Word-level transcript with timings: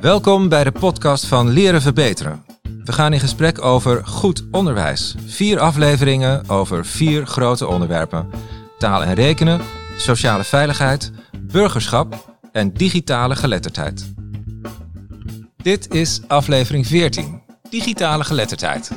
Welkom 0.00 0.48
bij 0.48 0.64
de 0.64 0.72
podcast 0.72 1.26
van 1.26 1.48
Leren 1.48 1.82
Verbeteren. 1.82 2.44
We 2.84 2.92
gaan 2.92 3.12
in 3.12 3.20
gesprek 3.20 3.64
over 3.64 4.06
goed 4.06 4.44
onderwijs. 4.50 5.14
Vier 5.26 5.58
afleveringen 5.58 6.48
over 6.48 6.86
vier 6.86 7.26
grote 7.26 7.66
onderwerpen: 7.66 8.30
taal 8.78 9.04
en 9.04 9.14
rekenen, 9.14 9.60
sociale 9.96 10.44
veiligheid, 10.44 11.12
burgerschap 11.40 12.38
en 12.52 12.72
digitale 12.72 13.36
geletterdheid. 13.36 14.12
Dit 15.56 15.94
is 15.94 16.20
aflevering 16.26 16.86
14: 16.86 17.42
Digitale 17.70 18.24
geletterdheid. 18.24 18.90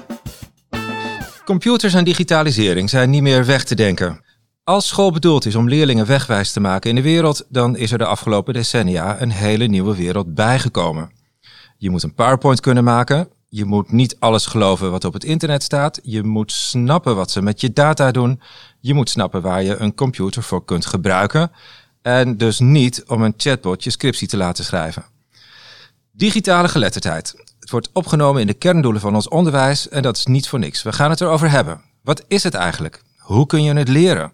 Computers 1.46 1.94
en 1.94 2.04
digitalisering 2.04 2.90
zijn 2.90 3.10
niet 3.10 3.22
meer 3.22 3.46
weg 3.46 3.64
te 3.64 3.76
denken. 3.76 4.22
Als 4.66 4.88
school 4.88 5.12
bedoeld 5.12 5.46
is 5.46 5.56
om 5.56 5.70
leerlingen 5.70 6.06
wegwijs 6.06 6.52
te 6.52 6.60
maken 6.60 6.90
in 6.90 6.96
de 6.96 7.02
wereld, 7.02 7.46
dan 7.50 7.76
is 7.76 7.92
er 7.92 7.98
de 7.98 8.06
afgelopen 8.06 8.54
decennia 8.54 9.22
een 9.22 9.32
hele 9.32 9.66
nieuwe 9.66 9.96
wereld 9.96 10.34
bijgekomen. 10.34 11.12
Je 11.78 11.90
moet 11.90 12.04
een 12.04 12.14
PowerPoint 12.14 12.60
kunnen 12.60 12.84
maken. 12.84 13.28
Je 13.50 13.66
moet 13.66 13.92
niet 13.92 14.16
alles 14.20 14.46
geloven 14.46 14.92
wat 14.92 15.06
op 15.06 15.14
het 15.14 15.24
internet 15.24 15.64
staat. 15.64 16.00
Je 16.04 16.24
moet 16.24 16.52
snappen 16.52 17.16
wat 17.16 17.32
ze 17.32 17.42
met 17.42 17.62
je 17.62 17.74
data 17.74 18.12
doen. 18.12 18.42
Je 18.80 18.94
moet 18.94 19.10
snappen 19.10 19.42
waar 19.42 19.64
je 19.64 19.78
een 19.78 19.96
computer 19.96 20.44
voor 20.44 20.66
kunt 20.66 20.86
gebruiken. 20.86 21.52
En 22.02 22.38
dus 22.38 22.60
niet 22.60 23.04
om 23.08 23.22
een 23.22 23.34
chatbot 23.38 23.84
je 23.84 23.90
scriptie 23.90 24.28
te 24.28 24.38
laten 24.38 24.64
schrijven. 24.64 25.06
Digitale 26.12 26.68
geletterdheid. 26.68 27.36
Het 27.60 27.70
wordt 27.70 27.90
opgenomen 27.94 28.42
in 28.42 28.48
de 28.48 28.54
kerndoelen 28.54 29.02
van 29.02 29.16
ons 29.16 29.28
onderwijs 29.28 29.90
en 29.90 30.02
dat 30.02 30.18
is 30.18 30.26
niet 30.26 30.48
voor 30.48 30.60
niks. 30.60 30.84
We 30.84 30.94
gaan 30.94 31.10
het 31.10 31.22
erover 31.22 31.50
hebben. 31.50 31.82
Wat 32.02 32.24
is 32.28 32.44
het 32.44 32.54
eigenlijk? 32.54 33.02
Hoe 33.18 33.46
kun 33.46 33.64
je 33.64 33.74
het 33.74 33.88
leren? 33.88 34.32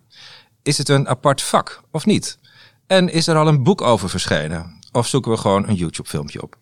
Is 0.63 0.77
het 0.77 0.90
een 0.90 1.08
apart 1.08 1.41
vak 1.41 1.81
of 1.91 2.05
niet? 2.05 2.38
En 2.88 3.09
is 3.09 3.27
er 3.27 3.36
al 3.36 3.48
een 3.48 3.63
boek 3.63 3.81
over 3.81 4.09
verschenen? 4.09 4.80
Of 4.91 5.08
zoeken 5.08 5.32
we 5.32 5.38
gewoon 5.38 5.68
een 5.68 5.76
YouTube-filmpje 5.76 6.41
op? 6.41 6.55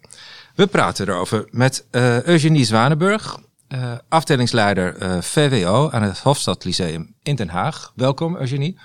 We 0.56 0.68
praten 0.68 1.08
erover 1.08 1.48
met 1.52 1.86
uh, 1.92 2.24
Eugenie 2.24 2.66
Zwanenburg, 2.66 3.40
uh, 3.70 3.94
afdelingsleider 4.10 5.02
uh, 5.02 5.22
VWO 5.22 5.90
aan 5.90 6.02
het 6.02 6.20
Hofstad 6.20 6.64
Lyceum 6.64 7.16
in 7.24 7.36
Den 7.36 7.50
Haag. 7.50 7.92
Welkom, 7.96 8.36
Eugenie. 8.36 8.80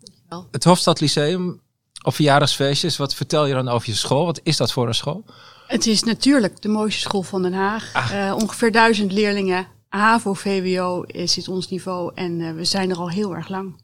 Dankjewel. 0.00 0.48
Het 0.50 0.64
Hofstad 0.64 1.00
Lyceum 1.00 1.60
op 2.02 2.14
verjaardagsfeestjes. 2.14 2.96
Wat 2.96 3.14
vertel 3.14 3.46
je 3.46 3.54
dan 3.54 3.68
over 3.68 3.88
je 3.88 3.94
school? 3.94 4.24
Wat 4.24 4.40
is 4.42 4.56
dat 4.56 4.72
voor 4.72 4.86
een 4.86 4.94
school? 4.94 5.24
Het 5.66 5.86
is 5.86 6.02
natuurlijk 6.02 6.62
de 6.62 6.68
mooiste 6.68 7.00
school 7.00 7.22
van 7.22 7.42
Den 7.42 7.52
Haag. 7.52 7.92
Ah. 7.92 8.34
ongeveer 8.34 8.72
duizend 8.72 9.12
leerlingen. 9.12 9.66
HAVO, 9.88 10.34
VWO 10.34 11.02
is 11.02 11.48
ons 11.48 11.68
niveau 11.68 12.12
en 12.14 12.56
we 12.56 12.64
zijn 12.64 12.90
er 12.90 12.96
al 12.96 13.10
heel 13.10 13.34
erg 13.34 13.48
lang. 13.48 13.76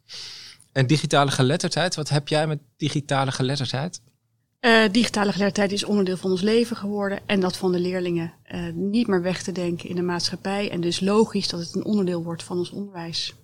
En 0.73 0.87
digitale 0.87 1.31
geletterdheid, 1.31 1.95
wat 1.95 2.09
heb 2.09 2.29
jij 2.29 2.47
met 2.47 2.59
digitale 2.77 3.33
geletterdheid? 3.33 4.01
Uh, 4.61 4.83
digitale 4.91 5.33
geletterdheid 5.33 5.73
is 5.73 5.85
onderdeel 5.85 6.17
van 6.17 6.31
ons 6.31 6.41
leven 6.41 6.77
geworden 6.77 7.21
en 7.27 7.41
dat 7.41 7.57
van 7.57 7.73
de 7.73 7.81
leerlingen 7.81 8.33
uh, 8.55 8.73
niet 8.73 9.07
meer 9.07 9.23
weg 9.23 9.43
te 9.43 9.53
denken 9.53 9.89
in 9.89 9.95
de 9.95 10.03
maatschappij. 10.03 10.71
En 10.71 10.81
dus 10.81 11.01
logisch 11.01 11.49
dat 11.49 11.61
het 11.61 11.75
een 11.75 11.85
onderdeel 11.85 12.23
wordt 12.23 12.43
van 12.43 12.59
ons 12.59 12.71
onderwijs. 12.71 13.35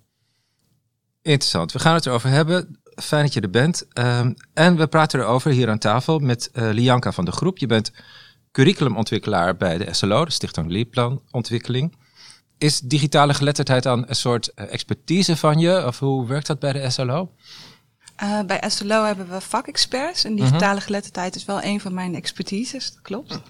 Interessant. 1.21 1.71
We 1.71 1.79
gaan 1.79 1.93
het 1.93 2.05
erover 2.05 2.29
hebben. 2.29 2.79
Fijn 2.95 3.23
dat 3.23 3.33
je 3.33 3.41
er 3.41 3.49
bent. 3.49 3.85
Uh, 3.93 4.19
en 4.53 4.77
we 4.77 4.87
praten 4.87 5.19
erover 5.19 5.51
hier 5.51 5.69
aan 5.69 5.77
tafel 5.77 6.19
met 6.19 6.49
uh, 6.53 6.69
Lianka 6.71 7.11
van 7.11 7.25
de 7.25 7.31
Groep. 7.31 7.57
Je 7.57 7.67
bent 7.67 7.91
curriculumontwikkelaar 8.51 9.57
bij 9.57 9.77
de 9.77 9.93
SLO, 9.93 10.25
de 10.25 10.31
Stichting 10.31 10.69
Leerplanontwikkeling. 10.69 11.95
Is 12.57 12.79
digitale 12.79 13.33
geletterdheid 13.33 13.83
dan 13.83 14.05
een 14.07 14.15
soort 14.15 14.53
expertise 14.53 15.37
van 15.37 15.59
je? 15.59 15.85
Of 15.85 15.99
hoe 15.99 16.27
werkt 16.27 16.47
dat 16.47 16.59
bij 16.59 16.73
de 16.73 16.89
SLO? 16.89 17.31
Uh, 18.23 18.41
bij 18.41 18.63
SLO 18.67 19.03
hebben 19.03 19.29
we 19.29 19.41
vakexperts 19.41 20.23
en 20.23 20.35
digitale 20.35 20.75
mhm. 20.75 20.83
geletterdheid 20.83 21.35
is 21.35 21.45
wel 21.45 21.63
een 21.63 21.79
van 21.79 21.93
mijn 21.93 22.15
expertises, 22.15 22.91
dat 22.91 23.01
klopt. 23.01 23.41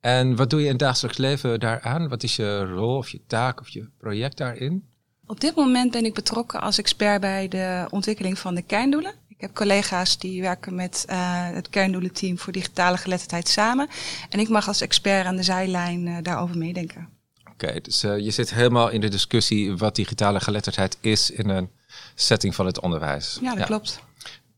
En 0.00 0.36
wat 0.36 0.50
doe 0.50 0.58
je 0.60 0.64
in 0.64 0.70
het 0.70 0.80
dagelijks 0.80 1.18
leven 1.18 1.60
daaraan? 1.60 2.08
Wat 2.08 2.22
is 2.22 2.36
je 2.36 2.64
rol 2.64 2.96
of 2.96 3.08
je 3.08 3.20
taak 3.26 3.60
of 3.60 3.68
je 3.68 3.88
project 3.98 4.36
daarin? 4.36 4.84
Op 5.26 5.40
dit 5.40 5.54
moment 5.54 5.90
ben 5.90 6.04
ik 6.04 6.14
betrokken 6.14 6.60
als 6.60 6.78
expert 6.78 7.20
bij 7.20 7.48
de 7.48 7.86
ontwikkeling 7.90 8.38
van 8.38 8.54
de 8.54 8.62
kerndoelen. 8.62 9.14
Ik 9.28 9.40
heb 9.40 9.54
collega's 9.54 10.18
die 10.18 10.40
werken 10.40 10.74
met 10.74 11.04
uh, 11.10 11.16
het 11.50 11.68
kerndoelenteam 11.68 12.38
voor 12.38 12.52
digitale 12.52 12.96
geletterdheid 12.96 13.48
samen. 13.48 13.88
En 14.28 14.38
ik 14.38 14.48
mag 14.48 14.68
als 14.68 14.80
expert 14.80 15.26
aan 15.26 15.36
de 15.36 15.42
zijlijn 15.42 16.06
uh, 16.06 16.16
daarover 16.22 16.58
meedenken. 16.58 17.17
Oké, 17.62 17.80
dus 17.80 18.00
je 18.00 18.30
zit 18.30 18.54
helemaal 18.54 18.88
in 18.88 19.00
de 19.00 19.08
discussie 19.08 19.76
wat 19.76 19.94
digitale 19.94 20.40
geletterdheid 20.40 20.96
is 21.00 21.30
in 21.30 21.48
een 21.48 21.70
setting 22.14 22.54
van 22.54 22.66
het 22.66 22.80
onderwijs. 22.80 23.38
Ja, 23.42 23.54
dat 23.54 23.66
klopt. 23.66 24.00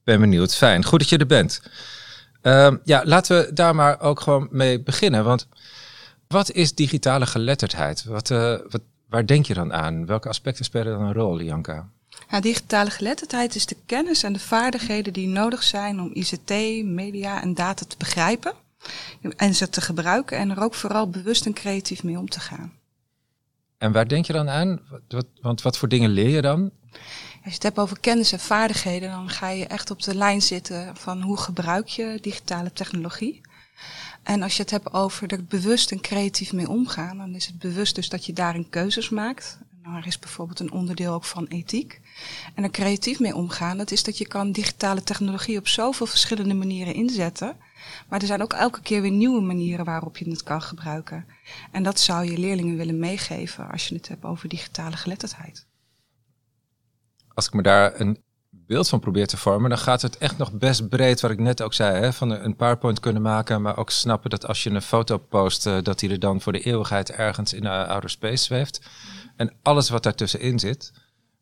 Ben 0.04 0.20
benieuwd. 0.20 0.54
Fijn. 0.54 0.84
Goed 0.84 0.98
dat 0.98 1.08
je 1.08 1.18
er 1.18 1.26
bent. 1.26 1.62
Uh, 2.42 2.74
ja, 2.84 3.02
laten 3.04 3.38
we 3.38 3.52
daar 3.52 3.74
maar 3.74 4.00
ook 4.00 4.20
gewoon 4.20 4.48
mee 4.50 4.80
beginnen. 4.80 5.24
Want 5.24 5.46
wat 6.28 6.50
is 6.50 6.74
digitale 6.74 7.26
geletterdheid? 7.26 8.04
Wat, 8.04 8.30
uh, 8.30 8.56
wat, 8.68 8.80
waar 9.08 9.26
denk 9.26 9.46
je 9.46 9.54
dan 9.54 9.72
aan? 9.72 10.06
Welke 10.06 10.28
aspecten 10.28 10.64
spelen 10.64 10.98
dan 10.98 11.06
een 11.06 11.12
rol, 11.12 11.40
Janka? 11.40 11.88
Ja, 12.30 12.40
digitale 12.40 12.90
geletterdheid 12.90 13.54
is 13.54 13.66
de 13.66 13.76
kennis 13.86 14.22
en 14.22 14.32
de 14.32 14.38
vaardigheden 14.38 15.12
die 15.12 15.28
nodig 15.28 15.62
zijn 15.62 16.00
om 16.00 16.10
ICT, 16.12 16.50
media 16.84 17.42
en 17.42 17.54
data 17.54 17.84
te 17.88 17.96
begrijpen. 17.98 18.52
En 19.36 19.54
ze 19.54 19.68
te 19.68 19.80
gebruiken 19.80 20.38
en 20.38 20.50
er 20.50 20.62
ook 20.62 20.74
vooral 20.74 21.10
bewust 21.10 21.46
en 21.46 21.52
creatief 21.52 22.02
mee 22.02 22.18
om 22.18 22.28
te 22.28 22.40
gaan. 22.40 22.78
En 23.80 23.92
waar 23.92 24.08
denk 24.08 24.24
je 24.26 24.32
dan 24.32 24.48
aan? 24.48 24.80
Wat, 25.08 25.26
want 25.40 25.62
wat 25.62 25.78
voor 25.78 25.88
dingen 25.88 26.10
leer 26.10 26.28
je 26.28 26.42
dan? 26.42 26.70
Als 26.92 27.00
je 27.42 27.50
het 27.50 27.62
hebt 27.62 27.78
over 27.78 28.00
kennis 28.00 28.32
en 28.32 28.40
vaardigheden, 28.40 29.10
dan 29.10 29.28
ga 29.28 29.48
je 29.48 29.66
echt 29.66 29.90
op 29.90 30.02
de 30.02 30.14
lijn 30.14 30.42
zitten 30.42 30.96
van 30.96 31.22
hoe 31.22 31.36
gebruik 31.36 31.88
je 31.88 32.18
digitale 32.20 32.72
technologie. 32.72 33.40
En 34.22 34.42
als 34.42 34.56
je 34.56 34.62
het 34.62 34.70
hebt 34.70 34.92
over 34.92 35.32
er 35.32 35.44
bewust 35.44 35.90
en 35.90 36.00
creatief 36.00 36.52
mee 36.52 36.68
omgaan, 36.68 37.18
dan 37.18 37.34
is 37.34 37.46
het 37.46 37.58
bewust 37.58 37.94
dus 37.94 38.08
dat 38.08 38.26
je 38.26 38.32
daarin 38.32 38.68
keuzes 38.68 39.08
maakt. 39.08 39.58
Daar 39.82 40.06
is 40.06 40.18
bijvoorbeeld 40.18 40.60
een 40.60 40.72
onderdeel 40.72 41.12
ook 41.12 41.24
van 41.24 41.46
ethiek. 41.46 42.00
En 42.54 42.64
er 42.64 42.70
creatief 42.70 43.20
mee 43.20 43.34
omgaan, 43.34 43.76
dat 43.76 43.90
is 43.90 44.02
dat 44.02 44.18
je 44.18 44.26
kan 44.26 44.52
digitale 44.52 45.02
technologie 45.02 45.58
op 45.58 45.68
zoveel 45.68 46.06
verschillende 46.06 46.54
manieren 46.54 46.94
inzetten. 46.94 47.56
Maar 48.08 48.20
er 48.20 48.26
zijn 48.26 48.42
ook 48.42 48.52
elke 48.52 48.80
keer 48.80 49.02
weer 49.02 49.10
nieuwe 49.10 49.40
manieren 49.40 49.84
waarop 49.84 50.16
je 50.16 50.30
het 50.30 50.42
kan 50.42 50.62
gebruiken. 50.62 51.26
En 51.70 51.82
dat 51.82 52.00
zou 52.00 52.30
je 52.30 52.38
leerlingen 52.38 52.76
willen 52.76 52.98
meegeven 52.98 53.70
als 53.70 53.88
je 53.88 53.94
het 53.94 54.08
hebt 54.08 54.24
over 54.24 54.48
digitale 54.48 54.96
geletterdheid 54.96 55.68
als 57.40 57.48
ik 57.48 57.54
me 57.54 57.62
daar 57.62 58.00
een 58.00 58.22
beeld 58.50 58.88
van 58.88 59.00
probeer 59.00 59.26
te 59.26 59.36
vormen, 59.36 59.70
dan 59.70 59.78
gaat 59.78 60.02
het 60.02 60.18
echt 60.18 60.38
nog 60.38 60.52
best 60.52 60.88
breed, 60.88 61.20
wat 61.20 61.30
ik 61.30 61.38
net 61.38 61.62
ook 61.62 61.74
zei, 61.74 62.00
hè, 62.00 62.12
van 62.12 62.30
een 62.30 62.56
PowerPoint 62.56 63.00
kunnen 63.00 63.22
maken, 63.22 63.62
maar 63.62 63.76
ook 63.76 63.90
snappen 63.90 64.30
dat 64.30 64.46
als 64.46 64.62
je 64.62 64.70
een 64.70 64.82
foto 64.82 65.18
post, 65.18 65.66
uh, 65.66 65.82
dat 65.82 65.98
die 65.98 66.10
er 66.10 66.18
dan 66.18 66.40
voor 66.40 66.52
de 66.52 66.60
eeuwigheid 66.60 67.10
ergens 67.10 67.52
in 67.52 67.62
de 67.62 67.86
outer 67.86 68.10
space 68.10 68.44
zweeft. 68.44 68.80
En 69.36 69.52
alles 69.62 69.88
wat 69.88 70.02
daartussenin 70.02 70.58
zit. 70.58 70.92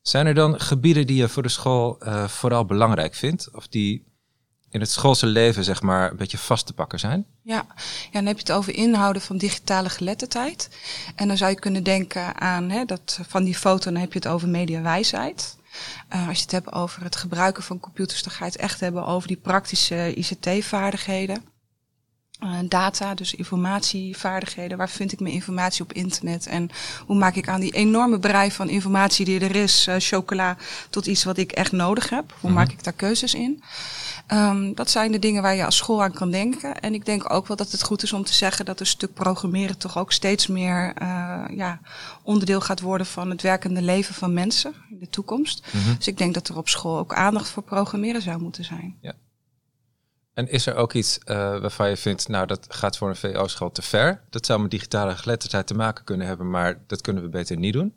Zijn 0.03 0.27
er 0.27 0.35
dan 0.35 0.61
gebieden 0.61 1.07
die 1.07 1.17
je 1.17 1.29
voor 1.29 1.43
de 1.43 1.49
school 1.49 1.99
uh, 2.03 2.29
vooral 2.29 2.65
belangrijk 2.65 3.15
vindt? 3.15 3.55
Of 3.55 3.69
die 3.69 4.05
in 4.71 4.81
het 4.81 4.91
schoolse 4.91 5.27
leven, 5.27 5.65
zeg 5.65 5.83
maar, 5.83 6.11
een 6.11 6.17
beetje 6.17 6.39
vast 6.39 6.67
te 6.67 6.73
pakken 6.73 6.99
zijn? 6.99 7.27
Ja. 7.43 7.67
ja, 7.77 8.11
dan 8.13 8.27
heb 8.27 8.35
je 8.35 8.43
het 8.43 8.53
over 8.53 8.75
inhouden 8.75 9.23
van 9.23 9.39
digitale 9.39 9.89
geletterdheid. 9.89 10.69
En 11.15 11.29
dan 11.29 11.37
zou 11.37 11.51
je 11.51 11.59
kunnen 11.59 11.83
denken 11.83 12.41
aan 12.41 12.71
hè, 12.71 12.85
dat 12.85 13.19
van 13.29 13.45
die 13.45 13.57
foto, 13.57 13.91
dan 13.91 14.01
heb 14.01 14.13
je 14.13 14.19
het 14.19 14.29
over 14.29 14.49
mediawijsheid. 14.49 15.57
Uh, 16.15 16.29
als 16.29 16.37
je 16.37 16.43
het 16.43 16.53
hebt 16.53 16.73
over 16.73 17.03
het 17.03 17.17
gebruiken 17.17 17.63
van 17.63 17.81
computers, 17.81 18.23
dan 18.23 18.33
ga 18.33 18.45
je 18.45 18.51
het 18.51 18.61
echt 18.61 18.81
hebben 18.81 19.07
over 19.07 19.29
die 19.29 19.37
praktische 19.37 20.15
ICT-vaardigheden. 20.15 21.45
Uh, 22.41 22.59
data, 22.65 23.15
dus 23.15 23.35
informatievaardigheden. 23.35 24.79
Waar 24.79 24.89
vind 24.89 25.13
ik 25.13 25.21
mijn 25.21 25.35
informatie 25.35 25.83
op 25.83 25.93
internet? 25.93 26.47
En 26.47 26.71
hoe 27.07 27.17
maak 27.17 27.35
ik 27.35 27.49
aan 27.49 27.61
die 27.61 27.75
enorme 27.75 28.19
brei 28.19 28.53
van 28.53 28.69
informatie 28.69 29.25
die 29.25 29.41
er 29.41 29.57
is, 29.57 29.87
uh, 29.89 29.95
chocola, 29.99 30.57
tot 30.91 31.07
iets 31.07 31.25
wat 31.25 31.37
ik 31.37 31.53
echt 31.53 31.73
nodig 31.73 32.11
heb? 32.11 32.35
Hoe 32.41 32.51
maak 32.51 32.67
mhm. 32.67 32.75
ik 32.77 32.85
daar 32.85 32.93
keuzes 32.93 33.35
in? 33.35 33.63
Um, 34.33 34.75
dat 34.75 34.91
zijn 34.91 35.13
de 35.13 35.19
dingen 35.19 35.43
waar 35.43 35.55
je 35.55 35.65
als 35.65 35.77
school 35.77 36.03
aan 36.03 36.13
kan 36.13 36.31
denken. 36.31 36.81
En 36.81 36.95
ik 36.95 37.05
denk 37.05 37.33
ook 37.33 37.47
wel 37.47 37.57
dat 37.57 37.73
het 37.73 37.83
goed 37.83 38.03
is 38.03 38.13
om 38.13 38.25
te 38.25 38.35
zeggen 38.35 38.65
dat 38.65 38.81
een 38.81 38.87
stuk 38.87 39.15
programmeren 39.15 39.79
toch 39.79 39.99
ook 39.99 40.13
steeds 40.13 40.47
meer 40.47 40.93
uh, 41.03 41.45
ja, 41.57 41.81
onderdeel 42.23 42.61
gaat 42.61 42.81
worden 42.81 43.07
van 43.07 43.31
het 43.31 43.43
werkende 43.43 43.83
leven 43.83 44.15
van 44.15 44.33
mensen 44.33 44.75
in 44.91 44.99
de 44.99 45.11
toekomst. 45.11 45.67
Mhm. 45.73 45.97
Dus 45.97 46.09
ik 46.09 46.19
denk 46.19 46.35
dat 46.35 46.49
er 46.49 46.57
op 46.57 46.69
school 46.69 46.99
ook 46.99 47.15
aandacht 47.15 47.49
voor 47.49 47.63
programmeren 47.63 48.23
zou 48.23 48.41
moeten 48.41 48.65
zijn. 48.65 48.97
Ja. 49.01 49.15
En 50.39 50.51
is 50.51 50.67
er 50.67 50.75
ook 50.75 50.93
iets 50.93 51.19
uh, 51.25 51.37
waarvan 51.37 51.89
je 51.89 51.97
vindt, 51.97 52.29
nou 52.29 52.47
dat 52.47 52.67
gaat 52.69 52.97
voor 52.97 53.09
een 53.09 53.17
VO-school 53.17 53.71
te 53.71 53.83
ver? 53.83 54.21
Dat 54.31 54.47
zou 54.47 54.61
met 54.61 54.71
digitale 54.71 55.17
geletterdheid 55.17 55.67
te 55.67 55.75
maken 55.75 56.05
kunnen 56.05 56.27
hebben, 56.27 56.51
maar 56.51 56.79
dat 56.87 57.01
kunnen 57.01 57.23
we 57.23 57.29
beter 57.29 57.57
niet 57.57 57.73
doen? 57.73 57.95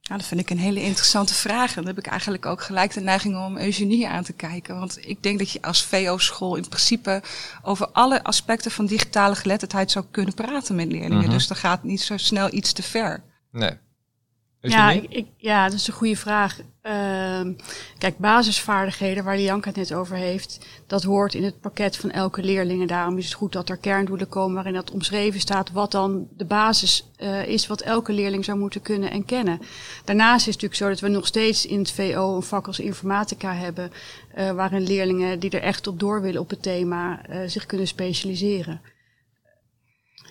Ja, 0.00 0.16
dat 0.16 0.26
vind 0.26 0.40
ik 0.40 0.50
een 0.50 0.58
hele 0.58 0.82
interessante 0.82 1.34
vraag. 1.34 1.68
En 1.68 1.74
dan 1.74 1.86
heb 1.86 1.98
ik 1.98 2.06
eigenlijk 2.06 2.46
ook 2.46 2.62
gelijk 2.62 2.92
de 2.92 3.00
neiging 3.00 3.36
om 3.36 3.58
eugenie 3.58 4.08
aan 4.08 4.24
te 4.24 4.32
kijken. 4.32 4.78
Want 4.78 5.08
ik 5.08 5.22
denk 5.22 5.38
dat 5.38 5.50
je 5.50 5.62
als 5.62 5.82
VO-school 5.82 6.56
in 6.56 6.68
principe 6.68 7.22
over 7.62 7.88
alle 7.88 8.22
aspecten 8.22 8.70
van 8.70 8.86
digitale 8.86 9.34
geletterdheid 9.34 9.90
zou 9.90 10.04
kunnen 10.10 10.34
praten 10.34 10.74
met 10.74 10.86
leerlingen. 10.86 11.18
Mhm. 11.18 11.30
Dus 11.30 11.46
dan 11.46 11.56
gaat 11.56 11.82
niet 11.82 12.02
zo 12.02 12.16
snel 12.16 12.52
iets 12.52 12.72
te 12.72 12.82
ver. 12.82 13.22
Nee. 13.50 13.78
Ja, 14.60 14.90
ik, 14.90 15.06
ik, 15.08 15.26
ja, 15.36 15.64
dat 15.64 15.78
is 15.78 15.86
een 15.86 15.94
goede 15.94 16.16
vraag. 16.16 16.60
Ehm, 16.82 17.52
kijk, 17.98 18.18
basisvaardigheden, 18.18 19.24
waar 19.24 19.36
Lianka 19.36 19.68
het 19.68 19.76
net 19.76 19.94
over 19.94 20.16
heeft, 20.16 20.66
dat 20.86 21.02
hoort 21.02 21.34
in 21.34 21.44
het 21.44 21.60
pakket 21.60 21.96
van 21.96 22.10
elke 22.10 22.42
leerling. 22.42 22.80
En 22.80 22.86
daarom 22.86 23.18
is 23.18 23.24
het 23.24 23.34
goed 23.34 23.52
dat 23.52 23.68
er 23.68 23.76
kerndoelen 23.76 24.28
komen 24.28 24.54
waarin 24.54 24.74
dat 24.74 24.90
omschreven 24.90 25.40
staat 25.40 25.70
wat 25.70 25.90
dan 25.90 26.28
de 26.36 26.44
basis 26.44 27.10
uh, 27.18 27.46
is 27.46 27.66
wat 27.66 27.80
elke 27.80 28.12
leerling 28.12 28.44
zou 28.44 28.58
moeten 28.58 28.82
kunnen 28.82 29.10
en 29.10 29.24
kennen. 29.24 29.60
Daarnaast 30.04 30.46
is 30.46 30.54
het 30.54 30.62
natuurlijk 30.62 30.80
zo 30.80 30.88
dat 30.88 31.00
we 31.00 31.16
nog 31.16 31.26
steeds 31.26 31.66
in 31.66 31.78
het 31.78 31.90
VO 31.90 32.36
een 32.36 32.42
vak 32.42 32.66
als 32.66 32.80
informatica 32.80 33.54
hebben, 33.54 33.92
uh, 34.38 34.52
waarin 34.52 34.82
leerlingen 34.82 35.38
die 35.38 35.50
er 35.50 35.62
echt 35.62 35.86
op 35.86 36.00
door 36.00 36.22
willen 36.22 36.40
op 36.40 36.50
het 36.50 36.62
thema 36.62 37.20
uh, 37.30 37.38
zich 37.46 37.66
kunnen 37.66 37.86
specialiseren. 37.86 38.80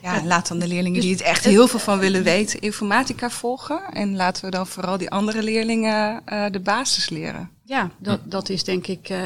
Ja, 0.02 0.24
laat 0.24 0.48
dan 0.48 0.60
de 0.60 0.68
leerlingen 0.68 1.02
die 1.02 1.12
het 1.12 1.22
echt 1.22 1.46
heel 1.46 1.68
veel 1.68 1.80
van 1.80 2.00
willen 2.00 2.24
weten 2.24 2.60
informatica 2.60 3.30
volgen. 3.30 3.82
En 3.92 4.16
laten 4.16 4.46
we 4.46 4.52
dan 4.52 4.68
vooral 4.68 4.98
die 4.98 5.10
andere 5.10 5.44
leerlingen 5.44 6.22
uh, 6.26 6.46
de 6.52 6.60
basis 6.60 7.10
leren. 7.10 7.50
Ja, 7.64 7.92
dat, 7.98 8.20
dat 8.24 8.50
is 8.50 8.64
denk 8.64 8.88
ik, 8.88 9.10
uh, 9.10 9.18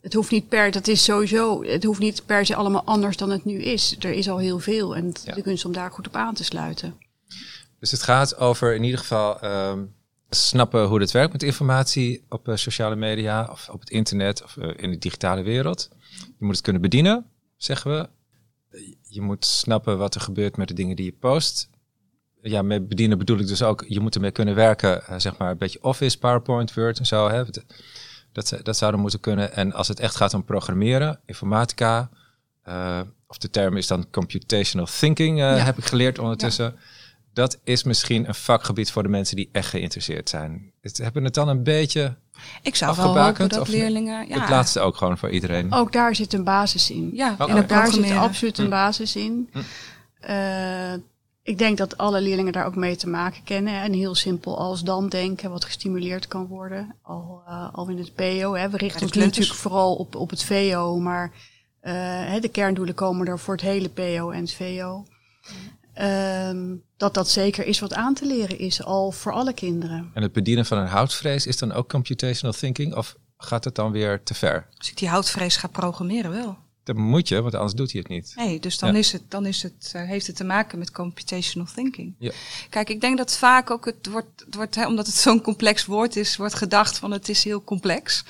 het 0.00 0.12
hoeft 0.12 0.30
niet 0.30 0.48
per, 0.48 0.70
dat 0.70 0.88
is 0.88 1.04
sowieso, 1.04 1.64
het 1.64 1.84
hoeft 1.84 2.00
niet 2.00 2.26
per 2.26 2.46
se 2.46 2.54
allemaal 2.54 2.84
anders 2.84 3.16
dan 3.16 3.30
het 3.30 3.44
nu 3.44 3.62
is. 3.62 3.96
Er 4.00 4.12
is 4.12 4.28
al 4.28 4.38
heel 4.38 4.58
veel 4.58 4.96
en 4.96 5.12
ja. 5.24 5.34
de 5.34 5.42
kunst 5.42 5.64
om 5.64 5.72
daar 5.72 5.90
goed 5.90 6.06
op 6.06 6.16
aan 6.16 6.34
te 6.34 6.44
sluiten. 6.44 6.94
Dus 7.80 7.90
het 7.90 8.02
gaat 8.02 8.36
over 8.36 8.74
in 8.74 8.84
ieder 8.84 8.98
geval 8.98 9.44
um, 9.44 9.94
snappen 10.30 10.86
hoe 10.86 11.00
het 11.00 11.10
werkt 11.10 11.32
met 11.32 11.42
informatie 11.42 12.24
op 12.28 12.48
uh, 12.48 12.56
sociale 12.56 12.96
media 12.96 13.48
of 13.50 13.68
op 13.68 13.80
het 13.80 13.90
internet 13.90 14.42
of 14.42 14.56
in 14.56 14.90
de 14.90 14.98
digitale 14.98 15.42
wereld. 15.42 15.88
Je 16.16 16.44
moet 16.44 16.54
het 16.54 16.64
kunnen 16.64 16.82
bedienen, 16.82 17.26
zeggen 17.56 17.90
we 17.90 18.08
je 19.12 19.20
moet 19.20 19.44
snappen 19.44 19.98
wat 19.98 20.14
er 20.14 20.20
gebeurt 20.20 20.56
met 20.56 20.68
de 20.68 20.74
dingen 20.74 20.96
die 20.96 21.04
je 21.04 21.12
post. 21.12 21.70
Ja, 22.42 22.62
met 22.62 22.88
bedienen 22.88 23.18
bedoel 23.18 23.38
ik 23.38 23.46
dus 23.46 23.62
ook, 23.62 23.84
je 23.88 24.00
moet 24.00 24.14
ermee 24.14 24.30
kunnen 24.30 24.54
werken, 24.54 25.02
uh, 25.10 25.18
zeg 25.18 25.38
maar 25.38 25.50
een 25.50 25.58
beetje 25.58 25.82
Office, 25.82 26.18
PowerPoint, 26.18 26.74
Word 26.74 26.98
en 26.98 27.06
zo. 27.06 27.28
Hè. 27.28 27.44
Dat, 28.32 28.60
dat 28.62 28.76
zou 28.76 28.92
er 28.92 28.98
moeten 28.98 29.20
kunnen. 29.20 29.52
En 29.52 29.72
als 29.72 29.88
het 29.88 30.00
echt 30.00 30.16
gaat 30.16 30.34
om 30.34 30.44
programmeren, 30.44 31.20
informatica, 31.26 32.10
uh, 32.68 33.00
of 33.26 33.38
de 33.38 33.50
term 33.50 33.76
is 33.76 33.86
dan 33.86 34.10
computational 34.10 34.86
thinking, 34.98 35.38
uh, 35.38 35.44
ja. 35.44 35.56
heb 35.56 35.78
ik 35.78 35.84
geleerd 35.84 36.18
ondertussen. 36.18 36.64
Ja. 36.64 36.74
Dat 37.32 37.60
is 37.64 37.82
misschien 37.82 38.28
een 38.28 38.34
vakgebied 38.34 38.90
voor 38.90 39.02
de 39.02 39.08
mensen 39.08 39.36
die 39.36 39.48
echt 39.52 39.68
geïnteresseerd 39.68 40.28
zijn. 40.28 40.72
Het, 40.80 40.96
hebben 40.96 41.24
het 41.24 41.34
dan 41.34 41.48
een 41.48 41.62
beetje 41.62 42.16
ik 42.62 42.76
zou 42.76 42.96
wel 42.96 43.18
hopen 43.18 43.48
dat 43.48 43.68
leerlingen... 43.68 44.28
Ja. 44.28 44.40
Het 44.40 44.50
laatste 44.50 44.80
ook 44.80 44.96
gewoon 44.96 45.18
voor 45.18 45.30
iedereen. 45.30 45.72
Ook 45.72 45.92
daar 45.92 46.14
zit 46.14 46.32
een 46.32 46.44
basis 46.44 46.90
in. 46.90 47.10
Ja, 47.12 47.34
en 47.38 47.56
ook 47.56 47.68
daar 47.68 47.92
zit 47.92 48.16
absoluut 48.16 48.58
een 48.58 48.70
basis 48.70 49.16
in. 49.16 49.50
Hm. 49.52 49.58
Uh, 50.30 50.92
ik 51.42 51.58
denk 51.58 51.78
dat 51.78 51.98
alle 51.98 52.20
leerlingen 52.20 52.52
daar 52.52 52.66
ook 52.66 52.76
mee 52.76 52.96
te 52.96 53.08
maken 53.08 53.42
kennen. 53.44 53.82
En 53.82 53.92
heel 53.92 54.14
simpel 54.14 54.58
als 54.58 54.82
dan 54.82 55.08
denken, 55.08 55.50
wat 55.50 55.64
gestimuleerd 55.64 56.28
kan 56.28 56.46
worden. 56.46 56.94
Al, 57.02 57.42
uh, 57.48 57.68
al 57.72 57.88
in 57.88 57.98
het 57.98 58.14
PO. 58.14 58.54
Hè. 58.54 58.70
We 58.70 58.76
richten 58.76 59.02
ons 59.02 59.12
natuurlijk 59.12 59.58
vooral 59.58 59.94
op, 59.94 60.14
op 60.14 60.30
het 60.30 60.44
VO. 60.44 60.98
Maar 60.98 61.32
uh, 61.82 62.40
de 62.40 62.48
kerndoelen 62.52 62.94
komen 62.94 63.26
er 63.26 63.38
voor 63.38 63.54
het 63.54 63.62
hele 63.62 63.88
PO 63.88 64.30
en 64.30 64.40
het 64.40 64.54
VO. 64.54 65.04
Um, 66.00 66.82
dat 66.96 67.14
dat 67.14 67.28
zeker 67.28 67.66
is 67.66 67.80
wat 67.80 67.94
aan 67.94 68.14
te 68.14 68.26
leren 68.26 68.58
is, 68.58 68.82
al 68.82 69.10
voor 69.10 69.32
alle 69.32 69.52
kinderen. 69.52 70.10
En 70.14 70.22
het 70.22 70.32
bedienen 70.32 70.66
van 70.66 70.78
een 70.78 70.86
houtvrees 70.86 71.46
is 71.46 71.58
dan 71.58 71.72
ook 71.72 71.88
computational 71.88 72.54
thinking? 72.54 72.94
Of 72.94 73.16
gaat 73.36 73.64
het 73.64 73.74
dan 73.74 73.92
weer 73.92 74.22
te 74.22 74.34
ver? 74.34 74.66
Als 74.78 74.90
ik 74.90 74.96
die 74.96 75.08
houtvrees 75.08 75.56
ga 75.56 75.68
programmeren, 75.68 76.30
wel. 76.30 76.58
Dat 76.84 76.96
moet 76.96 77.28
je, 77.28 77.42
want 77.42 77.54
anders 77.54 77.72
doet 77.72 77.92
hij 77.92 78.00
het 78.00 78.10
niet. 78.10 78.32
Nee, 78.36 78.60
dus 78.60 78.78
dan, 78.78 78.92
ja. 78.92 78.98
is 78.98 79.12
het, 79.12 79.22
dan 79.28 79.46
is 79.46 79.62
het, 79.62 79.92
uh, 79.96 80.02
heeft 80.02 80.26
het 80.26 80.36
te 80.36 80.44
maken 80.44 80.78
met 80.78 80.90
computational 80.90 81.68
thinking. 81.74 82.14
Ja. 82.18 82.30
Kijk, 82.70 82.90
ik 82.90 83.00
denk 83.00 83.16
dat 83.16 83.36
vaak 83.36 83.70
ook 83.70 83.84
het 83.84 84.06
wordt, 84.06 84.40
het 84.44 84.54
wordt 84.54 84.74
hè, 84.74 84.86
omdat 84.86 85.06
het 85.06 85.14
zo'n 85.14 85.40
complex 85.40 85.84
woord 85.84 86.16
is, 86.16 86.36
wordt 86.36 86.54
gedacht 86.54 86.98
van 86.98 87.10
het 87.10 87.28
is 87.28 87.44
heel 87.44 87.64
complex. 87.64 88.24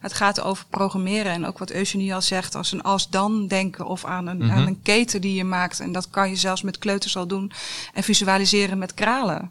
Het 0.00 0.12
gaat 0.12 0.40
over 0.40 0.66
programmeren 0.70 1.32
en 1.32 1.46
ook 1.46 1.58
wat 1.58 1.70
Eugenie 1.70 2.14
al 2.14 2.22
zegt, 2.22 2.54
als 2.54 2.72
een 2.72 2.82
als-dan 2.82 3.46
denken 3.46 3.86
of 3.86 4.04
aan 4.04 4.26
een, 4.26 4.50
aan 4.50 4.66
een 4.66 4.82
keten 4.82 5.20
die 5.20 5.34
je 5.34 5.44
maakt. 5.44 5.80
En 5.80 5.92
dat 5.92 6.10
kan 6.10 6.28
je 6.28 6.36
zelfs 6.36 6.62
met 6.62 6.78
kleuters 6.78 7.16
al 7.16 7.26
doen 7.26 7.52
en 7.94 8.02
visualiseren 8.02 8.78
met 8.78 8.94
kralen. 8.94 9.50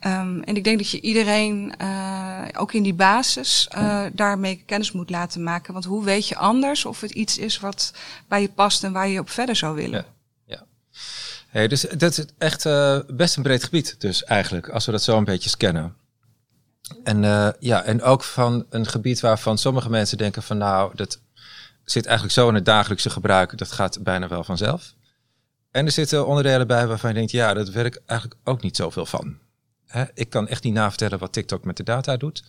Um, 0.00 0.42
en 0.42 0.56
ik 0.56 0.64
denk 0.64 0.78
dat 0.78 0.90
je 0.90 1.00
iedereen, 1.00 1.74
uh, 1.82 2.42
ook 2.52 2.72
in 2.72 2.82
die 2.82 2.94
basis, 2.94 3.68
uh, 3.76 4.04
daarmee 4.12 4.62
kennis 4.66 4.92
moet 4.92 5.10
laten 5.10 5.42
maken. 5.42 5.72
Want 5.72 5.84
hoe 5.84 6.04
weet 6.04 6.28
je 6.28 6.36
anders 6.36 6.84
of 6.84 7.00
het 7.00 7.10
iets 7.10 7.38
is 7.38 7.60
wat 7.60 7.92
bij 8.28 8.40
je 8.40 8.48
past 8.48 8.84
en 8.84 8.92
waar 8.92 9.08
je 9.08 9.20
op 9.20 9.30
verder 9.30 9.56
zou 9.56 9.74
willen? 9.74 10.04
Ja. 10.44 10.56
ja. 10.56 10.66
Hey, 11.48 11.68
dus 11.68 11.80
dat 11.80 12.18
is 12.18 12.24
echt 12.38 12.64
uh, 12.64 12.98
best 13.06 13.36
een 13.36 13.42
breed 13.42 13.64
gebied, 13.64 14.00
dus 14.00 14.24
eigenlijk, 14.24 14.68
als 14.68 14.86
we 14.86 14.92
dat 14.92 15.02
zo 15.02 15.16
een 15.16 15.24
beetje 15.24 15.48
scannen. 15.48 15.94
En, 17.04 17.22
ja, 17.60 17.82
en 17.82 18.02
ook 18.02 18.24
van 18.24 18.66
een 18.70 18.86
gebied 18.86 19.20
waarvan 19.20 19.58
sommige 19.58 19.90
mensen 19.90 20.18
denken 20.18 20.42
van 20.42 20.58
nou, 20.58 20.92
dat 20.94 21.20
zit 21.84 22.06
eigenlijk 22.06 22.36
zo 22.36 22.48
in 22.48 22.54
het 22.54 22.64
dagelijkse 22.64 23.10
gebruik, 23.10 23.58
dat 23.58 23.72
gaat 23.72 24.02
bijna 24.02 24.28
wel 24.28 24.44
vanzelf. 24.44 24.94
En 25.70 25.86
er 25.86 25.92
zitten 25.92 26.26
onderdelen 26.26 26.66
bij 26.66 26.86
waarvan 26.86 27.10
je 27.10 27.16
denkt, 27.16 27.30
ja, 27.32 27.54
dat 27.54 27.68
werk 27.68 28.02
eigenlijk 28.06 28.40
ook 28.44 28.62
niet 28.62 28.76
zoveel 28.76 29.06
van. 29.06 29.38
Ik 30.14 30.30
kan 30.30 30.48
echt 30.48 30.64
niet 30.64 30.74
navertellen 30.74 31.18
wat 31.18 31.32
TikTok 31.32 31.64
met 31.64 31.76
de 31.76 31.82
data 31.82 32.16
doet. 32.16 32.44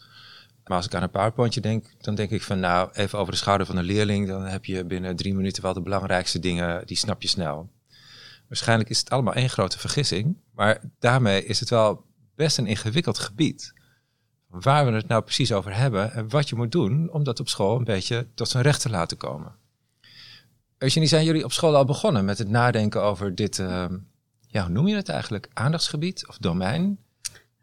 Maar 0.68 0.78
als 0.78 0.86
ik 0.86 0.96
aan 0.96 1.04
een 1.04 1.10
PowerPointje 1.10 1.62
denk, 1.62 1.86
dan 1.98 2.16
denk 2.16 2.30
ik 2.30 2.44
van 2.44 2.60
nou, 2.60 2.90
even 2.94 3.20
over 3.20 3.32
de 3.32 3.38
schouder 3.38 3.68
van 3.68 3.78
een 3.78 3.84
leerling, 3.84 4.28
dan 4.28 4.46
heb 4.46 4.66
je 4.66 4.86
binnen 4.86 5.16
drie 5.16 5.34
minuten 5.34 5.64
wel 5.64 5.74
de 5.74 5.82
belangrijkste 5.82 6.40
dingen, 6.40 6.86
die 6.86 6.98
snap 6.98 7.22
je 7.22 7.28
snel. 7.28 7.70
Waarschijnlijk 8.48 8.90
is 8.90 9.00
het 9.00 9.10
allemaal 9.10 9.34
één 9.34 9.50
grote 9.50 9.80
vergissing, 9.80 10.38
maar 10.54 10.82
daarmee 11.00 11.46
is 11.46 11.60
het 11.60 11.70
wel 11.70 12.06
best 12.36 12.58
een 12.58 12.68
ingewikkeld 12.68 13.20
gebied. 13.20 13.74
Waar 14.48 14.86
we 14.86 14.92
het 14.92 15.08
nou 15.08 15.24
precies 15.24 15.52
over 15.52 15.76
hebben 15.76 16.12
en 16.12 16.30
wat 16.30 16.50
je 16.50 16.56
moet 16.56 16.72
doen 16.72 17.12
om 17.12 17.24
dat 17.24 17.40
op 17.40 17.50
school 17.50 17.78
een 17.78 17.84
beetje 17.84 18.28
tot 18.34 18.50
zijn 18.50 18.64
recht 18.64 18.82
te 18.82 18.90
laten 18.90 19.18
komen. 19.18 19.56
Eugenie, 20.78 21.08
zijn 21.08 21.26
jullie 21.26 21.44
op 21.44 21.52
school 21.52 21.76
al 21.76 21.86
begonnen 21.86 22.26
met 22.26 22.38
het 22.38 22.50
nadenken 22.50 23.04
over 23.04 23.36
dit, 23.36 23.58
uh, 23.58 23.86
ja, 24.48 24.64
hoe 24.64 24.72
noem 24.72 24.88
je 24.88 24.96
het 24.96 25.10
eigenlijk, 25.10 25.50
aandachtsgebied 25.54 26.28
of 26.28 26.38
domein? 26.38 27.00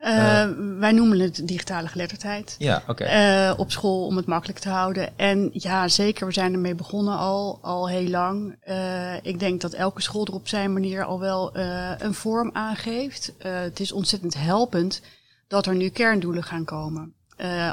Uh, 0.04 0.48
wij 0.78 0.92
noemen 0.92 1.18
het 1.18 1.48
digitale 1.48 1.88
geletterdheid. 1.88 2.54
Ja, 2.58 2.82
oké. 2.86 2.90
Okay. 2.90 3.48
Uh, 3.48 3.58
op 3.58 3.70
school 3.70 4.06
om 4.06 4.16
het 4.16 4.26
makkelijk 4.26 4.58
te 4.58 4.68
houden. 4.68 5.18
En 5.18 5.50
ja, 5.52 5.88
zeker, 5.88 6.26
we 6.26 6.32
zijn 6.32 6.52
ermee 6.52 6.74
begonnen 6.74 7.16
al, 7.16 7.58
al 7.62 7.88
heel 7.88 8.08
lang. 8.08 8.56
Uh, 8.68 9.14
ik 9.22 9.38
denk 9.38 9.60
dat 9.60 9.72
elke 9.72 10.02
school 10.02 10.26
er 10.26 10.32
op 10.32 10.48
zijn 10.48 10.72
manier 10.72 11.04
al 11.04 11.20
wel 11.20 11.56
een 11.98 12.14
vorm 12.14 12.50
aangeeft. 12.52 13.32
het 13.38 13.80
is 13.80 13.92
ontzettend 13.92 14.34
helpend 14.34 15.00
dat 15.48 15.66
er 15.66 15.74
nu 15.74 15.88
kerndoelen 15.88 16.44
gaan 16.44 16.64
komen. 16.64 17.14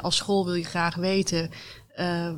als 0.02 0.16
school 0.16 0.44
wil 0.44 0.54
je 0.54 0.64
graag 0.64 0.94
weten 0.94 1.50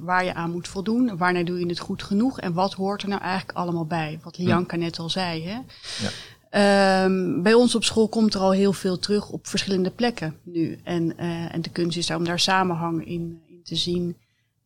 waar 0.00 0.24
je 0.24 0.34
aan 0.34 0.50
moet 0.50 0.68
voldoen. 0.68 1.16
Wanneer 1.16 1.44
doe 1.44 1.58
je 1.58 1.66
het 1.66 1.78
goed 1.78 2.02
genoeg? 2.02 2.40
En 2.40 2.52
wat 2.52 2.72
hoort 2.72 3.02
er 3.02 3.08
nou 3.08 3.20
eigenlijk 3.20 3.58
allemaal 3.58 3.86
bij? 3.86 4.18
Wat 4.22 4.38
Lianka 4.38 4.76
hm. 4.76 4.82
net 4.82 4.98
al 4.98 5.10
zei. 5.10 5.44
Hè? 5.44 5.58
Ja. 6.02 6.10
Um, 6.56 7.42
bij 7.42 7.54
ons 7.54 7.74
op 7.74 7.84
school 7.84 8.08
komt 8.08 8.34
er 8.34 8.40
al 8.40 8.52
heel 8.52 8.72
veel 8.72 8.98
terug 8.98 9.30
op 9.30 9.46
verschillende 9.46 9.90
plekken 9.90 10.36
nu. 10.42 10.78
En, 10.84 11.12
uh, 11.20 11.54
en 11.54 11.62
de 11.62 11.70
kunst 11.70 11.96
is 11.96 12.06
daar 12.06 12.16
om 12.16 12.24
daar 12.24 12.40
samenhang 12.40 13.06
in, 13.06 13.40
in 13.46 13.60
te 13.64 13.76
zien. 13.76 14.16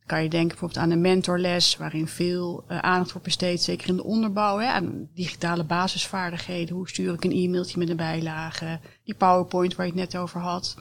Kan 0.06 0.22
je 0.22 0.28
denken 0.28 0.48
bijvoorbeeld 0.48 0.80
aan 0.80 0.90
een 0.90 1.00
mentorles, 1.00 1.76
waarin 1.76 2.06
veel 2.06 2.64
uh, 2.70 2.78
aandacht 2.78 3.10
wordt 3.10 3.26
besteed, 3.26 3.62
zeker 3.62 3.88
in 3.88 3.96
de 3.96 4.04
onderbouw, 4.04 4.58
hè, 4.58 4.80
digitale 5.14 5.64
basisvaardigheden. 5.64 6.74
Hoe 6.74 6.88
stuur 6.88 7.14
ik 7.14 7.24
een 7.24 7.32
e-mailtje 7.32 7.78
met 7.78 7.88
een 7.88 7.96
bijlage? 7.96 8.80
Die 9.04 9.14
PowerPoint 9.14 9.74
waar 9.74 9.86
je 9.86 9.92
het 9.92 10.00
net 10.00 10.16
over 10.16 10.40
had. 10.40 10.76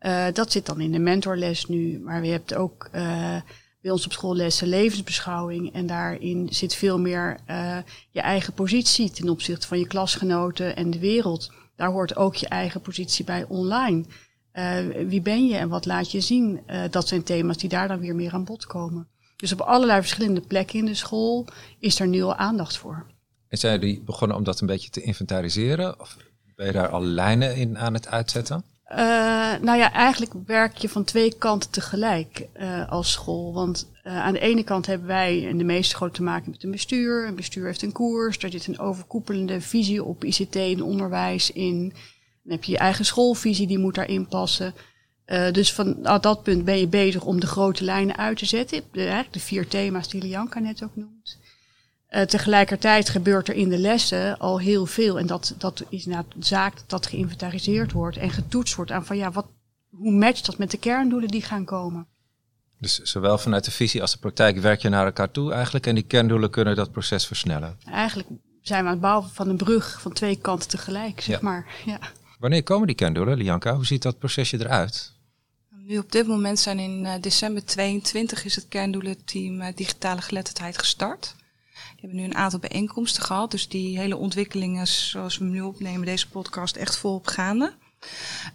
Uh, 0.00 0.24
dat 0.32 0.52
zit 0.52 0.66
dan 0.66 0.80
in 0.80 0.92
de 0.92 0.98
mentorles 0.98 1.66
nu. 1.66 1.98
Maar 1.98 2.20
we 2.20 2.26
hebben 2.26 2.56
ook 2.56 2.90
bij 3.80 3.90
ons 3.90 4.04
op 4.04 4.12
school 4.12 4.36
lessen 4.36 4.68
levensbeschouwing. 4.68 5.72
En 5.72 5.86
daarin 5.86 6.48
zit 6.50 6.74
veel 6.74 6.98
meer 6.98 7.36
uh, 7.50 7.78
je 8.10 8.20
eigen 8.20 8.52
positie 8.52 9.10
ten 9.10 9.28
opzichte 9.28 9.66
van 9.66 9.78
je 9.78 9.86
klasgenoten 9.86 10.76
en 10.76 10.90
de 10.90 10.98
wereld. 10.98 11.52
Daar 11.76 11.90
hoort 11.90 12.16
ook 12.16 12.34
je 12.34 12.48
eigen 12.48 12.80
positie 12.80 13.24
bij 13.24 13.44
online. 13.48 14.04
Uh, 14.52 14.78
wie 15.06 15.20
ben 15.20 15.46
je 15.46 15.56
en 15.56 15.68
wat 15.68 15.86
laat 15.86 16.10
je 16.10 16.20
zien? 16.20 16.60
Uh, 16.66 16.82
dat 16.90 17.08
zijn 17.08 17.22
thema's 17.22 17.56
die 17.56 17.68
daar 17.68 17.88
dan 17.88 18.00
weer 18.00 18.14
meer 18.14 18.32
aan 18.32 18.44
bod 18.44 18.66
komen. 18.66 19.08
Dus 19.36 19.52
op 19.52 19.60
allerlei 19.60 20.00
verschillende 20.00 20.40
plekken 20.40 20.78
in 20.78 20.84
de 20.84 20.94
school 20.94 21.46
is 21.78 22.00
er 22.00 22.06
nu 22.06 22.24
aandacht 22.24 22.76
voor. 22.76 23.06
En 23.48 23.58
zijn 23.58 23.80
jullie 23.80 24.02
begonnen 24.02 24.36
om 24.36 24.44
dat 24.44 24.60
een 24.60 24.66
beetje 24.66 24.90
te 24.90 25.02
inventariseren? 25.02 26.00
Of 26.00 26.16
ben 26.54 26.66
je 26.66 26.72
daar 26.72 26.88
al 26.88 27.02
lijnen 27.02 27.56
in 27.56 27.78
aan 27.78 27.94
het 27.94 28.08
uitzetten? 28.08 28.64
Uh, 28.90 28.96
nou 29.60 29.78
ja, 29.78 29.92
eigenlijk 29.92 30.32
werk 30.46 30.76
je 30.76 30.88
van 30.88 31.04
twee 31.04 31.34
kanten 31.38 31.70
tegelijk 31.70 32.46
uh, 32.60 32.88
als 32.88 33.12
school. 33.12 33.52
Want 33.52 33.90
uh, 34.04 34.18
aan 34.20 34.32
de 34.32 34.40
ene 34.40 34.62
kant 34.62 34.86
hebben 34.86 35.06
wij 35.06 35.38
in 35.38 35.58
de 35.58 35.64
meeste 35.64 35.94
scholen 35.94 36.14
te 36.14 36.22
maken 36.22 36.50
met 36.50 36.62
een 36.62 36.70
bestuur. 36.70 37.26
Een 37.26 37.34
bestuur 37.34 37.66
heeft 37.66 37.82
een 37.82 37.92
koers. 37.92 38.38
Daar 38.38 38.50
zit 38.50 38.66
een 38.66 38.78
overkoepelende 38.78 39.60
visie 39.60 40.04
op 40.04 40.24
ICT 40.24 40.56
en 40.56 40.82
onderwijs 40.82 41.52
in. 41.52 41.88
Dan 42.42 42.52
heb 42.52 42.64
je 42.64 42.72
je 42.72 42.78
eigen 42.78 43.04
schoolvisie, 43.04 43.66
die 43.66 43.78
moet 43.78 43.94
daarin 43.94 44.26
passen. 44.26 44.74
dus 45.52 45.72
van 45.72 46.02
dat 46.20 46.42
punt 46.42 46.64
ben 46.64 46.78
je 46.78 46.88
bezig 46.88 47.24
om 47.24 47.40
de 47.40 47.46
grote 47.46 47.84
lijnen 47.84 48.16
uit 48.16 48.38
te 48.38 48.46
zetten. 48.46 48.82
De, 48.92 49.00
eigenlijk 49.00 49.32
de 49.32 49.40
vier 49.40 49.68
thema's 49.68 50.08
die 50.08 50.22
Lianka 50.22 50.58
net 50.58 50.82
ook 50.82 50.96
noemt. 50.96 51.38
Uh, 52.10 52.22
tegelijkertijd 52.22 53.08
gebeurt 53.08 53.48
er 53.48 53.54
in 53.54 53.68
de 53.68 53.78
lessen 53.78 54.38
al 54.38 54.60
heel 54.60 54.86
veel. 54.86 55.18
En 55.18 55.26
dat, 55.26 55.54
dat 55.58 55.84
is 55.88 56.06
na 56.06 56.24
zaak 56.38 56.74
dat 56.86 57.06
geïnventariseerd 57.06 57.92
wordt 57.92 58.16
en 58.16 58.30
getoetst 58.30 58.74
wordt 58.74 58.90
aan 58.90 59.06
van 59.06 59.16
ja, 59.16 59.30
wat, 59.30 59.46
hoe 59.90 60.12
matcht 60.12 60.46
dat 60.46 60.58
met 60.58 60.70
de 60.70 60.78
kerndoelen 60.78 61.28
die 61.28 61.42
gaan 61.42 61.64
komen. 61.64 62.06
Dus 62.78 62.98
zowel 62.98 63.38
vanuit 63.38 63.64
de 63.64 63.70
visie 63.70 64.00
als 64.00 64.12
de 64.12 64.18
praktijk 64.18 64.58
werk 64.58 64.82
je 64.82 64.88
naar 64.88 65.04
elkaar 65.04 65.30
toe 65.30 65.52
eigenlijk. 65.52 65.86
En 65.86 65.94
die 65.94 66.04
kerndoelen 66.04 66.50
kunnen 66.50 66.76
dat 66.76 66.92
proces 66.92 67.26
versnellen. 67.26 67.78
Eigenlijk 67.84 68.28
zijn 68.62 68.82
we 68.82 68.86
aan 68.86 68.94
het 68.94 69.02
bouwen 69.02 69.30
van 69.30 69.48
een 69.48 69.56
brug 69.56 70.00
van 70.00 70.12
twee 70.12 70.36
kanten 70.36 70.68
tegelijk, 70.68 71.20
zeg 71.20 71.40
maar. 71.40 71.66
Ja. 71.84 71.98
Wanneer 72.38 72.62
komen 72.62 72.86
die 72.86 72.96
kerndoelen, 72.96 73.36
Lianka? 73.36 73.74
Hoe 73.74 73.86
ziet 73.86 74.02
dat 74.02 74.18
procesje 74.18 74.58
eruit? 74.58 75.12
Nu 75.68 75.98
op 75.98 76.12
dit 76.12 76.26
moment 76.26 76.58
zijn 76.58 76.78
in 76.78 77.04
uh, 77.04 77.12
december 77.20 77.64
22 77.64 78.44
is 78.44 78.54
het 78.54 78.68
kerndoelenteam 78.68 79.60
uh, 79.60 79.66
digitale 79.74 80.20
geletterdheid 80.20 80.78
gestart. 80.78 81.34
We 81.94 82.00
hebben 82.00 82.18
nu 82.18 82.24
een 82.24 82.34
aantal 82.34 82.58
bijeenkomsten 82.58 83.22
gehad, 83.22 83.50
dus 83.50 83.68
die 83.68 83.98
hele 83.98 84.16
ontwikkelingen 84.16 84.86
zoals 84.86 85.38
we 85.38 85.44
nu 85.44 85.60
opnemen, 85.60 86.06
deze 86.06 86.28
podcast, 86.28 86.76
echt 86.76 86.96
volop 86.96 87.26
gaande. 87.26 87.74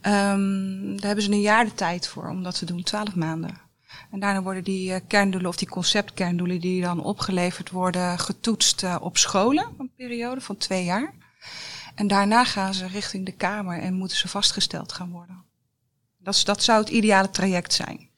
Um, 0.01 0.95
daar 0.95 1.05
hebben 1.05 1.23
ze 1.23 1.31
een 1.31 1.41
jaar 1.41 1.65
de 1.65 1.73
tijd 1.73 2.07
voor 2.07 2.29
om 2.29 2.43
dat 2.43 2.57
te 2.57 2.65
doen, 2.65 2.83
twaalf 2.83 3.15
maanden. 3.15 3.63
En 4.11 4.19
daarna 4.19 4.41
worden 4.41 4.63
die 4.63 4.89
uh, 4.89 4.99
kerndoelen 5.07 5.49
of 5.49 5.55
die 5.55 5.69
conceptkerndoelen 5.69 6.59
die 6.59 6.81
dan 6.81 7.03
opgeleverd 7.03 7.69
worden 7.69 8.19
getoetst 8.19 8.83
uh, 8.83 8.95
op 8.99 9.17
scholen, 9.17 9.67
een 9.77 9.91
periode 9.95 10.41
van 10.41 10.57
twee 10.57 10.83
jaar. 10.83 11.13
En 11.95 12.07
daarna 12.07 12.45
gaan 12.45 12.73
ze 12.73 12.87
richting 12.87 13.25
de 13.25 13.31
Kamer 13.31 13.79
en 13.79 13.93
moeten 13.93 14.17
ze 14.17 14.27
vastgesteld 14.27 14.91
gaan 14.91 15.11
worden. 15.11 15.43
Dat, 16.17 16.41
dat 16.45 16.63
zou 16.63 16.79
het 16.79 16.89
ideale 16.89 17.29
traject 17.29 17.73
zijn. 17.73 18.09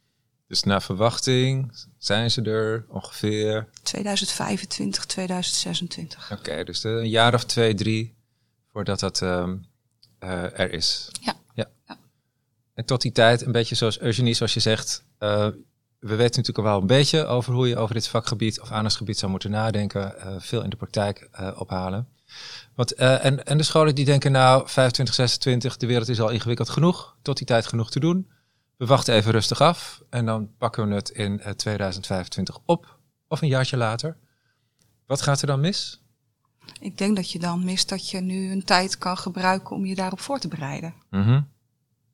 Dus 0.47 0.63
naar 0.63 0.81
verwachting 0.81 1.71
zijn 1.97 2.31
ze 2.31 2.41
er 2.41 2.85
ongeveer? 2.89 3.67
2025, 3.83 5.05
2026. 5.05 6.31
Oké, 6.31 6.63
dus 6.63 6.83
een 6.83 7.09
jaar 7.09 7.33
of 7.33 7.43
twee, 7.43 7.73
drie 7.73 8.15
voordat 8.71 8.99
dat 8.99 9.21
um, 9.21 9.65
uh, 10.23 10.59
er 10.59 10.71
is. 10.71 11.09
Ja. 11.21 11.35
ja. 11.53 11.69
ja. 11.87 11.97
En 12.73 12.85
tot 12.85 13.01
die 13.01 13.11
tijd, 13.11 13.45
een 13.45 13.51
beetje 13.51 13.75
zoals 13.75 13.99
Eugenie, 13.99 14.33
zoals 14.33 14.53
je 14.53 14.59
zegt, 14.59 15.03
uh, 15.19 15.47
we 15.99 16.15
weten 16.15 16.41
natuurlijk 16.41 16.57
al 16.57 16.63
wel 16.63 16.81
een 16.81 16.87
beetje 16.87 17.25
over 17.25 17.53
hoe 17.53 17.67
je 17.67 17.77
over 17.77 17.93
dit 17.93 18.07
vakgebied 18.07 18.61
of 18.61 18.71
aandachtsgebied 18.71 19.17
zou 19.17 19.31
moeten 19.31 19.51
nadenken. 19.51 20.13
Uh, 20.17 20.35
veel 20.37 20.63
in 20.63 20.69
de 20.69 20.75
praktijk 20.75 21.29
ophalen. 21.55 22.07
Want, 22.75 22.93
en, 22.93 23.45
en 23.45 23.57
de 23.57 23.63
scholen 23.63 23.95
die 23.95 24.05
denken 24.05 24.31
nou 24.31 24.69
25, 24.69 25.15
26, 25.15 25.77
de 25.77 25.87
wereld 25.87 26.09
is 26.09 26.21
al 26.21 26.29
ingewikkeld 26.29 26.69
genoeg, 26.69 27.15
tot 27.21 27.37
die 27.37 27.47
tijd 27.47 27.67
genoeg 27.67 27.91
te 27.91 27.99
doen. 27.99 28.27
We 28.77 28.85
wachten 28.85 29.13
even 29.13 29.31
rustig 29.31 29.61
af 29.61 30.01
en 30.09 30.25
dan 30.25 30.49
pakken 30.57 30.87
we 30.87 30.95
het 30.95 31.09
in 31.09 31.41
2025 31.55 32.59
op 32.65 32.99
of 33.27 33.41
een 33.41 33.47
jaartje 33.47 33.77
later. 33.77 34.17
Wat 35.05 35.21
gaat 35.21 35.41
er 35.41 35.47
dan 35.47 35.59
mis? 35.59 36.01
Ik 36.79 36.97
denk 36.97 37.15
dat 37.15 37.31
je 37.31 37.39
dan 37.39 37.63
mist 37.63 37.89
dat 37.89 38.09
je 38.09 38.19
nu 38.19 38.51
een 38.51 38.63
tijd 38.63 38.97
kan 38.97 39.17
gebruiken 39.17 39.75
om 39.75 39.85
je 39.85 39.95
daarop 39.95 40.19
voor 40.19 40.39
te 40.39 40.47
bereiden. 40.47 40.93
Mm 41.09 41.23
-hmm. 41.23 41.47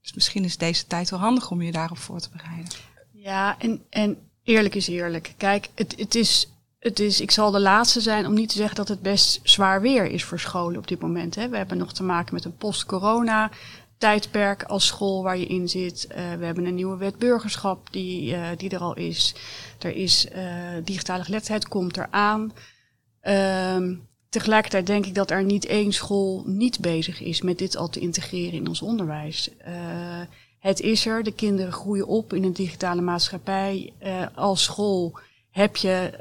Dus 0.01 0.13
misschien 0.13 0.43
is 0.43 0.57
deze 0.57 0.87
tijd 0.87 1.09
wel 1.09 1.19
handig 1.19 1.51
om 1.51 1.61
je 1.61 1.71
daarop 1.71 1.97
voor 1.97 2.19
te 2.19 2.29
bereiden. 2.29 2.71
Ja, 3.11 3.59
en, 3.59 3.85
en 3.89 4.17
eerlijk 4.43 4.75
is 4.75 4.87
eerlijk. 4.87 5.33
Kijk, 5.37 5.69
het, 5.75 5.93
het, 5.97 6.15
is, 6.15 6.51
het 6.79 6.99
is, 6.99 7.21
ik 7.21 7.31
zal 7.31 7.51
de 7.51 7.59
laatste 7.59 8.01
zijn 8.01 8.25
om 8.25 8.33
niet 8.33 8.49
te 8.49 8.55
zeggen 8.55 8.75
dat 8.75 8.87
het 8.87 9.01
best 9.01 9.39
zwaar 9.43 9.81
weer 9.81 10.05
is 10.05 10.23
voor 10.23 10.39
scholen 10.39 10.77
op 10.77 10.87
dit 10.87 10.99
moment. 11.01 11.35
Hè. 11.35 11.49
We 11.49 11.57
hebben 11.57 11.77
nog 11.77 11.93
te 11.93 12.03
maken 12.03 12.33
met 12.33 12.45
een 12.45 12.57
post-corona 12.57 13.51
tijdperk 14.03 14.63
als 14.63 14.85
school 14.85 15.23
waar 15.23 15.37
je 15.37 15.45
in 15.45 15.69
zit. 15.69 16.07
Uh, 16.09 16.15
we 16.15 16.45
hebben 16.45 16.65
een 16.65 16.75
nieuwe 16.75 16.97
wet 16.97 17.17
burgerschap 17.17 17.87
die, 17.91 18.31
uh, 18.31 18.47
die 18.57 18.69
er 18.69 18.79
al 18.79 18.95
is. 18.95 19.35
Er 19.79 19.95
is 19.95 20.27
uh, 20.35 20.43
digitale 20.83 21.23
geletterdheid 21.23 21.67
komt 21.67 21.97
eraan. 21.97 22.53
Um, 23.75 24.07
tegelijkertijd 24.29 24.87
denk 24.87 25.05
ik 25.05 25.15
dat 25.15 25.31
er 25.31 25.43
niet 25.43 25.65
één 25.65 25.93
school 25.93 26.43
niet 26.45 26.79
bezig 26.79 27.21
is 27.21 27.41
met 27.41 27.57
dit 27.57 27.77
al 27.77 27.89
te 27.89 27.99
integreren 27.99 28.53
in 28.53 28.67
ons 28.67 28.81
onderwijs. 28.81 29.49
het 30.59 30.79
is 30.79 31.05
er, 31.05 31.23
de 31.23 31.33
kinderen 31.33 31.73
groeien 31.73 32.07
op 32.07 32.33
in 32.33 32.43
een 32.43 32.53
digitale 32.53 33.01
maatschappij. 33.01 33.93
als 34.35 34.63
school 34.63 35.19
heb 35.49 35.75
je, 35.75 36.11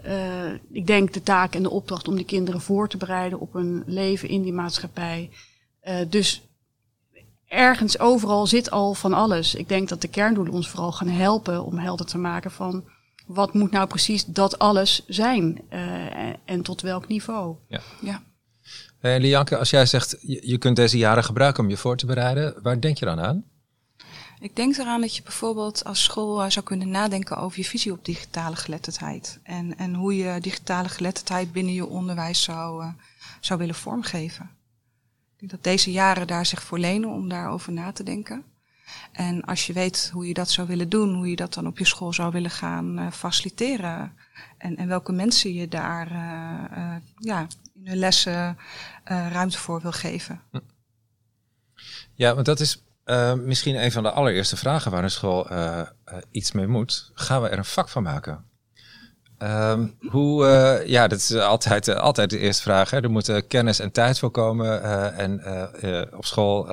ik 0.72 0.86
denk, 0.86 1.12
de 1.12 1.22
taak 1.22 1.54
en 1.54 1.62
de 1.62 1.70
opdracht 1.70 2.08
om 2.08 2.16
die 2.16 2.24
kinderen 2.24 2.60
voor 2.60 2.88
te 2.88 2.96
bereiden 2.96 3.40
op 3.40 3.54
een 3.54 3.82
leven 3.86 4.28
in 4.28 4.42
die 4.42 4.52
maatschappij. 4.52 5.30
dus 6.08 6.42
ergens 7.52 7.98
overal 7.98 8.46
zit 8.46 8.70
al 8.70 8.94
van 8.94 9.12
alles. 9.12 9.54
Ik 9.54 9.68
denk 9.68 9.88
dat 9.88 10.00
de 10.00 10.08
kerndoelen 10.08 10.52
ons 10.52 10.68
vooral 10.68 10.92
gaan 10.92 11.08
helpen 11.08 11.64
om 11.64 11.78
helder 11.78 12.06
te 12.06 12.18
maken 12.18 12.50
van 12.50 12.84
wat 13.26 13.54
moet 13.54 13.70
nou 13.70 13.86
precies 13.86 14.24
dat 14.24 14.58
alles 14.58 15.04
zijn 15.06 15.60
uh, 15.72 16.34
en 16.44 16.62
tot 16.62 16.80
welk 16.80 17.08
niveau. 17.08 17.56
Ja. 17.68 17.80
ja. 18.00 18.22
Hey, 18.98 19.20
Lianke, 19.20 19.56
als 19.56 19.70
jij 19.70 19.86
zegt 19.86 20.16
je, 20.20 20.48
je 20.48 20.58
kunt 20.58 20.76
deze 20.76 20.98
jaren 20.98 21.24
gebruiken 21.24 21.62
om 21.62 21.70
je 21.70 21.76
voor 21.76 21.96
te 21.96 22.06
bereiden, 22.06 22.54
waar 22.62 22.80
denk 22.80 22.98
je 22.98 23.04
dan 23.04 23.20
aan? 23.20 23.44
Ik 24.40 24.56
denk 24.56 24.76
eraan 24.76 25.00
dat 25.00 25.16
je 25.16 25.22
bijvoorbeeld 25.22 25.84
als 25.84 26.02
school 26.02 26.50
zou 26.50 26.64
kunnen 26.64 26.88
nadenken 26.88 27.36
over 27.36 27.58
je 27.58 27.64
visie 27.64 27.92
op 27.92 28.04
digitale 28.04 28.56
geletterdheid. 28.56 29.40
En, 29.42 29.78
en 29.78 29.94
hoe 29.94 30.16
je 30.16 30.40
digitale 30.40 30.88
geletterdheid 30.88 31.52
binnen 31.52 31.74
je 31.74 31.86
onderwijs 31.86 32.42
zou, 32.42 32.84
uh, 32.84 32.88
zou 33.40 33.58
willen 33.58 33.74
vormgeven 33.74 34.50
dat 35.48 35.62
deze 35.62 35.90
jaren 35.92 36.26
daar 36.26 36.46
zich 36.46 36.62
voor 36.62 36.78
lenen 36.78 37.10
om 37.10 37.28
daarover 37.28 37.72
na 37.72 37.92
te 37.92 38.02
denken. 38.02 38.44
En 39.12 39.42
als 39.44 39.66
je 39.66 39.72
weet 39.72 40.10
hoe 40.12 40.26
je 40.26 40.34
dat 40.34 40.50
zou 40.50 40.68
willen 40.68 40.88
doen, 40.88 41.14
hoe 41.14 41.30
je 41.30 41.36
dat 41.36 41.54
dan 41.54 41.66
op 41.66 41.78
je 41.78 41.84
school 41.84 42.12
zou 42.12 42.32
willen 42.32 42.50
gaan 42.50 42.98
uh, 42.98 43.10
faciliteren. 43.10 44.16
En, 44.58 44.76
en 44.76 44.88
welke 44.88 45.12
mensen 45.12 45.54
je 45.54 45.68
daar 45.68 46.12
uh, 46.12 46.78
uh, 46.78 46.96
ja, 47.18 47.46
in 47.74 47.86
hun 47.86 47.96
lessen 47.96 48.58
ruimte 49.04 49.58
voor 49.58 49.80
wil 49.80 49.92
geven. 49.92 50.40
Hm. 50.50 50.58
Ja, 52.14 52.34
want 52.34 52.46
dat 52.46 52.60
is 52.60 52.82
misschien 53.36 53.84
een 53.84 53.92
van 53.92 54.02
de 54.02 54.10
allereerste 54.10 54.56
vragen 54.56 54.90
waar 54.90 55.02
een 55.02 55.10
school 55.10 55.48
iets 56.30 56.52
mee 56.52 56.66
moet. 56.66 57.10
Gaan 57.14 57.42
we 57.42 57.48
er 57.48 57.58
een 57.58 57.64
vak 57.64 57.88
van 57.88 58.02
maken? 58.02 58.50
Um, 59.42 59.96
hoe, 60.08 60.44
uh, 60.44 60.86
ja, 60.88 61.08
dat 61.08 61.18
is 61.18 61.34
altijd, 61.34 61.88
uh, 61.88 61.94
altijd 61.94 62.30
de 62.30 62.38
eerste 62.38 62.62
vraag. 62.62 62.90
Hè. 62.90 63.02
Er 63.02 63.10
moet 63.10 63.46
kennis 63.46 63.78
en 63.78 63.92
tijd 63.92 64.18
voor 64.18 64.30
komen. 64.30 64.82
Uh, 64.82 65.18
en 65.18 65.40
op 66.16 66.24
school 66.24 66.66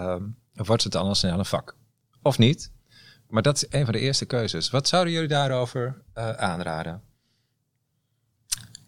wordt 0.53 0.83
het 0.83 0.91
dan 0.91 1.07
al 1.07 1.15
snel 1.15 1.39
een 1.39 1.45
vak. 1.45 1.75
Of 2.21 2.37
niet. 2.37 2.71
Maar 3.27 3.41
dat 3.41 3.55
is 3.55 3.65
een 3.69 3.83
van 3.83 3.93
de 3.93 3.99
eerste 3.99 4.25
keuzes. 4.25 4.69
Wat 4.69 4.87
zouden 4.87 5.13
jullie 5.13 5.27
daarover 5.27 6.01
aanraden? 6.37 7.01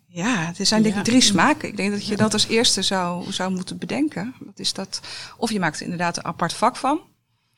Ja, 0.06 0.54
er 0.58 0.66
zijn 0.66 0.84
denk 0.84 0.96
ik 0.96 1.04
drie 1.04 1.22
smaken. 1.22 1.70
Ik 1.70 1.78
denk 1.78 1.92
dat 1.92 2.06
je 2.06 2.18
dat 2.18 2.34
als 2.34 2.48
eerste 2.48 2.82
zou, 2.82 3.32
zou 3.32 3.52
moeten 3.52 3.78
bedenken. 3.78 4.36
Dat 4.40 4.60
is 4.60 4.74
dat, 4.74 5.02
of 5.38 5.52
je 5.52 5.60
maakt 5.60 5.78
er 5.78 5.84
inderdaad 5.84 6.18
een 6.18 6.26
apart 6.26 6.54
vak 6.54 6.76
van. 6.76 7.02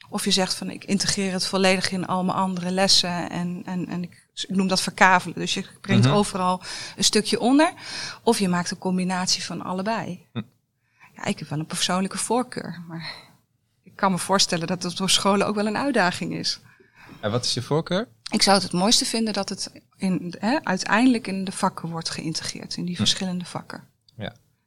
Of 0.10 0.26
je 0.26 0.32
zegt 0.32 0.56
van 0.56 0.70
ik 0.70 0.86
integreer 0.86 1.32
het 1.32 1.46
volledig 1.46 1.92
in 1.92 2.06
al 2.06 2.24
mijn 2.24 2.38
andere 2.38 2.72
lessen 2.72 3.30
en, 3.30 3.62
en, 3.66 3.88
en 3.88 4.04
ik, 4.04 4.23
ik 4.34 4.56
noem 4.56 4.68
dat 4.68 4.82
verkavelen. 4.82 5.36
Dus 5.36 5.54
je 5.54 5.66
brengt 5.82 6.06
mhm. 6.06 6.16
overal 6.16 6.62
een 6.96 7.04
stukje 7.04 7.40
onder. 7.40 7.74
Of 8.24 8.40
je 8.40 8.50
maakt 8.50 8.72
een 8.72 8.78
combinatie 8.78 9.44
van 9.44 9.62
allebei. 9.62 10.28
Hm. 10.34 10.42
Ja, 11.16 11.26
ik 11.26 11.40
heb 11.40 11.50
wel 11.50 11.60
een 11.60 11.66
persoonlijke 11.66 12.18
voorkeur, 12.18 12.84
maar 12.88 13.14
ik 13.84 13.96
kan 13.96 14.12
me 14.12 14.18
voorstellen 14.18 14.68
dat 14.68 14.84
het 14.84 14.98
door 14.98 15.10
scholen 15.10 15.48
ook 15.48 15.56
wel 15.56 15.68
een 15.68 15.78
uitdaging 15.78 16.34
is. 16.34 16.60
En 17.20 17.32
wat 17.32 17.46
is 17.46 17.54
je 17.54 17.62
voorkeur? 17.62 18.08
Ik 18.32 18.42
zou 18.42 18.56
het 18.56 18.66
het 18.66 18.74
mooiste 18.74 19.06
vinden 19.06 19.34
dat 19.34 19.50
het 19.50 19.72
in, 19.98 20.36
hè, 20.40 20.64
uiteindelijk 20.64 21.28
in 21.28 21.44
de 21.44 21.52
vakken 21.52 21.90
wordt 21.90 22.10
geïntegreerd, 22.10 22.76
in 22.76 22.86
die 22.86 22.96
hm. 22.96 23.02
verschillende 23.02 23.46
vakken. 23.46 23.92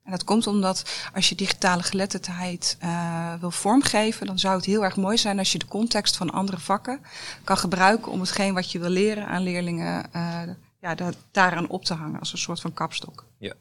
En 0.07 0.13
dat 0.13 0.25
komt 0.25 0.47
omdat 0.47 0.83
als 1.15 1.29
je 1.29 1.35
digitale 1.35 1.83
geletterdheid 1.83 2.77
uh, 2.83 3.35
wil 3.41 3.51
vormgeven, 3.51 4.27
dan 4.27 4.39
zou 4.39 4.57
het 4.57 4.65
heel 4.65 4.85
erg 4.85 4.97
mooi 4.97 5.19
zijn 5.19 5.39
als 5.39 5.53
je 5.53 5.59
de 5.59 5.67
context 5.67 6.17
van 6.17 6.31
andere 6.31 6.59
vakken 6.59 7.01
kan 7.45 7.59
gebruiken 7.59 8.13
om 8.13 8.21
hetgeen 8.21 8.55
wat 8.55 8.73
je 8.73 8.79
wil 8.79 8.89
leren 8.89 9.27
aan 9.27 9.43
leerlingen 9.43 10.07
uh, 10.17 10.41
ja, 10.81 10.95
daaraan 11.31 11.69
op 11.69 11.85
te 11.85 11.95
hangen 11.95 12.21
als 12.21 12.33
een 12.33 12.39
soort 12.39 12.61
van 12.61 12.73
kapstok. 12.73 13.25
Ja. 13.39 13.53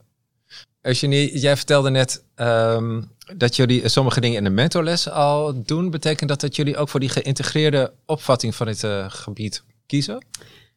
Eugenie, 0.82 1.40
jij 1.40 1.58
vertelde 1.58 1.90
net 1.90 2.24
um, 2.36 3.12
dat 3.36 3.56
jullie 3.56 3.90
sommige 3.90 4.22
dingen 4.22 4.38
in 4.38 4.44
de 4.44 4.50
mentorles 4.50 5.10
al 5.10 5.64
doen. 5.64 5.90
Betekent 5.90 6.30
dat 6.30 6.42
dat 6.42 6.56
jullie 6.56 6.78
ook 6.78 6.90
voor 6.90 7.00
die 7.00 7.10
geïntegreerde 7.10 7.94
opvatting 8.06 8.56
van 8.56 8.66
dit 8.66 8.84
uh, 8.84 9.06
gebied 9.10 9.64
kiezen? 9.86 10.25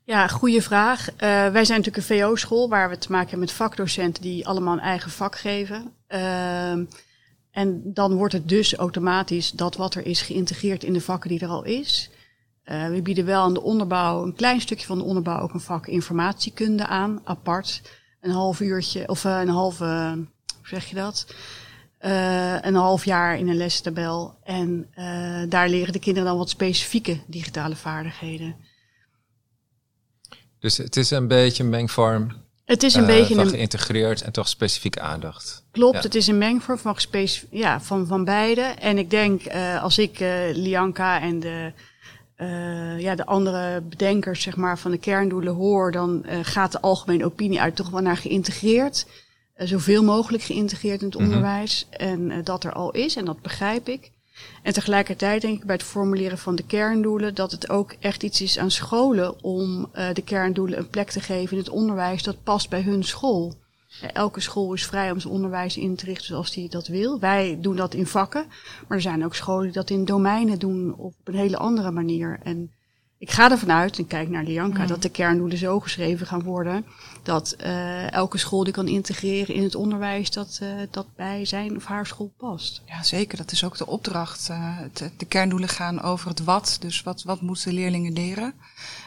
Ja, 0.08 0.26
goede 0.26 0.62
vraag. 0.62 1.10
Uh, 1.10 1.18
wij 1.48 1.64
zijn 1.64 1.78
natuurlijk 1.78 1.96
een 1.96 2.18
VO-school 2.18 2.68
waar 2.68 2.88
we 2.88 2.98
te 2.98 3.10
maken 3.10 3.28
hebben 3.28 3.46
met 3.46 3.56
vakdocenten 3.56 4.22
die 4.22 4.46
allemaal 4.46 4.72
een 4.72 4.80
eigen 4.80 5.10
vak 5.10 5.38
geven. 5.38 5.92
Uh, 6.08 6.70
en 7.50 7.80
dan 7.84 8.14
wordt 8.14 8.32
het 8.32 8.48
dus 8.48 8.74
automatisch 8.74 9.50
dat 9.50 9.76
wat 9.76 9.94
er 9.94 10.06
is 10.06 10.22
geïntegreerd 10.22 10.84
in 10.84 10.92
de 10.92 11.00
vakken 11.00 11.30
die 11.30 11.40
er 11.40 11.48
al 11.48 11.64
is. 11.64 12.10
Uh, 12.64 12.88
we 12.88 13.02
bieden 13.02 13.24
wel 13.24 13.42
aan 13.42 13.54
de 13.54 13.62
onderbouw, 13.62 14.22
een 14.22 14.34
klein 14.34 14.60
stukje 14.60 14.86
van 14.86 14.98
de 14.98 15.04
onderbouw, 15.04 15.40
ook 15.40 15.54
een 15.54 15.60
vak 15.60 15.86
informatiekunde 15.86 16.86
aan, 16.86 17.20
apart. 17.24 17.82
Een 18.20 18.30
half 18.30 18.60
uurtje, 18.60 19.08
of 19.08 19.24
een 19.24 19.48
halve, 19.48 20.12
hoe 20.56 20.68
zeg 20.68 20.84
je 20.84 20.94
dat? 20.94 21.34
een 22.60 22.74
half 22.74 23.04
jaar 23.04 23.38
in 23.38 23.48
een 23.48 23.56
lestabel. 23.56 24.38
En 24.44 24.90
daar 25.48 25.68
leren 25.68 25.92
de 25.92 25.98
kinderen 25.98 26.28
dan 26.28 26.38
wat 26.38 26.50
specifieke 26.50 27.18
digitale 27.26 27.76
vaardigheden. 27.76 28.67
Dus 30.60 30.76
het 30.76 30.96
is 30.96 31.10
een 31.10 31.28
beetje 31.28 31.62
een 31.62 31.68
mengvorm 31.68 32.32
Het 32.64 32.82
is 32.82 32.94
een 32.94 33.06
beetje 33.06 33.34
van 33.34 33.48
geïntegreerd 33.48 34.22
en 34.22 34.32
toch 34.32 34.48
specifieke 34.48 35.00
aandacht. 35.00 35.64
Klopt, 35.70 35.96
Ja. 35.96 36.02
het 36.02 36.14
is 36.14 36.26
een 36.26 36.38
mengvorm 36.38 36.78
van, 36.78 36.96
ja, 37.50 37.80
van, 37.80 38.06
van 38.06 38.24
beide. 38.24 38.60
En 38.60 38.98
ik 38.98 39.10
denk, 39.10 39.42
eh, 39.42 39.82
als 39.82 39.98
ik 39.98 40.20
eh, 40.20 40.30
Lianka 40.52 41.20
en 41.20 41.40
de, 41.40 41.72
ja, 42.98 43.14
de 43.14 43.26
andere 43.26 43.80
bedenkers 43.80 44.42
zeg 44.42 44.56
maar, 44.56 44.78
van 44.78 44.90
de 44.90 44.98
kerndoelen 44.98 45.54
hoor, 45.54 45.92
dan 45.92 46.24
gaat 46.42 46.72
de 46.72 46.80
algemene 46.80 47.24
opinie 47.24 47.60
uit 47.60 47.76
toch 47.76 47.90
wel 47.90 48.00
naar 48.00 48.16
geïntegreerd. 48.16 49.06
Zoveel 49.56 50.02
mogelijk 50.04 50.42
geïntegreerd 50.42 51.00
in 51.00 51.06
het 51.06 51.14
Mhm. 51.18 51.24
onderwijs. 51.24 51.86
En 51.90 52.44
dat 52.44 52.64
er 52.64 52.72
al 52.72 52.90
is, 52.90 53.16
en 53.16 53.24
dat 53.24 53.42
begrijp 53.42 53.88
ik. 53.88 54.10
En 54.62 54.72
tegelijkertijd 54.72 55.40
denk 55.42 55.58
ik 55.58 55.66
bij 55.66 55.74
het 55.74 55.84
formuleren 55.84 56.38
van 56.38 56.56
de 56.56 56.66
kerndoelen 56.66 57.34
dat 57.34 57.52
het 57.52 57.70
ook 57.70 57.94
echt 58.00 58.22
iets 58.22 58.40
is 58.40 58.58
aan 58.58 58.70
scholen 58.70 59.42
om 59.42 59.88
eh, 59.92 60.08
de 60.12 60.22
kerndoelen 60.22 60.78
een 60.78 60.90
plek 60.90 61.10
te 61.10 61.20
geven 61.20 61.52
in 61.52 61.62
het 61.62 61.72
onderwijs 61.72 62.22
dat 62.22 62.42
past 62.42 62.70
bij 62.70 62.82
hun 62.82 63.04
school. 63.04 63.54
Eh, 64.00 64.08
Elke 64.12 64.40
school 64.40 64.72
is 64.72 64.86
vrij 64.86 65.10
om 65.10 65.20
zijn 65.20 65.34
onderwijs 65.34 65.76
in 65.76 65.96
te 65.96 66.04
richten 66.04 66.26
zoals 66.26 66.52
die 66.52 66.68
dat 66.68 66.86
wil. 66.86 67.20
Wij 67.20 67.58
doen 67.60 67.76
dat 67.76 67.94
in 67.94 68.06
vakken, 68.06 68.46
maar 68.88 68.96
er 68.96 69.02
zijn 69.02 69.24
ook 69.24 69.34
scholen 69.34 69.64
die 69.64 69.72
dat 69.72 69.90
in 69.90 70.04
domeinen 70.04 70.58
doen 70.58 70.94
op 70.96 71.14
een 71.24 71.34
hele 71.34 71.56
andere 71.56 71.90
manier. 71.90 72.40
En 72.42 72.72
ik 73.18 73.30
ga 73.30 73.50
ervan 73.50 73.72
uit, 73.72 73.98
en 73.98 74.06
kijk 74.06 74.28
naar 74.28 74.44
Lianka, 74.44 74.86
dat 74.86 75.02
de 75.02 75.08
kerndoelen 75.08 75.58
zo 75.58 75.80
geschreven 75.80 76.26
gaan 76.26 76.42
worden 76.42 76.84
dat 77.22 77.52
eh, 77.52 78.12
elke 78.12 78.38
school 78.38 78.64
die 78.64 78.72
kan 78.72 78.88
integreren 78.88 79.54
in 79.54 79.62
het 79.62 79.74
onderwijs 79.74 80.30
dat, 80.30 80.58
eh, 80.62 80.68
dat 80.90 81.06
bij 81.16 81.44
zijn 81.44 81.76
of 81.76 81.84
haar 81.84 82.06
school 82.06 82.32
past. 82.36 82.82
Ja, 82.86 83.02
zeker. 83.02 83.36
Dat 83.36 83.52
is 83.52 83.64
ook 83.64 83.76
de 83.76 83.86
opdracht. 83.86 84.48
Eh, 84.48 84.76
de 85.16 85.24
kerndoelen 85.24 85.68
gaan 85.68 86.02
over 86.02 86.28
het 86.28 86.44
wat. 86.44 86.76
Dus 86.80 87.02
wat, 87.02 87.22
wat 87.22 87.40
moeten 87.40 87.72
leerlingen 87.72 88.12
leren? 88.12 88.54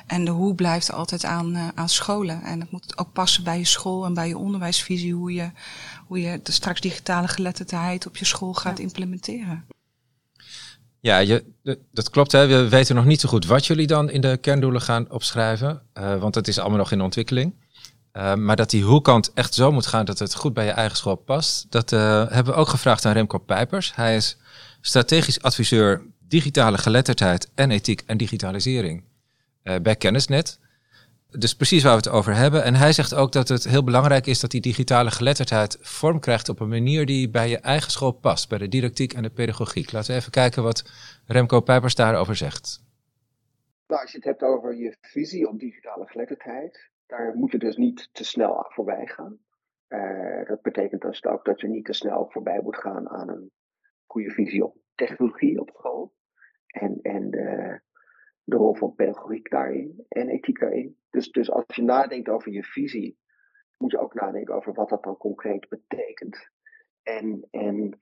En 0.08 0.26
de 0.26 0.32
hoe 0.32 0.56
blijft 0.56 0.92
altijd 0.92 1.26
aan, 1.26 1.72
aan 1.76 1.90
scholen. 1.90 2.42
En 2.44 2.60
het 2.60 2.72
moet 2.72 2.98
ook 2.98 3.12
passen 3.14 3.44
bij 3.44 3.58
je 3.58 3.66
school 3.66 4.06
en 4.06 4.14
bij 4.14 4.28
je 4.28 4.38
onderwijsvisie. 4.38 5.14
Hoe 5.14 5.34
je, 5.34 5.52
hoe 6.08 6.22
je 6.22 6.40
de 6.44 6.52
straks 6.52 6.82
digitale 6.82 7.28
geletterdheid 7.28 8.08
op 8.08 8.18
je 8.18 8.26
school 8.26 8.54
gaat 8.54 8.80
implementeren. 8.80 9.66
Ja, 11.02 11.18
je, 11.18 11.44
dat 11.92 12.10
klopt. 12.10 12.32
Hè. 12.32 12.48
We 12.48 12.70
weten 12.70 12.96
nog 12.96 13.06
niet 13.06 13.22
zo 13.22 13.30
goed 13.30 13.46
wat 13.46 13.66
jullie 13.66 13.88
dan 13.88 14.10
in 14.10 14.22
de 14.22 14.38
kerndoelen 14.38 14.82
gaan 14.82 15.12
opschrijven. 15.12 15.82
eh, 15.94 16.20
want 16.20 16.36
het 16.36 16.48
is 16.48 16.60
allemaal 16.60 16.78
nog 16.78 16.92
in 16.92 17.02
ontwikkeling. 17.02 17.54
Eh, 18.12 18.34
maar 18.36 18.56
dat 18.56 18.70
die 18.70 18.84
hoe-kant 18.84 19.32
echt 19.34 19.54
zo 19.54 19.72
moet 19.72 19.86
gaan 19.86 20.06
dat 20.06 20.20
het 20.20 20.36
goed 20.36 20.54
bij 20.54 20.66
je 20.66 20.72
eigen 20.72 20.98
school 20.98 21.16
past. 21.16 21.66
Dat 21.70 21.92
eh, 21.92 22.00
hebben 22.30 22.54
we 22.54 22.60
ook 22.60 22.68
gevraagd 22.68 23.06
aan 23.06 23.14
Remco 23.14 23.38
Pijpers. 23.38 23.96
Hij 23.96 24.16
is 24.16 24.38
strategisch 24.82 25.42
adviseur 25.42 26.02
digitale 26.28 26.78
geletterdheid 26.78 27.50
en 27.56 27.72
ethiek 27.72 28.04
en 28.06 28.18
digitalisering 28.18 29.04
bij 29.82 29.96
Kennisnet. 29.96 30.60
Dus 31.40 31.56
precies 31.56 31.84
waar 31.84 31.92
we 31.92 31.98
het 31.98 32.10
over 32.10 32.36
hebben. 32.36 32.64
En 32.64 32.76
hij 32.76 32.94
zegt 32.94 33.16
ook 33.16 33.32
dat 33.32 33.48
het 33.48 33.64
heel 33.64 33.84
belangrijk 33.84 34.26
is 34.26 34.40
dat 34.40 34.52
die 34.52 34.62
digitale 34.62 35.12
geletterdheid 35.12 35.78
vorm 35.82 36.20
krijgt 36.20 36.50
op 36.50 36.60
een 36.60 36.70
manier 36.70 37.06
die 37.06 37.30
bij 37.30 37.50
je 37.50 37.60
eigen 37.60 37.92
school 37.92 38.12
past, 38.12 38.50
bij 38.50 38.58
de 38.58 38.68
didactiek 38.68 39.14
en 39.14 39.24
de 39.24 39.30
pedagogiek. 39.30 39.92
Laten 39.92 40.12
we 40.12 40.20
even 40.20 40.32
kijken 40.32 40.64
wat 40.64 40.92
Remco 41.26 41.60
Pijpers 41.60 41.96
daarover 41.96 42.36
zegt. 42.36 42.84
Nou, 43.88 44.02
als 44.02 44.12
je 44.12 44.18
het 44.18 44.26
hebt 44.26 44.42
over 44.42 44.76
je 44.76 44.98
visie 45.02 45.48
op 45.48 45.60
digitale 45.60 46.08
geletterdheid, 46.08 46.90
daar 47.06 47.36
moet 47.36 47.52
je 47.52 47.58
dus 47.58 47.78
niet 47.78 48.10
te 48.12 48.24
snel 48.24 48.66
voorbij 48.68 49.08
gaan. 49.08 49.40
Eh, 49.88 50.46
dat 50.48 50.62
betekent 50.62 51.02
dus 51.02 51.26
ook 51.26 51.46
dat 51.46 51.62
je 51.62 51.68
niet 51.68 51.86
te 51.86 51.94
snel 51.94 52.30
voorbij 52.30 52.60
moet 52.62 52.78
gaan 52.78 53.10
aan 53.10 53.30
een 53.30 53.52
goede 54.06 54.32
visie 54.32 54.66
op 54.66 54.78
technologie 54.96 55.60
op 55.60 55.70
school. 55.74 56.14
En, 56.68 57.00
en 57.02 57.30
de, 57.30 57.82
de 58.44 58.56
rol 58.56 58.76
van 58.76 58.96
pedagogiek 58.96 59.50
daarin 59.50 60.06
en 60.08 60.30
ethiek 60.30 60.60
daarin. 60.60 60.98
Dus, 61.10 61.32
dus 61.32 61.52
als 61.52 61.66
je 61.76 61.84
nadenkt 61.84 62.30
over 62.30 62.52
je 62.52 62.64
visie, 62.64 63.20
moet 63.78 63.92
je 63.92 64.00
ook 64.00 64.14
nadenken 64.14 64.56
over 64.56 64.74
wat 64.74 64.90
dat 64.90 65.04
dan 65.04 65.18
concreet 65.18 65.70
betekent. 65.70 66.50
En, 67.04 67.48
en 67.52 68.00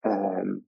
ehm, 0.00 0.58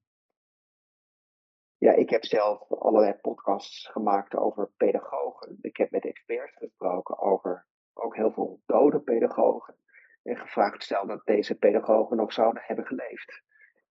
ja, 1.79 1.93
ik 1.93 2.11
heb 2.11 2.25
zelf 2.25 2.73
allerlei 2.73 3.15
podcasts 3.15 3.89
gemaakt 3.89 4.37
over 4.37 4.71
pedagogen. 4.77 5.59
Ik 5.61 5.77
heb 5.77 5.91
met 5.91 6.05
experts 6.05 6.57
gesproken 6.57 7.19
over 7.19 7.67
ook 7.93 8.17
heel 8.17 8.33
veel 8.33 8.63
dode 8.67 9.01
pedagogen. 9.01 9.77
En 10.23 10.37
gevraagd, 10.37 10.83
stel 10.83 11.07
dat 11.07 11.25
deze 11.25 11.59
pedagogen 11.59 12.17
nog 12.17 12.33
zouden 12.33 12.63
hebben 12.67 12.87
geleefd. 12.87 13.43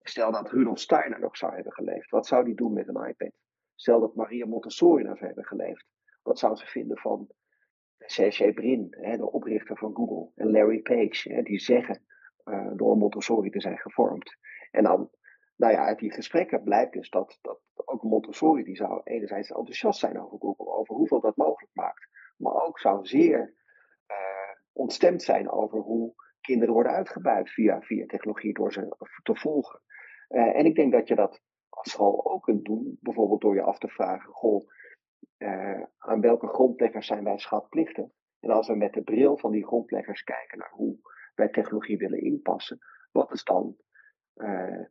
Stel 0.02 0.32
dat 0.32 0.50
Rudolf 0.50 0.80
Steiner 0.80 1.20
nog 1.20 1.38
zou 1.38 1.54
hebben 1.54 1.74
geleefd. 1.74 2.10
Wat 2.10 2.28
zou 2.28 2.46
die 2.46 2.56
doen 2.56 2.74
met 2.74 2.88
een 2.88 3.08
iPad? 3.08 3.32
Stel 3.82 4.00
dat 4.00 4.16
Maria 4.16 4.46
Montessori 4.46 5.04
nog 5.04 5.16
zou 5.18 5.26
hebben 5.26 5.46
geleefd. 5.46 5.86
Wat 6.24 6.40
zou 6.40 6.56
ze 6.56 6.66
vinden 6.66 6.98
van 6.98 7.30
Sergey 7.98 8.54
Brin, 8.54 8.88
hè, 8.90 9.18
de 9.18 9.32
oprichter 9.32 9.78
van 9.78 9.96
Google, 9.96 10.32
en 10.36 10.52
Larry 10.52 10.82
Page, 10.82 11.34
hè, 11.34 11.42
die 11.42 11.60
zeggen 11.60 12.06
eh, 12.44 12.72
door 12.76 12.98
Montessori 12.98 13.50
te 13.50 13.62
zijn 13.62 13.78
gevormd. 13.78 14.38
En 14.72 14.84
dan, 14.84 15.10
nou 15.56 15.74
ja, 15.74 15.86
uit 15.86 16.00
die 16.00 16.12
gesprekken 16.12 16.64
blijkt 16.64 16.94
dus 16.94 17.10
dat, 17.10 17.40
dat 17.42 17.62
ook 17.76 18.04
Montessori, 18.04 18.64
die 18.64 18.76
zou 18.76 19.02
enerzijds 19.04 19.50
enthousiast 19.50 20.00
zijn 20.00 20.22
over 20.22 20.38
Google, 20.40 20.74
over 20.74 20.96
hoeveel 20.96 21.22
dat 21.22 21.36
mogelijk 21.36 21.74
maakt, 21.74 22.08
maar 22.38 22.66
ook 22.66 22.80
zou 22.80 23.06
zeer 23.06 23.54
eh, 24.06 24.16
ontstemd 24.72 25.22
zijn 25.22 25.52
over 25.52 25.80
hoe 25.80 26.14
kinderen 26.42 26.74
worden 26.74 26.92
uitgebuit 26.92 27.50
via, 27.50 27.82
via 27.82 28.06
technologie 28.06 28.54
door 28.54 28.74
ze 28.74 28.96
te 29.24 29.36
volgen. 29.36 29.82
Eh, 30.28 30.56
en 30.56 30.66
ik 30.66 30.76
denk 30.76 30.92
dat 30.92 31.08
je 31.08 31.16
dat 31.16 31.42
school 31.90 32.32
ook 32.32 32.44
kunt 32.44 32.66
doen, 32.66 32.98
bijvoorbeeld 33.02 33.42
door 33.42 33.56
je 33.56 33.62
af 33.62 33.78
te 33.78 33.88
vragen, 33.88 34.34
goh, 34.34 34.68
eh, 35.38 35.82
aan 35.98 36.22
welke 36.22 36.48
grondleggers 36.48 37.08
zijn 37.08 37.24
wij 37.24 37.38
schatplichtig? 37.38 38.06
En 38.40 38.50
als 38.50 38.68
we 38.68 38.76
met 38.76 38.94
de 38.94 39.04
bril 39.04 39.38
van 39.38 39.52
die 39.52 39.66
grondleggers 39.66 40.24
kijken 40.24 40.58
naar 40.58 40.72
hoe 40.72 40.98
wij 41.36 41.50
technologie 41.50 41.98
willen 41.98 42.22
inpassen, 42.22 42.80
wat 43.12 43.32
is 43.32 43.44
dan 43.44 43.76
eh, 44.34 44.82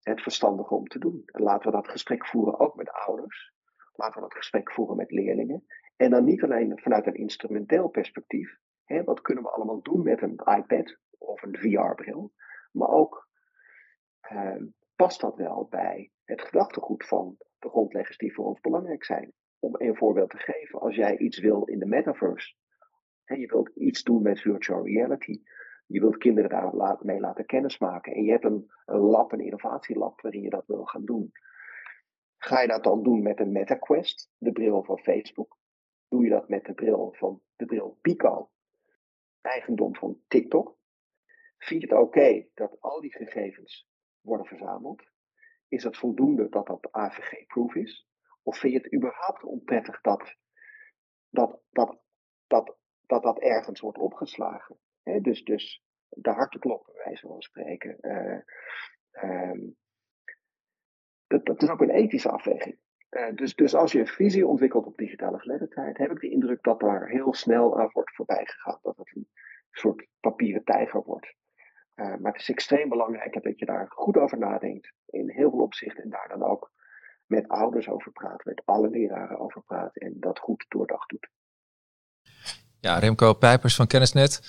het 0.00 0.22
verstandige 0.22 0.74
om 0.74 0.86
te 0.86 0.98
doen? 0.98 1.22
En 1.26 1.42
laten 1.42 1.70
we 1.70 1.76
dat 1.76 1.88
gesprek 1.88 2.26
voeren 2.26 2.58
ook 2.60 2.74
met 2.76 2.90
ouders. 2.90 3.52
Laten 3.92 4.14
we 4.14 4.28
dat 4.28 4.36
gesprek 4.36 4.72
voeren 4.72 4.96
met 4.96 5.10
leerlingen. 5.10 5.64
En 5.96 6.10
dan 6.10 6.24
niet 6.24 6.42
alleen 6.42 6.78
vanuit 6.78 7.06
een 7.06 7.14
instrumenteel 7.14 7.88
perspectief. 7.88 8.58
Hè, 8.84 9.04
wat 9.04 9.20
kunnen 9.20 9.44
we 9.44 9.50
allemaal 9.50 9.82
doen 9.82 10.02
met 10.02 10.22
een 10.22 10.40
iPad 10.56 10.98
of 11.18 11.42
een 11.42 11.56
VR-bril? 11.56 12.32
Maar 12.72 12.88
ook 12.88 13.28
eh, 14.20 14.62
past 15.00 15.20
dat 15.20 15.36
wel 15.36 15.66
bij 15.70 16.10
het 16.24 16.42
gedachtegoed 16.42 17.06
van 17.06 17.36
de 17.58 17.68
grondleggers 17.68 18.16
die 18.18 18.34
voor 18.34 18.44
ons 18.44 18.60
belangrijk 18.60 19.04
zijn? 19.04 19.32
Om 19.58 19.74
een 19.78 19.96
voorbeeld 19.96 20.30
te 20.30 20.38
geven, 20.38 20.80
als 20.80 20.94
jij 20.96 21.18
iets 21.18 21.38
wil 21.38 21.64
in 21.64 21.78
de 21.78 21.86
metaverse, 21.86 22.54
hè, 23.24 23.34
je 23.34 23.46
wilt 23.46 23.68
iets 23.68 24.02
doen 24.02 24.22
met 24.22 24.40
virtual 24.40 24.86
reality, 24.86 25.42
je 25.86 26.00
wilt 26.00 26.16
kinderen 26.16 26.50
daar 26.50 26.74
la- 26.74 26.98
mee 27.02 27.20
laten 27.20 27.46
kennismaken 27.46 28.12
en 28.12 28.24
je 28.24 28.30
hebt 28.30 28.44
een, 28.44 28.70
een 28.84 29.00
lab, 29.00 29.32
een 29.32 29.40
innovatielab 29.40 30.20
waarin 30.20 30.42
je 30.42 30.50
dat 30.50 30.66
wil 30.66 30.84
gaan 30.84 31.04
doen. 31.04 31.32
Ga 32.36 32.60
je 32.60 32.68
dat 32.68 32.84
dan 32.84 33.02
doen 33.02 33.22
met 33.22 33.40
een 33.40 33.52
MetaQuest, 33.52 34.30
de 34.38 34.52
bril 34.52 34.84
van 34.84 34.98
Facebook? 34.98 35.58
Doe 36.08 36.24
je 36.24 36.30
dat 36.30 36.48
met 36.48 36.64
de 36.64 36.74
bril 36.74 37.12
van 37.12 37.42
de 37.56 37.64
bril 37.64 37.98
Pico, 38.00 38.50
eigendom 39.40 39.94
van 39.94 40.20
TikTok? 40.28 40.76
Vind 41.58 41.82
je 41.82 41.88
het 41.88 41.98
oké 41.98 42.46
dat 42.54 42.80
al 42.80 43.00
die 43.00 43.12
gegevens 43.12 43.89
worden 44.20 44.46
verzameld? 44.46 45.02
Is 45.68 45.84
het 45.84 45.96
voldoende 45.96 46.48
dat 46.48 46.66
dat 46.66 46.88
AVG-proof 46.92 47.74
is? 47.74 48.08
Of 48.42 48.58
vind 48.58 48.72
je 48.72 48.78
het 48.78 48.94
überhaupt 48.94 49.44
onprettig 49.44 50.00
dat 50.00 50.36
dat, 51.30 51.60
dat, 51.70 51.98
dat, 52.46 52.76
dat, 53.06 53.22
dat 53.22 53.38
ergens 53.38 53.80
wordt 53.80 53.98
opgeslagen? 53.98 54.78
Hè, 55.02 55.20
dus, 55.20 55.44
dus 55.44 55.84
de 56.08 56.30
hartenklop, 56.30 56.84
bij 56.86 57.04
wijze 57.04 57.26
van 57.26 57.42
spreken. 57.42 58.00
Eh, 58.00 58.40
ehm, 59.10 59.60
dat, 61.26 61.46
dat 61.46 61.62
is 61.62 61.68
ook 61.68 61.80
een 61.80 61.90
ethische 61.90 62.30
afweging. 62.30 62.78
Eh, 63.08 63.34
dus, 63.34 63.54
dus 63.54 63.74
als 63.74 63.92
je 63.92 63.98
een 63.98 64.06
visie 64.06 64.46
ontwikkelt 64.46 64.86
op 64.86 64.96
digitale 64.96 65.38
geletterdheid, 65.38 65.98
heb 65.98 66.10
ik 66.10 66.20
de 66.20 66.30
indruk 66.30 66.62
dat 66.62 66.80
daar 66.80 67.08
heel 67.08 67.34
snel 67.34 67.80
aan 67.80 67.90
wordt 67.92 68.14
voorbij 68.14 68.46
gegaan. 68.46 68.78
Dat 68.82 68.96
het 68.96 69.16
een 69.16 69.28
soort 69.70 70.06
papieren 70.20 70.64
tijger 70.64 71.02
wordt. 71.02 71.34
Eh, 72.00 72.06
maar 72.06 72.32
het 72.32 72.40
is 72.40 72.50
extreem 72.50 72.88
belangrijk 72.88 73.42
dat 73.42 73.58
je 73.58 73.66
daar 73.66 73.86
goed 73.88 74.16
over 74.16 74.38
nadenkt. 74.38 74.92
In 75.06 75.30
heel 75.30 75.50
veel 75.50 75.60
opzichten. 75.60 76.02
En 76.02 76.10
daar 76.10 76.28
dan 76.28 76.42
ook 76.42 76.70
met 77.26 77.48
ouders 77.48 77.88
over 77.88 78.12
praat. 78.12 78.44
Met 78.44 78.62
alle 78.64 78.88
leraren 78.88 79.38
over 79.38 79.62
praat. 79.62 79.96
En 79.96 80.16
dat 80.16 80.38
goed 80.38 80.64
doordacht 80.68 81.08
doet. 81.08 81.28
Ja, 82.80 82.98
Remco 82.98 83.34
Pijpers 83.34 83.76
van 83.76 83.86
Kennisnet. 83.86 84.40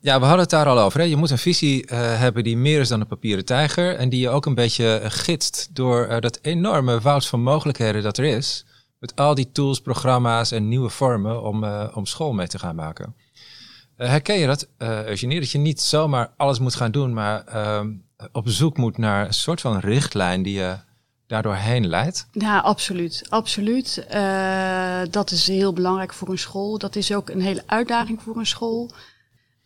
Ja, 0.00 0.18
we 0.18 0.24
hadden 0.24 0.40
het 0.40 0.50
daar 0.50 0.66
al 0.66 0.78
over. 0.78 1.00
Hè? 1.00 1.06
Je 1.06 1.16
moet 1.16 1.30
een 1.30 1.38
visie 1.38 1.86
eh, 1.86 2.20
hebben 2.20 2.44
die 2.44 2.56
meer 2.56 2.80
is 2.80 2.88
dan 2.88 3.00
een 3.00 3.06
papieren 3.06 3.44
tijger. 3.44 3.96
En 3.96 4.08
die 4.08 4.20
je 4.20 4.28
ook 4.28 4.46
een 4.46 4.54
beetje 4.54 4.98
eh, 4.98 5.10
gidst 5.10 5.74
door 5.74 6.20
dat 6.20 6.38
enorme 6.42 7.00
woud 7.00 7.26
van 7.26 7.42
mogelijkheden 7.42 8.02
dat 8.02 8.18
er 8.18 8.24
is. 8.24 8.66
Met 8.98 9.16
al 9.16 9.34
die 9.34 9.52
tools, 9.52 9.80
programma's 9.80 10.52
en 10.52 10.68
nieuwe 10.68 10.88
vormen 10.88 11.42
om, 11.42 11.64
om 11.94 12.06
school 12.06 12.32
mee 12.32 12.46
te 12.46 12.58
gaan 12.58 12.74
maken. 12.74 13.14
Eh, 13.98 14.08
herken 14.08 14.38
je 14.38 14.46
dat, 14.46 14.68
eh 14.76 15.06
Eugenie, 15.06 15.40
dat 15.40 15.50
je 15.50 15.58
niet 15.58 15.80
zomaar 15.80 16.30
alles 16.36 16.58
moet 16.58 16.74
gaan 16.74 16.90
doen, 16.90 17.12
maar 17.12 17.44
ehm, 17.46 17.92
op 18.32 18.48
zoek 18.48 18.76
moet 18.76 18.98
naar 18.98 19.26
een 19.26 19.34
soort 19.34 19.60
van 19.60 19.78
richtlijn 19.78 20.42
die 20.42 20.54
je 20.54 20.76
daardoor 21.26 21.54
heen 21.54 21.86
leidt? 21.86 22.26
Ja, 22.32 22.58
absoluut. 22.58 23.26
Absoluut. 23.28 24.04
Eh, 24.08 25.00
dat 25.10 25.30
is 25.30 25.46
heel 25.46 25.72
belangrijk 25.72 26.12
voor 26.12 26.28
een 26.28 26.38
school. 26.38 26.78
Dat 26.78 26.96
is 26.96 27.14
ook 27.14 27.28
een 27.28 27.40
hele 27.40 27.62
uitdaging 27.66 28.22
voor 28.22 28.36
een 28.36 28.46
school. 28.46 28.90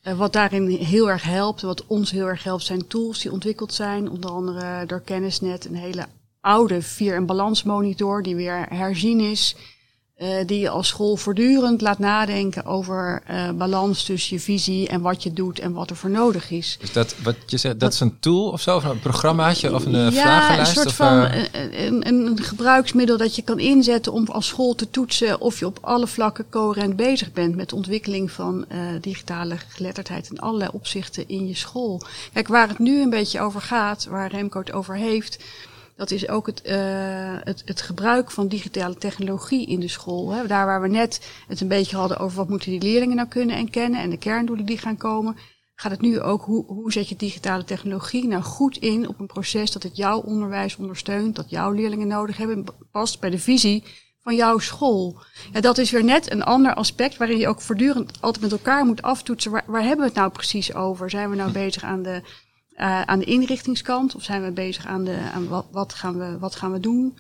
Uh, 0.03 0.15
wat 0.15 0.33
daarin 0.33 0.69
heel 0.69 1.11
erg 1.11 1.23
helpt, 1.23 1.61
wat 1.61 1.87
ons 1.87 2.11
heel 2.11 2.27
erg 2.27 2.45
helpt, 2.45 2.65
zijn 2.65 2.87
tools 2.87 3.21
die 3.21 3.33
ontwikkeld 3.33 3.75
zijn. 3.75 4.11
Onder 4.11 4.31
andere 4.31 4.87
door 4.87 5.01
Kennisnet, 5.01 5.65
een 5.65 5.75
hele 5.75 6.07
oude 6.41 6.83
vier- 6.83 7.15
en 7.15 7.27
balansmonitor 7.27 8.23
die 8.23 8.37
weer 8.37 8.67
herzien 8.69 9.21
is. 9.21 9.57
Uh, 10.23 10.29
die 10.47 10.61
je 10.61 10.69
als 10.69 10.89
school 10.89 11.17
voortdurend 11.17 11.81
laat 11.81 11.99
nadenken 11.99 12.65
over 12.65 13.23
uh, 13.31 13.51
balans 13.51 14.05
tussen 14.05 14.37
je 14.37 14.43
visie 14.43 14.89
en 14.89 15.01
wat 15.01 15.23
je 15.23 15.33
doet 15.33 15.59
en 15.59 15.73
wat 15.73 15.91
er 15.91 15.97
voor 15.97 16.11
nodig 16.11 16.51
is. 16.51 16.77
Dus 16.81 16.93
dat, 16.93 17.15
wat 17.23 17.37
je 17.47 17.57
zegt, 17.57 17.81
dat 17.81 17.93
is 17.93 18.01
een 18.01 18.17
tool 18.21 18.49
of 18.49 18.61
zo, 18.61 18.77
of 18.77 18.85
een 18.85 19.01
programmaatje 19.01 19.75
of 19.75 19.85
een 19.85 19.93
ja, 19.93 20.11
vragenlijst? 20.11 20.71
een 20.71 20.75
soort 20.77 20.87
of, 20.87 20.95
van 20.95 21.25
uh, 21.25 21.87
een, 21.87 22.09
een, 22.09 22.43
gebruiksmiddel 22.43 23.17
dat 23.17 23.37
je 23.37 23.43
kan 23.43 23.59
inzetten 23.59 24.13
om 24.13 24.27
als 24.29 24.47
school 24.47 24.75
te 24.75 24.91
toetsen 24.91 25.41
of 25.41 25.59
je 25.59 25.67
op 25.67 25.79
alle 25.81 26.07
vlakken 26.07 26.45
coherent 26.51 26.97
bezig 26.97 27.33
bent 27.33 27.57
met 27.57 27.69
de 27.69 27.77
ontwikkeling 27.77 28.31
van 28.31 28.65
digitale 29.01 29.57
geletterdheid 29.69 30.31
in 30.31 30.41
allerlei 30.41 30.71
opzichten 30.73 31.29
in 31.29 31.49
je 31.49 31.57
school. 31.57 32.03
Kijk, 32.33 32.49
waar 32.49 32.69
het 32.69 32.79
nu 32.79 33.03
een 33.03 33.11
beetje 33.11 33.41
over 33.41 33.61
gaat, 33.61 34.05
waar 34.05 34.31
Remco 34.31 34.59
het 34.59 34.73
over 34.73 34.97
heeft 34.97 35.39
dat 36.03 36.11
is 36.11 36.29
ook 36.29 36.47
het, 36.47 36.63
uh, 36.67 37.37
het, 37.45 37.63
het, 37.65 37.83
gebruik 37.83 38.31
van 38.31 38.49
digitale 38.49 38.95
technologie 38.95 39.67
in 39.67 39.81
de 39.81 39.89
school. 39.89 40.31
Hè. 40.31 40.47
Daar 40.47 40.67
waar 40.67 40.81
we 40.81 40.89
net 40.89 41.21
het 41.49 41.61
een 41.61 41.69
beetje 41.69 41.97
hadden 41.97 42.19
over 42.19 42.37
wat 42.37 42.49
moeten 42.49 42.71
die 42.71 42.83
leerlingen 42.83 43.17
nou 43.17 43.29
kunnen 43.29 43.57
en 43.57 43.71
kennen 43.71 44.01
en 44.01 44.11
de 44.11 44.17
kerndoelen 44.17 44.67
die 44.67 44.79
gaan 44.79 44.97
komen, 44.97 45.37
gaat 45.75 45.91
het 45.91 46.01
nu 46.01 46.21
ook 46.21 46.43
hoe, 46.43 46.65
hoe 46.67 46.93
zet 46.93 47.09
je 47.09 47.17
digitale 47.17 47.65
technologie 47.65 48.27
nou 48.27 48.43
goed 48.43 48.77
in 48.77 49.09
op 49.09 49.21
een 49.21 49.27
proces 49.27 49.71
dat 49.71 49.83
het 49.83 49.97
jouw 49.97 50.21
onderwijs 50.21 50.77
ondersteunt, 50.77 51.37
dat 51.37 51.51
jouw 51.51 51.71
leerlingen 51.71 52.09
nodig 52.09 52.37
hebben, 52.37 52.65
past 52.91 53.21
bij 53.21 53.31
de 53.31 53.39
visie 53.39 53.85
van 54.23 54.35
jouw 54.35 54.59
school. 54.59 55.23
Ja, 55.53 55.61
dat 55.61 55.79
is 55.79 55.91
weer 55.91 56.05
net 56.05 56.33
een 56.33 56.43
ander 56.43 56.75
aspect 56.75 57.17
waarin 57.17 57.39
je 57.39 57.49
ook 57.49 57.61
voortdurend 57.61 58.13
altijd 58.21 58.43
met 58.43 58.53
elkaar 58.53 58.85
moet 58.85 59.03
aftoetsen. 59.03 59.51
Waar, 59.51 59.65
waar 59.67 59.83
hebben 59.83 60.01
we 60.01 60.07
het 60.07 60.15
nou 60.15 60.31
precies 60.31 60.75
over? 60.75 61.11
Zijn 61.11 61.31
we 61.31 61.37
nou 61.37 61.53
bezig 61.53 61.83
aan 61.83 62.03
de 62.03 62.23
uh, 62.77 63.03
aan 63.03 63.19
de 63.19 63.25
inrichtingskant? 63.25 64.15
Of 64.15 64.23
zijn 64.23 64.43
we 64.43 64.51
bezig 64.51 64.87
aan, 64.87 65.05
de, 65.05 65.19
aan 65.35 65.49
wat, 65.49 65.67
wat, 65.71 65.95
gaan 65.95 66.19
we, 66.19 66.39
wat 66.39 66.55
gaan 66.55 66.73
we 66.73 66.81
doen? 66.81 67.19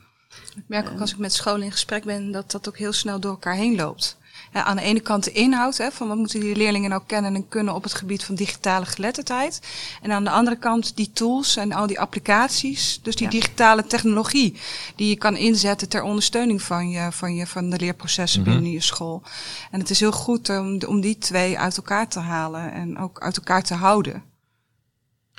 Ik 0.57 0.65
merk 0.67 0.91
ook 0.91 1.01
als 1.01 1.12
ik 1.12 1.19
met 1.19 1.33
scholen 1.33 1.62
in 1.62 1.73
gesprek 1.73 2.05
ben 2.05 2.31
dat 2.31 2.51
dat 2.51 2.69
ook 2.69 2.79
heel 2.79 2.93
snel 2.93 3.21
door 3.21 3.31
elkaar 3.31 3.55
heen 3.55 3.77
loopt. 3.77 4.17
Ja, 4.53 4.65
aan 4.65 4.77
de 4.77 4.83
ene 4.83 5.01
kant 5.01 5.25
de 5.25 5.33
inhoud, 5.33 5.77
hè, 5.77 5.91
van 5.91 6.09
wat 6.09 6.17
moeten 6.17 6.41
die 6.41 6.57
leerlingen 6.57 6.91
nou 6.91 7.03
kennen 7.07 7.35
en 7.35 7.49
kunnen 7.49 7.75
op 7.75 7.83
het 7.83 7.95
gebied 7.95 8.25
van 8.25 8.35
digitale 8.35 8.85
geletterdheid. 8.85 9.61
En 10.03 10.12
aan 10.12 10.25
de 10.25 10.31
andere 10.31 10.57
kant 10.57 10.97
die 10.97 11.11
tools 11.12 11.57
en 11.57 11.73
al 11.73 11.87
die 11.87 12.01
applicaties, 12.01 13.01
dus 13.03 13.17
die 13.17 13.27
ja. 13.27 13.33
digitale 13.33 13.87
technologie 13.87 14.57
die 14.97 15.09
je 15.09 15.17
kan 15.17 15.37
inzetten 15.37 15.88
ter 15.88 16.03
ondersteuning 16.03 16.62
van, 16.62 16.91
je, 16.91 17.12
van, 17.12 17.35
je, 17.35 17.47
van 17.47 17.71
de 17.71 17.79
leerprocessen 17.79 18.41
mm 18.41 18.47
-hmm. 18.47 18.55
binnen 18.55 18.73
je 18.73 18.81
school. 18.81 19.23
En 19.71 19.81
het 19.81 19.91
is 19.91 20.01
heel 20.01 20.12
goed 20.12 20.49
om, 20.49 20.83
om 20.87 21.01
die 21.01 21.19
twee 21.19 21.59
uit 21.59 21.77
elkaar 21.77 22.09
te 22.09 22.21
halen 22.21 22.73
en 22.73 22.99
ook 22.99 23.21
uit 23.21 23.37
elkaar 23.37 23.62
te 23.62 23.75
houden. 23.75 24.32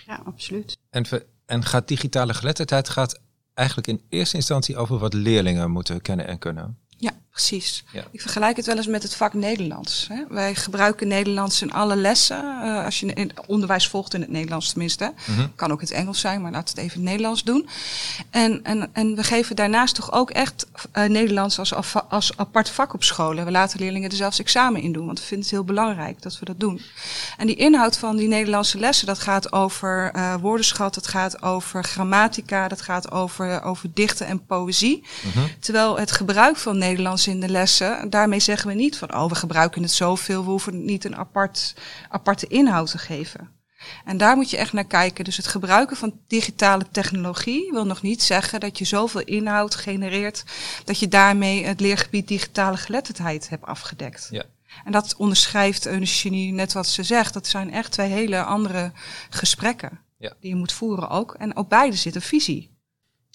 Ja, 0.06 0.22
absoluut. 0.26 0.78
En, 0.90 1.06
en 1.46 1.64
gaat 1.64 1.88
digitale 1.88 2.34
geletterdheid 2.34 2.90
gaat 2.90 3.22
eigenlijk 3.54 3.88
in 3.88 4.02
eerste 4.10 4.36
instantie 4.36 4.78
over 4.78 4.98
wat 4.98 5.14
leerlingen 5.14 5.72
moeten 5.72 6.02
kennen 6.02 6.28
en 6.28 6.38
kunnen? 6.38 6.78
Precies. 7.34 7.84
Ja. 7.92 8.04
Ik 8.12 8.22
vergelijk 8.22 8.58
het 8.58 8.66
wel 8.66 8.76
eens 8.76 8.88
met 8.88 9.04
het 9.04 9.16
vak 9.16 9.34
Nederlands. 9.34 10.08
Hè. 10.10 10.24
Wij 10.30 10.56
gebruiken 10.56 11.08
Nederlands 11.08 11.62
in 11.62 11.72
alle 11.72 11.96
lessen. 11.96 12.44
Uh, 12.44 12.86
als 12.86 13.00
je 13.00 13.30
onderwijs 13.46 13.88
volgt 13.88 14.14
in 14.14 14.22
het 14.22 14.30
Nederlands 14.30 14.70
tenminste. 14.70 15.14
Mm 15.26 15.36
-hmm. 15.36 15.56
Kan 15.56 15.72
ook 15.72 15.82
het 15.82 15.92
Engels 15.92 16.20
zijn, 16.20 16.42
maar 16.42 16.52
laten 16.52 16.76
we 16.76 16.82
het 16.82 16.90
even 16.90 17.00
in 17.00 17.02
het 17.02 17.10
Nederlands 17.10 17.44
doen. 17.44 17.70
En, 18.30 18.64
en, 18.64 18.90
en 18.94 19.16
we 19.16 19.24
geven 19.24 19.56
daarnaast 19.56 19.96
toch 19.96 20.12
ook 20.12 20.30
echt 20.30 20.68
uh, 20.98 21.04
Nederlands 21.04 21.60
als, 21.60 21.74
als 22.10 22.38
apart 22.38 22.70
vak 22.70 22.94
op 22.94 23.04
scholen. 23.04 23.46
We 23.46 23.52
laten 23.52 23.80
leerlingen 23.80 24.10
er 24.10 24.16
zelfs 24.16 24.40
examen 24.40 24.82
in 24.82 24.92
doen, 24.92 25.06
want 25.06 25.20
we 25.20 25.26
vinden 25.26 25.46
het 25.46 25.56
heel 25.56 25.66
belangrijk 25.66 26.22
dat 26.22 26.40
we 26.40 26.46
dat 26.46 26.60
doen. 26.60 26.82
En 27.38 27.48
die 27.48 27.56
inhoud 27.56 27.98
van 27.98 28.16
die 28.16 28.28
Nederlandse 28.28 28.80
lessen, 28.80 29.08
dat 29.08 29.20
gaat 29.20 29.52
over 29.52 30.12
uh, 30.16 30.36
woordenschat, 30.36 30.94
dat 30.94 31.08
gaat 31.08 31.42
over 31.42 31.84
grammatica, 31.84 32.68
dat 32.68 32.82
gaat 32.82 33.12
over, 33.12 33.64
over 33.64 33.90
dichten 33.94 34.28
en 34.28 34.46
poëzie. 34.46 35.04
Mm 35.24 35.32
-hmm. 35.32 35.50
Terwijl 35.60 36.00
het 36.00 36.12
gebruik 36.12 36.58
van 36.58 36.78
Nederlands 36.78 37.22
in 37.28 37.40
de 37.40 37.50
lessen. 37.50 38.10
Daarmee 38.10 38.40
zeggen 38.40 38.68
we 38.68 38.74
niet 38.74 38.98
van, 38.98 39.16
oh, 39.16 39.30
we 39.30 39.36
gebruiken 39.36 39.82
het 39.82 39.92
zoveel, 39.92 40.44
we 40.44 40.50
hoeven 40.50 40.86
niet 40.86 41.06
een 41.06 41.16
apart, 41.16 41.76
aparte 42.10 42.48
inhoud 42.48 42.92
te 42.92 42.98
geven. 42.98 43.62
En 44.06 44.18
daar 44.18 44.36
moet 44.36 44.50
je 44.50 44.58
echt 44.58 44.74
naar 44.74 44.86
kijken. 44.86 45.24
Dus 45.24 45.38
het 45.38 45.48
gebruiken 45.48 45.98
van 45.98 46.20
digitale 46.28 46.86
technologie 46.92 47.72
wil 47.72 47.86
nog 47.86 48.02
niet 48.02 48.24
zeggen 48.24 48.60
dat 48.60 48.78
je 48.78 48.86
zoveel 48.86 49.22
inhoud 49.22 49.76
genereert 49.76 50.44
dat 50.86 51.00
je 51.00 51.08
daarmee 51.08 51.66
het 51.66 51.80
leergebied 51.80 52.28
digitale 52.28 52.78
geletterdheid 52.78 53.50
hebt 53.50 53.66
afgedekt. 53.66 54.28
Ja. 54.32 54.44
En 54.86 54.92
dat 54.92 55.16
onderschrijft 55.16 55.86
Eugenie 55.86 56.52
net 56.52 56.74
wat 56.74 56.88
ze 56.88 57.04
zegt. 57.04 57.34
Dat 57.34 57.48
zijn 57.48 57.72
echt 57.72 57.92
twee 57.92 58.10
hele 58.10 58.44
andere 58.44 58.92
gesprekken 59.30 60.00
ja. 60.18 60.34
die 60.40 60.50
je 60.50 60.56
moet 60.56 60.74
voeren 60.74 61.10
ook. 61.10 61.34
En 61.34 61.58
op 61.58 61.70
beide 61.70 61.96
zit 61.96 62.16
een 62.16 62.22
visie 62.22 62.73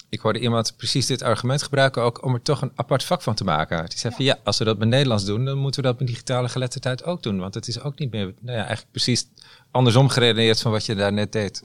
ik 0.09 0.21
hoorde 0.21 0.39
iemand 0.39 0.77
precies 0.77 1.07
dit 1.07 1.23
argument 1.23 1.63
gebruiken 1.63 2.03
ook 2.03 2.25
om 2.25 2.35
er 2.35 2.43
toch 2.43 2.63
een 2.63 2.73
apart 2.75 3.05
vak 3.05 3.23
van 3.23 3.35
te 3.35 3.45
maken. 3.45 3.89
Die 3.89 3.99
zei 3.99 4.13
ja. 4.13 4.17
van 4.17 4.27
ja, 4.27 4.39
als 4.45 4.59
we 4.59 4.65
dat 4.65 4.79
met 4.79 4.89
Nederlands 4.89 5.25
doen, 5.25 5.45
dan 5.45 5.59
moeten 5.59 5.83
we 5.83 5.89
dat 5.89 5.99
met 5.99 6.09
digitale 6.09 6.49
geletterdheid 6.49 7.05
ook 7.05 7.23
doen. 7.23 7.39
Want 7.39 7.55
het 7.55 7.69
is 7.69 7.81
ook 7.81 7.99
niet 7.99 8.11
meer, 8.11 8.25
nou 8.41 8.57
ja, 8.57 8.65
eigenlijk 8.65 8.91
precies 8.91 9.27
andersom 9.71 10.09
geredeneerd 10.09 10.61
van 10.61 10.71
wat 10.71 10.87
je 10.87 10.95
daar 10.95 11.13
net 11.13 11.33
deed. 11.33 11.65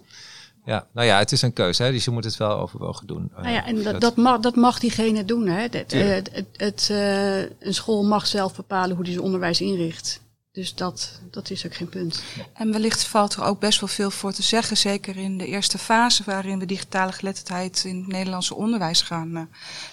Ja, 0.65 0.88
nou 0.93 1.08
ja, 1.08 1.17
het 1.17 1.32
is 1.32 1.41
een 1.41 1.53
keuze, 1.53 1.84
hè, 1.84 1.91
dus 1.91 2.06
je 2.06 2.12
moet 2.12 2.23
het 2.23 2.38
wel 2.38 2.58
overwogen 2.58 3.08
doen. 3.08 3.32
Nou 3.36 3.49
ja, 3.49 3.65
en 3.65 3.84
dat, 3.84 4.01
dat, 4.01 4.15
mag, 4.15 4.39
dat 4.39 4.56
mag 4.56 4.79
diegene 4.79 5.25
doen. 5.25 5.47
Hè. 5.47 5.62
Het, 5.62 5.73
het, 5.73 6.29
het, 6.32 6.45
het 6.58 6.88
uh, 6.91 7.39
een 7.39 7.73
school 7.73 8.03
mag 8.03 8.27
zelf 8.27 8.56
bepalen 8.56 8.95
hoe 8.95 9.03
die 9.03 9.13
zijn 9.13 9.25
onderwijs 9.25 9.62
inricht. 9.62 10.21
Dus 10.53 10.75
dat, 10.75 11.21
dat 11.31 11.49
is 11.49 11.65
ook 11.65 11.75
geen 11.75 11.89
punt. 11.89 12.23
En 12.53 12.71
wellicht 12.71 13.03
valt 13.03 13.33
er 13.33 13.43
ook 13.43 13.59
best 13.59 13.79
wel 13.79 13.89
veel 13.89 14.11
voor 14.11 14.31
te 14.31 14.43
zeggen, 14.43 14.77
zeker 14.77 15.17
in 15.17 15.37
de 15.37 15.47
eerste 15.47 15.77
fase 15.77 16.23
waarin 16.25 16.59
we 16.59 16.65
digitale 16.65 17.11
geletterdheid 17.11 17.83
in 17.83 17.97
het 17.97 18.07
Nederlandse 18.07 18.55
onderwijs 18.55 19.01
gaan, 19.01 19.37
uh, 19.37 19.41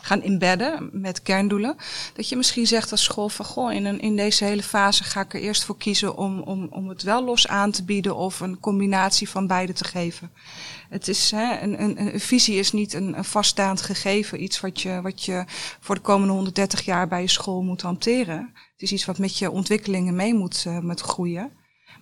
gaan 0.01 0.23
embedden 0.23 0.91
met 0.93 1.23
kerndoelen. 1.23 1.77
Dat 2.15 2.29
je 2.29 2.37
misschien 2.37 2.67
zegt 2.67 2.91
als 2.91 3.05
school 3.05 3.29
van 3.29 3.45
goh, 3.45 3.73
in, 3.73 3.85
een, 3.85 4.01
in 4.01 4.17
deze 4.17 4.45
hele 4.45 4.63
fase 4.63 5.05
ga 5.05 5.21
ik 5.21 5.35
er 5.35 5.41
eerst 5.41 5.65
voor 5.65 5.77
kiezen 5.77 6.17
om, 6.17 6.41
om, 6.41 6.69
om 6.71 6.89
het 6.89 7.03
wel 7.03 7.25
los 7.25 7.49
aan 7.49 7.71
te 7.71 7.85
bieden 7.85 8.17
of 8.17 8.41
een 8.41 8.61
combinatie 8.61 9.29
van 9.29 9.47
beide 9.47 9.73
te 9.73 9.85
geven. 9.85 10.31
Het 10.89 11.09
is, 11.09 11.31
hè, 11.31 11.61
een, 11.61 11.83
een, 11.83 12.01
een 12.01 12.21
visie 12.21 12.59
is 12.59 12.73
niet 12.73 12.93
een, 12.93 13.19
een 13.19 13.25
vaststaand 13.25 13.81
gegeven, 13.81 14.43
iets 14.43 14.61
wat 14.61 14.81
je, 14.81 15.01
wat 15.03 15.25
je 15.25 15.45
voor 15.81 15.95
de 15.95 16.01
komende 16.01 16.33
130 16.33 16.85
jaar 16.85 17.09
bij 17.09 17.21
je 17.21 17.29
school 17.29 17.63
moet 17.63 17.83
hanteren. 17.83 18.55
Het 18.81 18.89
is 18.89 18.95
iets 18.95 19.07
wat 19.07 19.19
met 19.19 19.39
je 19.39 19.51
ontwikkelingen 19.51 20.15
mee 20.15 20.35
moet, 20.35 20.65
uh, 20.67 20.79
moet 20.79 21.01
groeien. 21.01 21.53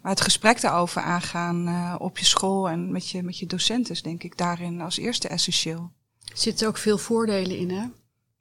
Maar 0.03 0.11
het 0.13 0.21
gesprek 0.21 0.61
daarover 0.61 1.03
aangaan 1.03 1.69
uh, 1.69 1.95
op 1.99 2.19
je 2.19 2.25
school 2.25 2.69
en 2.69 2.93
met 2.93 3.09
je, 3.09 3.23
met 3.23 3.39
je 3.39 3.47
docenten 3.47 3.95
is 3.95 4.03
denk 4.03 4.23
ik 4.23 4.37
daarin 4.37 4.81
als 4.81 4.99
eerste 4.99 5.29
essentieel. 5.29 5.93
Er 6.25 6.39
zitten 6.39 6.69
ook 6.69 6.77
veel 6.77 6.99
voordelen 6.99 7.57
in, 7.57 7.71
hè? 7.71 7.87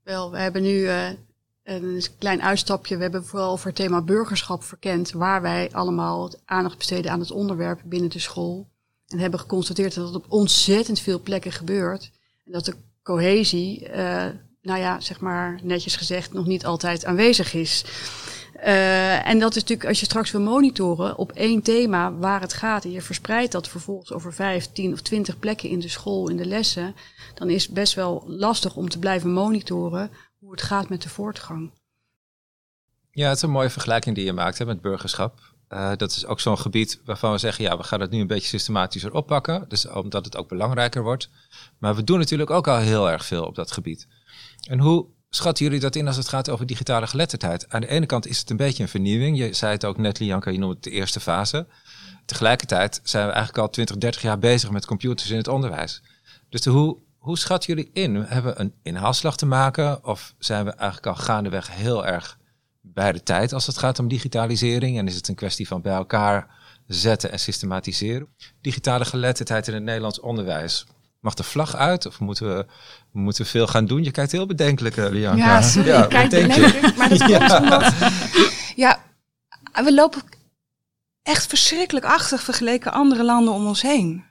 Wel, 0.04 0.32
we 0.32 0.38
hebben 0.38 0.62
nu 0.62 0.78
uh, 0.80 1.10
een 1.64 2.04
klein 2.18 2.42
uitstapje. 2.42 2.96
We 2.96 3.02
hebben 3.02 3.26
vooral 3.26 3.52
over 3.52 3.68
het 3.68 3.76
thema 3.76 4.02
burgerschap 4.02 4.64
verkend, 4.64 5.12
waar 5.12 5.42
wij 5.42 5.72
allemaal 5.72 6.32
aandacht 6.46 6.78
besteden 6.78 7.12
aan 7.12 7.20
het 7.20 7.32
onderwerp 7.32 7.82
binnen 7.86 8.10
de 8.10 8.20
school. 8.20 8.70
En 9.08 9.20
hebben 9.20 9.40
geconstateerd 9.40 9.94
dat 9.94 10.08
het 10.08 10.16
op 10.16 10.26
ontzettend 10.32 11.00
veel 11.00 11.22
plekken 11.22 11.52
gebeurt. 11.52 12.12
En 12.46 12.52
dat 12.52 12.66
de 12.66 12.76
cohesie, 13.04 13.90
nou 14.68 14.80
ja, 14.80 15.00
zeg 15.00 15.20
maar 15.20 15.60
netjes 15.64 15.96
gezegd, 15.96 16.34
nog 16.34 16.46
niet 16.46 16.66
altijd 16.66 17.06
aanwezig 17.06 17.54
is. 17.54 17.86
Uh, 18.58 19.28
en 19.28 19.40
dat 19.40 19.56
is 19.56 19.62
natuurlijk, 19.62 19.90
als 19.90 20.00
je 20.00 20.06
straks 20.06 20.32
wil 20.32 20.42
monitoren 20.42 21.18
op 21.18 21.32
één 21.32 21.62
thema 21.62 22.14
waar 22.14 22.42
het 22.42 22.54
gaat 22.54 22.84
en 22.84 22.92
je 22.92 23.02
verspreidt 23.02 23.52
dat 23.52 23.68
vervolgens 23.68 24.12
over 24.12 24.34
vijf, 24.34 24.72
tien 24.72 24.94
of 24.94 25.02
twintig 25.02 25.40
plekken 25.40 25.70
in 25.70 25.80
de 25.80 25.88
school, 25.88 26.30
in 26.30 26.38
de 26.38 26.46
lessen, 26.46 26.96
dan 27.34 27.50
is 27.50 27.64
het 27.64 27.74
best 27.74 27.94
wel 27.94 28.24
lastig 28.28 28.76
om 28.76 28.90
te 28.90 29.00
blijven 29.00 29.32
monitoren 29.32 30.12
hoe 30.40 30.52
het 30.52 30.62
gaat 30.62 30.90
met 30.90 31.02
de 31.02 31.10
voortgang. 31.10 31.72
Ja, 33.12 33.28
het 33.28 33.38
is 33.38 33.44
een 33.44 33.50
mooie 33.50 33.70
vergelijking 33.70 34.16
die 34.16 34.26
je 34.26 34.34
maakt 34.34 34.66
met 34.66 34.82
burgerschap. 34.82 35.40
Uh, 35.70 35.92
dat 35.96 36.12
is 36.12 36.26
ook 36.26 36.40
zo'n 36.40 36.58
gebied 36.58 37.02
waarvan 37.06 37.32
we 37.32 37.38
zeggen, 37.38 37.64
ja, 37.64 37.78
we 37.78 37.84
gaan 37.84 38.02
het 38.02 38.12
nu 38.12 38.20
een 38.20 38.28
beetje 38.28 38.48
systematischer 38.48 39.14
oppakken. 39.14 39.66
Dus 39.68 39.88
omdat 39.88 40.26
het 40.26 40.38
ook 40.38 40.48
belangrijker 40.48 41.04
wordt. 41.04 41.30
Maar 41.80 41.96
we 41.96 42.04
doen 42.04 42.20
natuurlijk 42.20 42.50
ook 42.50 42.68
al 42.68 42.78
heel 42.78 43.10
erg 43.10 43.26
veel 43.26 43.46
op 43.46 43.56
dat 43.56 43.72
gebied. 43.72 44.08
En 44.68 44.80
hoe 44.80 45.06
schatten 45.30 45.66
jullie 45.66 45.80
dat 45.80 45.96
in 45.96 46.08
als 46.08 46.16
het 46.16 46.28
gaat 46.28 46.50
over 46.50 46.66
digitale 46.66 47.08
geletterdheid? 47.08 47.70
Aan 47.70 47.82
de 47.82 47.88
ene 47.88 48.06
kant 48.06 48.28
is 48.28 48.40
het 48.40 48.50
een 48.50 48.58
beetje 48.58 48.84
een 48.84 48.90
vernieuwing. 48.90 49.38
Je 49.38 49.54
zei 49.54 49.72
het 49.72 49.86
ook 49.86 49.98
net, 49.98 50.20
Lianka, 50.20 50.52
je 50.52 50.58
noemde 50.58 50.76
het 50.76 50.84
de 50.84 50.90
eerste 50.90 51.20
fase. 51.20 51.68
Tegelijkertijd 52.26 53.00
zijn 53.04 53.26
we 53.26 53.32
eigenlijk 53.32 53.64
al 53.64 53.70
20, 53.70 53.98
30 53.98 54.22
jaar 54.22 54.40
bezig 54.40 54.72
met 54.72 54.86
computers 54.86 55.30
in 55.30 55.38
het 55.38 55.48
onderwijs. 55.48 56.02
Dus 56.50 56.66
hoe, 56.66 56.98
hoe 57.18 57.38
schatten 57.38 57.76
jullie 57.76 57.90
in? 57.94 58.16
Hebben 58.16 58.54
we 58.54 58.60
een 58.60 58.74
inhaalslag 58.84 59.38
te 59.38 59.46
maken? 59.46 60.06
Of 60.06 60.34
zijn 60.40 60.66
we 60.66 60.72
eigenlijk 60.72 61.08
al 61.18 61.24
gaandeweg 61.24 61.76
heel 61.76 62.06
erg 62.06 62.38
bij 62.82 63.12
de 63.12 63.24
tijd 63.24 63.54
als 63.54 63.68
het 63.68 63.78
gaat 63.78 64.00
om 64.00 64.08
digitalisering? 64.08 64.98
En 64.98 65.08
is 65.08 65.16
het 65.16 65.28
een 65.28 65.36
kwestie 65.36 65.68
van 65.68 65.82
bij 65.82 65.94
elkaar 65.94 66.56
zetten 66.88 67.32
en 67.32 67.40
systematiseren? 67.40 68.28
Digitale 68.62 69.06
geletterdheid 69.06 69.68
in 69.68 69.74
het 69.74 69.84
Nederlands 69.84 70.20
onderwijs. 70.20 70.86
Mag 71.20 71.34
de 71.34 71.44
vlag 71.44 71.76
uit 71.76 72.06
of 72.06 72.20
moeten 72.20 72.56
we, 72.56 72.66
moeten 73.18 73.44
we 73.44 73.50
veel 73.50 73.68
gaan 73.68 73.86
doen? 73.86 74.04
Je 74.04 74.12
kijkt 74.12 74.32
heel 74.32 74.46
bedenkelijk, 74.46 74.96
Lianka. 74.96 75.46
Ja, 75.46 75.62
sorry, 75.62 75.88
ja, 75.90 76.04
ik 76.04 76.10
kijk 76.10 76.30
bedenkelijk, 76.30 76.98
maar 76.98 77.10
dat 77.10 77.20
komt 77.28 77.30
ja. 77.30 77.60
omdat... 77.62 77.94
Ja, 78.76 79.00
we 79.74 79.94
lopen 79.94 80.22
echt 81.24 81.48
verschrikkelijk 81.48 82.06
achter 82.06 82.40
vergeleken 82.40 82.92
andere 82.92 83.24
landen 83.24 83.54
om 83.54 83.68
ons 83.68 83.82
heen. 83.82 84.26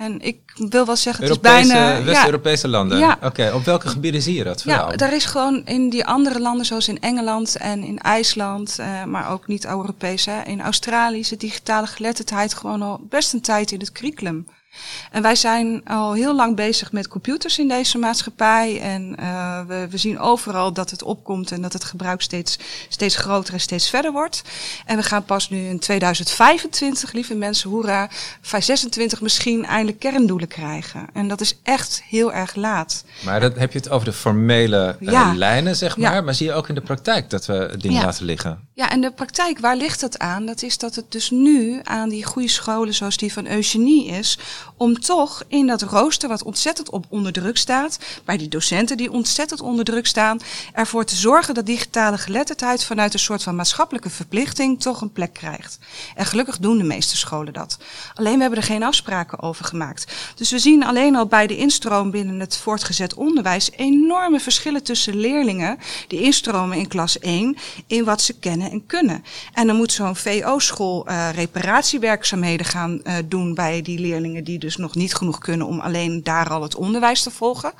En 0.00 0.20
ik 0.20 0.38
wil 0.54 0.86
wel 0.86 0.96
zeggen, 0.96 1.24
het 1.24 1.32
Europese, 1.32 1.60
is 1.60 1.68
bijna... 1.68 2.04
West-Europese 2.04 2.68
landen? 2.68 2.98
Ja. 2.98 3.18
Oké, 3.22 3.52
op 3.54 3.64
welke 3.64 3.88
gebieden 3.88 4.22
zie 4.22 4.34
je 4.34 4.44
dat 4.44 4.62
vooral? 4.62 4.90
Ja, 4.90 4.96
daar 4.96 5.14
is 5.14 5.24
gewoon 5.24 5.66
in 5.66 5.90
die 5.90 6.06
andere 6.06 6.40
landen, 6.40 6.66
zoals 6.66 6.88
in 6.88 7.00
Engeland 7.00 7.56
en 7.56 7.82
in 7.82 7.98
IJsland, 7.98 8.78
eh, 8.78 9.04
maar 9.04 9.30
ook 9.30 9.46
niet 9.46 9.66
Europees, 9.66 10.24
hè, 10.24 10.42
in 10.42 10.60
Australië 10.60 11.18
is 11.18 11.28
de 11.28 11.36
digitale 11.36 11.86
geletterdheid 11.86 12.54
gewoon 12.54 12.82
al 12.82 13.00
best 13.08 13.32
een 13.32 13.40
tijd 13.40 13.70
in 13.70 13.80
het 13.80 13.92
curriculum. 13.92 14.46
En 15.10 15.22
wij 15.22 15.34
zijn 15.34 15.84
al 15.84 16.12
heel 16.12 16.34
lang 16.34 16.56
bezig 16.56 16.92
met 16.92 17.08
computers 17.08 17.58
in 17.58 17.68
deze 17.68 17.98
maatschappij. 17.98 18.80
En 18.80 19.16
uh, 19.20 19.60
we, 19.66 19.86
we 19.90 19.96
zien 19.98 20.18
overal 20.18 20.72
dat 20.72 20.90
het 20.90 21.02
opkomt 21.02 21.52
en 21.52 21.62
dat 21.62 21.72
het 21.72 21.84
gebruik 21.84 22.22
steeds, 22.22 22.58
steeds 22.88 23.16
groter 23.16 23.54
en 23.54 23.60
steeds 23.60 23.90
verder 23.90 24.12
wordt. 24.12 24.42
En 24.86 24.96
we 24.96 25.02
gaan 25.02 25.24
pas 25.24 25.50
nu 25.50 25.68
in 25.68 25.78
2025, 25.78 27.12
lieve 27.12 27.34
mensen, 27.34 27.70
hoera, 27.70 28.08
26 28.58 29.20
misschien 29.20 29.64
eindelijk 29.64 29.98
kerndoelen 29.98 30.48
krijgen. 30.48 31.06
En 31.12 31.28
dat 31.28 31.40
is 31.40 31.58
echt 31.62 32.02
heel 32.08 32.32
erg 32.32 32.54
laat. 32.54 33.04
Maar 33.24 33.40
dan 33.40 33.52
heb 33.56 33.72
je 33.72 33.78
het 33.78 33.88
over 33.90 34.04
de 34.04 34.12
formele 34.12 34.96
uh, 35.00 35.12
Ja. 35.12 35.34
lijnen, 35.34 35.76
zeg 35.76 35.96
maar. 35.96 36.14
Ja. 36.14 36.20
Maar 36.20 36.34
zie 36.34 36.46
je 36.46 36.52
ook 36.52 36.68
in 36.68 36.74
de 36.74 36.80
praktijk 36.80 37.30
dat 37.30 37.46
we 37.46 37.74
dingen 37.78 37.98
Ja. 37.98 38.04
laten 38.04 38.24
liggen? 38.24 38.68
Ja, 38.74 38.90
en 38.90 39.00
de 39.00 39.12
praktijk, 39.12 39.58
waar 39.58 39.76
ligt 39.76 40.00
het 40.00 40.18
aan? 40.18 40.46
Dat 40.46 40.62
is 40.62 40.78
dat 40.78 40.94
het 40.94 41.12
dus 41.12 41.30
nu 41.30 41.80
aan 41.82 42.08
die 42.08 42.24
goede 42.24 42.48
scholen 42.48 42.94
zoals 42.94 43.16
die 43.16 43.32
van 43.32 43.46
Eugenie 43.46 44.06
is, 44.06 44.38
om 44.80 45.00
toch 45.00 45.42
in 45.48 45.66
dat 45.66 45.82
rooster 45.82 46.28
wat 46.28 46.42
ontzettend 46.42 46.90
op 46.90 47.04
onder 47.08 47.32
druk 47.32 47.56
staat, 47.56 47.98
bij 48.24 48.36
die 48.36 48.48
docenten 48.48 48.96
die 48.96 49.12
ontzettend 49.12 49.60
onder 49.60 49.84
druk 49.84 50.06
staan, 50.06 50.40
ervoor 50.72 51.04
te 51.04 51.16
zorgen 51.16 51.54
dat 51.54 51.66
digitale 51.66 52.18
geletterdheid 52.18 52.84
vanuit 52.84 53.12
een 53.12 53.18
soort 53.18 53.42
van 53.42 53.56
maatschappelijke 53.56 54.10
verplichting 54.10 54.80
toch 54.80 55.00
een 55.00 55.12
plek 55.12 55.32
krijgt. 55.32 55.78
En 56.14 56.26
gelukkig 56.26 56.58
doen 56.58 56.78
de 56.78 56.84
meeste 56.84 57.16
scholen 57.16 57.52
dat. 57.52 57.78
Alleen 58.14 58.34
we 58.34 58.40
hebben 58.40 58.58
er 58.58 58.64
geen 58.64 58.82
afspraken 58.82 59.42
over 59.42 59.64
gemaakt. 59.64 60.12
Dus 60.34 60.50
we 60.50 60.58
zien 60.58 60.84
alleen 60.84 61.16
al 61.16 61.26
bij 61.26 61.46
de 61.46 61.56
instroom 61.56 62.10
binnen 62.10 62.40
het 62.40 62.56
voortgezet 62.56 63.14
onderwijs 63.14 63.70
enorme 63.70 64.40
verschillen 64.40 64.82
tussen 64.82 65.16
leerlingen 65.16 65.78
die 66.08 66.20
instromen 66.20 66.78
in 66.78 66.88
klas 66.88 67.18
1 67.18 67.56
in 67.86 68.04
wat 68.04 68.22
ze 68.22 68.32
kennen 68.32 68.70
en 68.70 68.86
kunnen. 68.86 69.24
En 69.52 69.66
dan 69.66 69.76
moet 69.76 69.92
zo'n 69.92 70.16
VO-school 70.16 71.06
eh, 71.06 71.28
reparatiewerkzaamheden 71.34 72.66
gaan 72.66 73.02
eh, 73.02 73.14
doen 73.24 73.54
bij 73.54 73.82
die 73.82 73.98
leerlingen 73.98 74.44
die 74.44 74.58
dus 74.58 74.68
nog 74.76 74.94
niet 74.94 75.14
genoeg 75.14 75.38
kunnen 75.38 75.66
om 75.66 75.80
alleen 75.80 76.22
daar 76.22 76.48
al 76.50 76.62
het 76.62 76.74
onderwijs 76.74 77.22
te 77.22 77.30
volgen. 77.30 77.72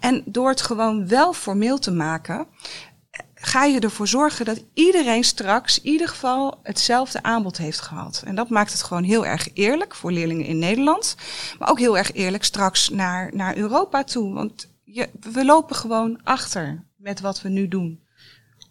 En 0.00 0.22
door 0.26 0.48
het 0.48 0.62
gewoon 0.62 1.08
wel 1.08 1.32
formeel 1.32 1.78
te 1.78 1.90
maken, 1.90 2.46
ga 3.34 3.64
je 3.64 3.80
ervoor 3.80 4.08
zorgen 4.08 4.44
dat 4.44 4.64
iedereen 4.74 5.24
straks 5.24 5.80
in 5.80 5.90
ieder 5.90 6.08
geval 6.08 6.58
hetzelfde 6.62 7.22
aanbod 7.22 7.56
heeft 7.56 7.80
gehad. 7.80 8.22
En 8.26 8.34
dat 8.34 8.48
maakt 8.48 8.72
het 8.72 8.82
gewoon 8.82 9.02
heel 9.02 9.26
erg 9.26 9.48
eerlijk 9.54 9.94
voor 9.94 10.12
leerlingen 10.12 10.46
in 10.46 10.58
Nederland. 10.58 11.16
Maar 11.58 11.70
ook 11.70 11.78
heel 11.78 11.98
erg 11.98 12.12
eerlijk 12.12 12.44
straks 12.44 12.88
naar, 12.88 13.30
naar 13.34 13.56
Europa 13.56 14.04
toe. 14.04 14.34
Want 14.34 14.68
je, 14.84 15.08
we 15.32 15.44
lopen 15.44 15.76
gewoon 15.76 16.20
achter 16.22 16.84
met 16.96 17.20
wat 17.20 17.42
we 17.42 17.48
nu 17.48 17.68
doen. 17.68 18.01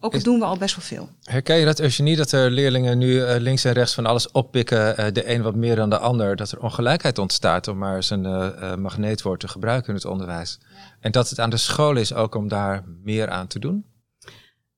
Ook 0.03 0.13
Is- 0.13 0.23
doen 0.23 0.39
we 0.39 0.45
al 0.45 0.57
best 0.57 0.75
wel 0.75 0.85
veel. 0.85 1.09
Herken 1.23 1.55
je 1.55 1.65
dat, 1.65 1.79
Eugenie, 1.79 2.15
dat 2.15 2.31
er 2.31 2.51
leerlingen 2.51 2.97
nu 2.97 3.23
eh, 3.23 3.39
links 3.39 3.63
en 3.63 3.73
rechts 3.73 3.93
van 3.93 4.05
alles 4.05 4.31
oppikken, 4.31 4.97
eh, 4.97 5.13
de 5.13 5.29
een 5.29 5.41
wat 5.41 5.55
meer 5.55 5.75
dan 5.75 5.89
de 5.89 5.97
ander, 5.97 6.35
dat 6.35 6.51
er 6.51 6.61
ongelijkheid 6.61 7.17
ontstaat, 7.17 7.67
om 7.67 7.77
maar 7.77 7.95
eens 7.95 8.09
een 8.09 8.25
eh, 8.25 8.75
magneetwoord 8.75 9.39
te 9.39 9.47
gebruiken 9.47 9.89
in 9.89 9.95
het 9.95 10.05
onderwijs? 10.05 10.59
En 10.99 11.11
dat 11.11 11.29
het 11.29 11.39
aan 11.39 11.49
de 11.49 11.57
school 11.57 11.95
is 11.95 12.13
ook 12.13 12.35
om 12.35 12.47
daar 12.47 12.83
meer 13.03 13.29
aan 13.29 13.47
te 13.47 13.59
doen? 13.59 13.85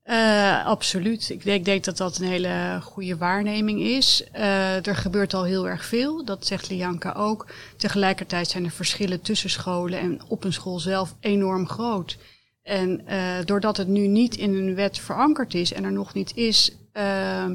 Eh, 0.03 0.65
absoluut. 0.65 1.29
Ik 1.29 1.43
denk, 1.43 1.59
ik 1.59 1.65
denk 1.65 1.83
dat 1.83 1.97
dat 1.97 2.17
een 2.17 2.27
hele 2.27 2.79
goede 2.81 3.17
waarneming 3.17 3.81
is. 3.81 4.23
Eh, 4.31 4.88
er 4.88 4.95
gebeurt 4.95 5.33
al 5.33 5.43
heel 5.43 5.67
erg 5.67 5.86
veel, 5.86 6.25
dat 6.25 6.45
zegt 6.45 6.69
Lianka 6.69 7.12
ook. 7.12 7.45
Tegelijkertijd 7.77 8.49
zijn 8.49 8.63
de 8.63 8.69
verschillen 8.69 9.21
tussen 9.21 9.49
scholen 9.49 9.99
en 9.99 10.21
op 10.27 10.43
een 10.43 10.53
school 10.53 10.79
zelf 10.79 11.15
enorm 11.19 11.67
groot. 11.67 12.17
En 12.63 13.08
eh, 13.08 13.45
doordat 13.45 13.78
het 13.78 13.88
nu 13.88 14.08
niet 14.08 14.36
in 14.36 14.54
een 14.54 14.76
wet 14.76 14.99
verankerd 14.99 15.54
is 15.54 15.73
en 15.73 15.84
er 15.84 15.91
nog 15.91 16.13
niet 16.13 16.36
is, 16.36 16.78
eh, 16.91 17.45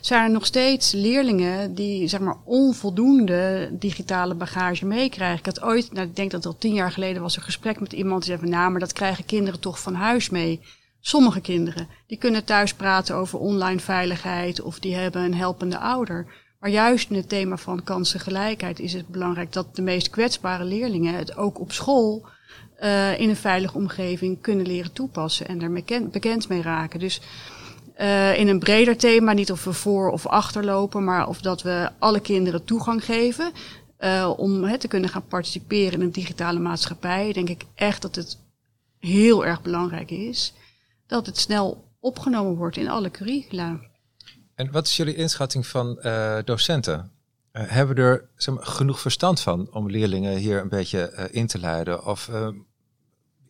zijn 0.00 0.24
er 0.24 0.30
nog 0.30 0.46
steeds 0.46 0.92
leerlingen 0.92 1.74
die 1.74 2.08
zeg 2.08 2.20
maar 2.20 2.36
onvoldoende 2.44 3.68
digitale 3.72 4.34
bagage 4.34 4.86
meekrijgen. 4.86 5.38
Ik 5.38 5.46
had 5.46 5.62
ooit, 5.62 5.92
nou, 5.92 6.06
ik 6.06 6.16
denk 6.16 6.30
dat 6.30 6.46
al 6.46 6.58
tien 6.58 6.74
jaar 6.74 6.92
geleden 6.92 7.22
was 7.22 7.36
een 7.36 7.42
gesprek 7.42 7.80
met 7.80 7.92
iemand 7.92 8.22
die 8.22 8.30
zei 8.30 8.42
van 8.44 8.58
nou, 8.58 8.70
maar 8.70 8.80
dat 8.80 8.92
krijgen 8.92 9.24
kinderen 9.24 9.60
toch 9.60 9.80
van 9.80 9.94
huis 9.94 10.30
mee. 10.30 10.60
Sommige 11.00 11.40
kinderen, 11.40 11.88
die 12.06 12.18
kunnen 12.18 12.44
thuis 12.44 12.74
praten 12.74 13.14
over 13.14 13.38
online 13.38 13.80
veiligheid 13.80 14.60
of 14.60 14.78
die 14.78 14.94
hebben 14.94 15.22
een 15.22 15.34
helpende 15.34 15.78
ouder. 15.78 16.26
Maar 16.60 16.70
juist 16.70 17.10
in 17.10 17.16
het 17.16 17.28
thema 17.28 17.56
van 17.56 17.82
kansengelijkheid 17.82 18.80
is 18.80 18.92
het 18.92 19.08
belangrijk 19.08 19.52
dat 19.52 19.76
de 19.76 19.82
meest 19.82 20.10
kwetsbare 20.10 20.64
leerlingen 20.64 21.14
het 21.14 21.36
ook 21.36 21.60
op 21.60 21.72
school 21.72 22.26
uh, 22.82 23.20
in 23.20 23.28
een 23.28 23.36
veilige 23.36 23.76
omgeving 23.76 24.40
kunnen 24.40 24.66
leren 24.66 24.92
toepassen 24.92 25.48
en 25.48 25.62
er 25.62 25.72
bekend, 26.10 26.48
mee 26.48 26.62
raken. 26.62 27.00
Dus 27.00 27.20
uh, 28.00 28.38
in 28.38 28.48
een 28.48 28.58
breder 28.58 28.96
thema, 28.96 29.32
niet 29.32 29.52
of 29.52 29.64
we 29.64 29.72
voor 29.72 30.10
of 30.10 30.26
achterlopen, 30.26 31.04
maar 31.04 31.28
of 31.28 31.40
dat 31.40 31.62
we 31.62 31.90
alle 31.98 32.20
kinderen 32.20 32.64
toegang 32.64 33.04
geven 33.04 33.52
uh, 33.98 34.32
om 34.36 34.64
he, 34.64 34.78
te 34.78 34.88
kunnen 34.88 35.10
gaan 35.10 35.26
participeren 35.26 35.92
in 35.92 36.00
een 36.00 36.12
digitale 36.12 36.58
maatschappij, 36.58 37.32
denk 37.32 37.48
ik 37.48 37.64
echt 37.74 38.02
dat 38.02 38.14
het 38.14 38.38
heel 38.98 39.46
erg 39.46 39.62
belangrijk 39.62 40.10
is 40.10 40.54
dat 41.06 41.26
het 41.26 41.38
snel 41.38 41.84
opgenomen 42.00 42.56
wordt 42.56 42.76
in 42.76 42.88
alle 42.88 43.10
curricula. 43.10 43.80
En 44.54 44.70
wat 44.70 44.86
is 44.86 44.96
jullie 44.96 45.14
inschatting 45.14 45.66
van 45.66 45.98
docenten? 46.44 47.10
Hebben 47.52 47.96
er 47.96 48.28
zeg 48.36 48.54
maar, 48.54 48.66
genoeg 48.66 49.00
verstand 49.00 49.40
van 49.40 49.68
om 49.72 49.90
leerlingen 49.90 50.36
hier 50.36 50.60
een 50.60 50.68
beetje 50.68 51.28
in 51.30 51.46
te 51.46 51.58
leiden? 51.58 52.06
Of 52.06 52.30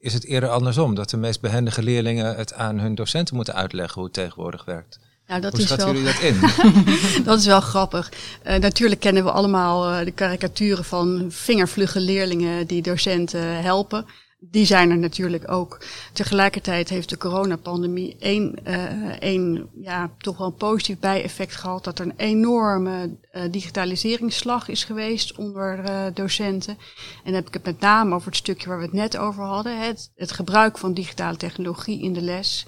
is 0.03 0.15
het 0.15 0.25
eerder 0.25 0.49
andersom, 0.49 0.95
dat 0.95 1.11
de 1.11 1.17
meest 1.17 1.41
behendige 1.41 1.83
leerlingen 1.83 2.37
het 2.37 2.55
aan 2.55 2.79
hun 2.79 2.95
docenten 2.95 3.37
moeten 3.37 3.55
uitleggen 3.55 3.95
hoe 3.95 4.05
het 4.05 4.13
tegenwoordig 4.13 4.65
werkt? 4.65 4.99
Ja, 5.27 5.41
dat 5.41 5.53
hoe 5.53 5.61
is 5.61 5.75
wel... 5.75 5.87
jullie 5.87 6.05
dat 6.05 6.21
in? 6.21 6.41
dat 7.25 7.39
is 7.39 7.47
wel 7.47 7.61
grappig. 7.61 8.13
Uh, 8.47 8.57
natuurlijk 8.57 9.01
kennen 9.01 9.25
we 9.25 9.31
allemaal 9.31 9.93
uh, 9.93 10.05
de 10.05 10.11
karikaturen 10.11 10.85
van 10.85 11.27
vingervlugge 11.29 12.01
leerlingen 12.01 12.67
die 12.67 12.83
docenten 12.83 13.63
helpen. 13.63 14.07
Die 14.51 14.65
zijn 14.65 14.91
er 14.91 14.99
natuurlijk 14.99 15.51
ook. 15.51 15.81
Tegelijkertijd 16.13 16.89
heeft 16.89 17.09
de 17.09 17.17
coronapandemie 17.17 18.17
één, 18.19 18.59
uh, 18.67 19.21
één 19.21 19.71
ja, 19.75 20.11
toch 20.19 20.39
wel 20.39 20.47
een 20.47 20.55
positief 20.55 20.99
bijeffect 20.99 21.57
gehad. 21.57 21.85
Dat 21.85 21.99
er 21.99 22.07
een 22.07 22.17
enorme 22.17 23.19
uh, 23.33 23.43
digitaliseringsslag 23.51 24.69
is 24.69 24.85
geweest 24.85 25.37
onder 25.37 25.79
uh, 25.79 26.05
docenten. 26.15 26.77
En 27.17 27.25
dan 27.25 27.35
heb 27.35 27.47
ik 27.47 27.55
het 27.55 27.65
met 27.65 27.81
name 27.81 28.15
over 28.15 28.27
het 28.27 28.37
stukje 28.37 28.69
waar 28.69 28.79
we 28.79 28.85
het 28.85 28.93
net 28.93 29.17
over 29.17 29.45
hadden. 29.45 29.81
Het, 29.81 30.33
gebruik 30.33 30.79
van 30.79 30.95
digitale 30.95 31.37
technologie 31.37 32.03
in 32.03 32.13
de 32.13 32.23
les. 32.23 32.67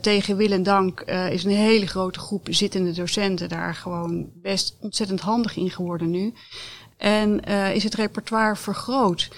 Tegen 0.00 0.36
wil 0.36 0.50
en 0.50 0.62
dank 0.62 1.00
is 1.30 1.44
een 1.44 1.50
hele 1.50 1.86
grote 1.86 2.18
groep 2.18 2.46
zittende 2.50 2.92
docenten 2.92 3.48
daar 3.48 3.74
gewoon 3.74 4.30
best 4.34 4.76
ontzettend 4.80 5.20
handig 5.20 5.56
in 5.56 5.70
geworden 5.70 6.10
nu. 6.10 6.34
En 6.96 7.40
is 7.74 7.82
het 7.82 7.94
repertoire 7.94 8.56
vergroot. 8.56 9.28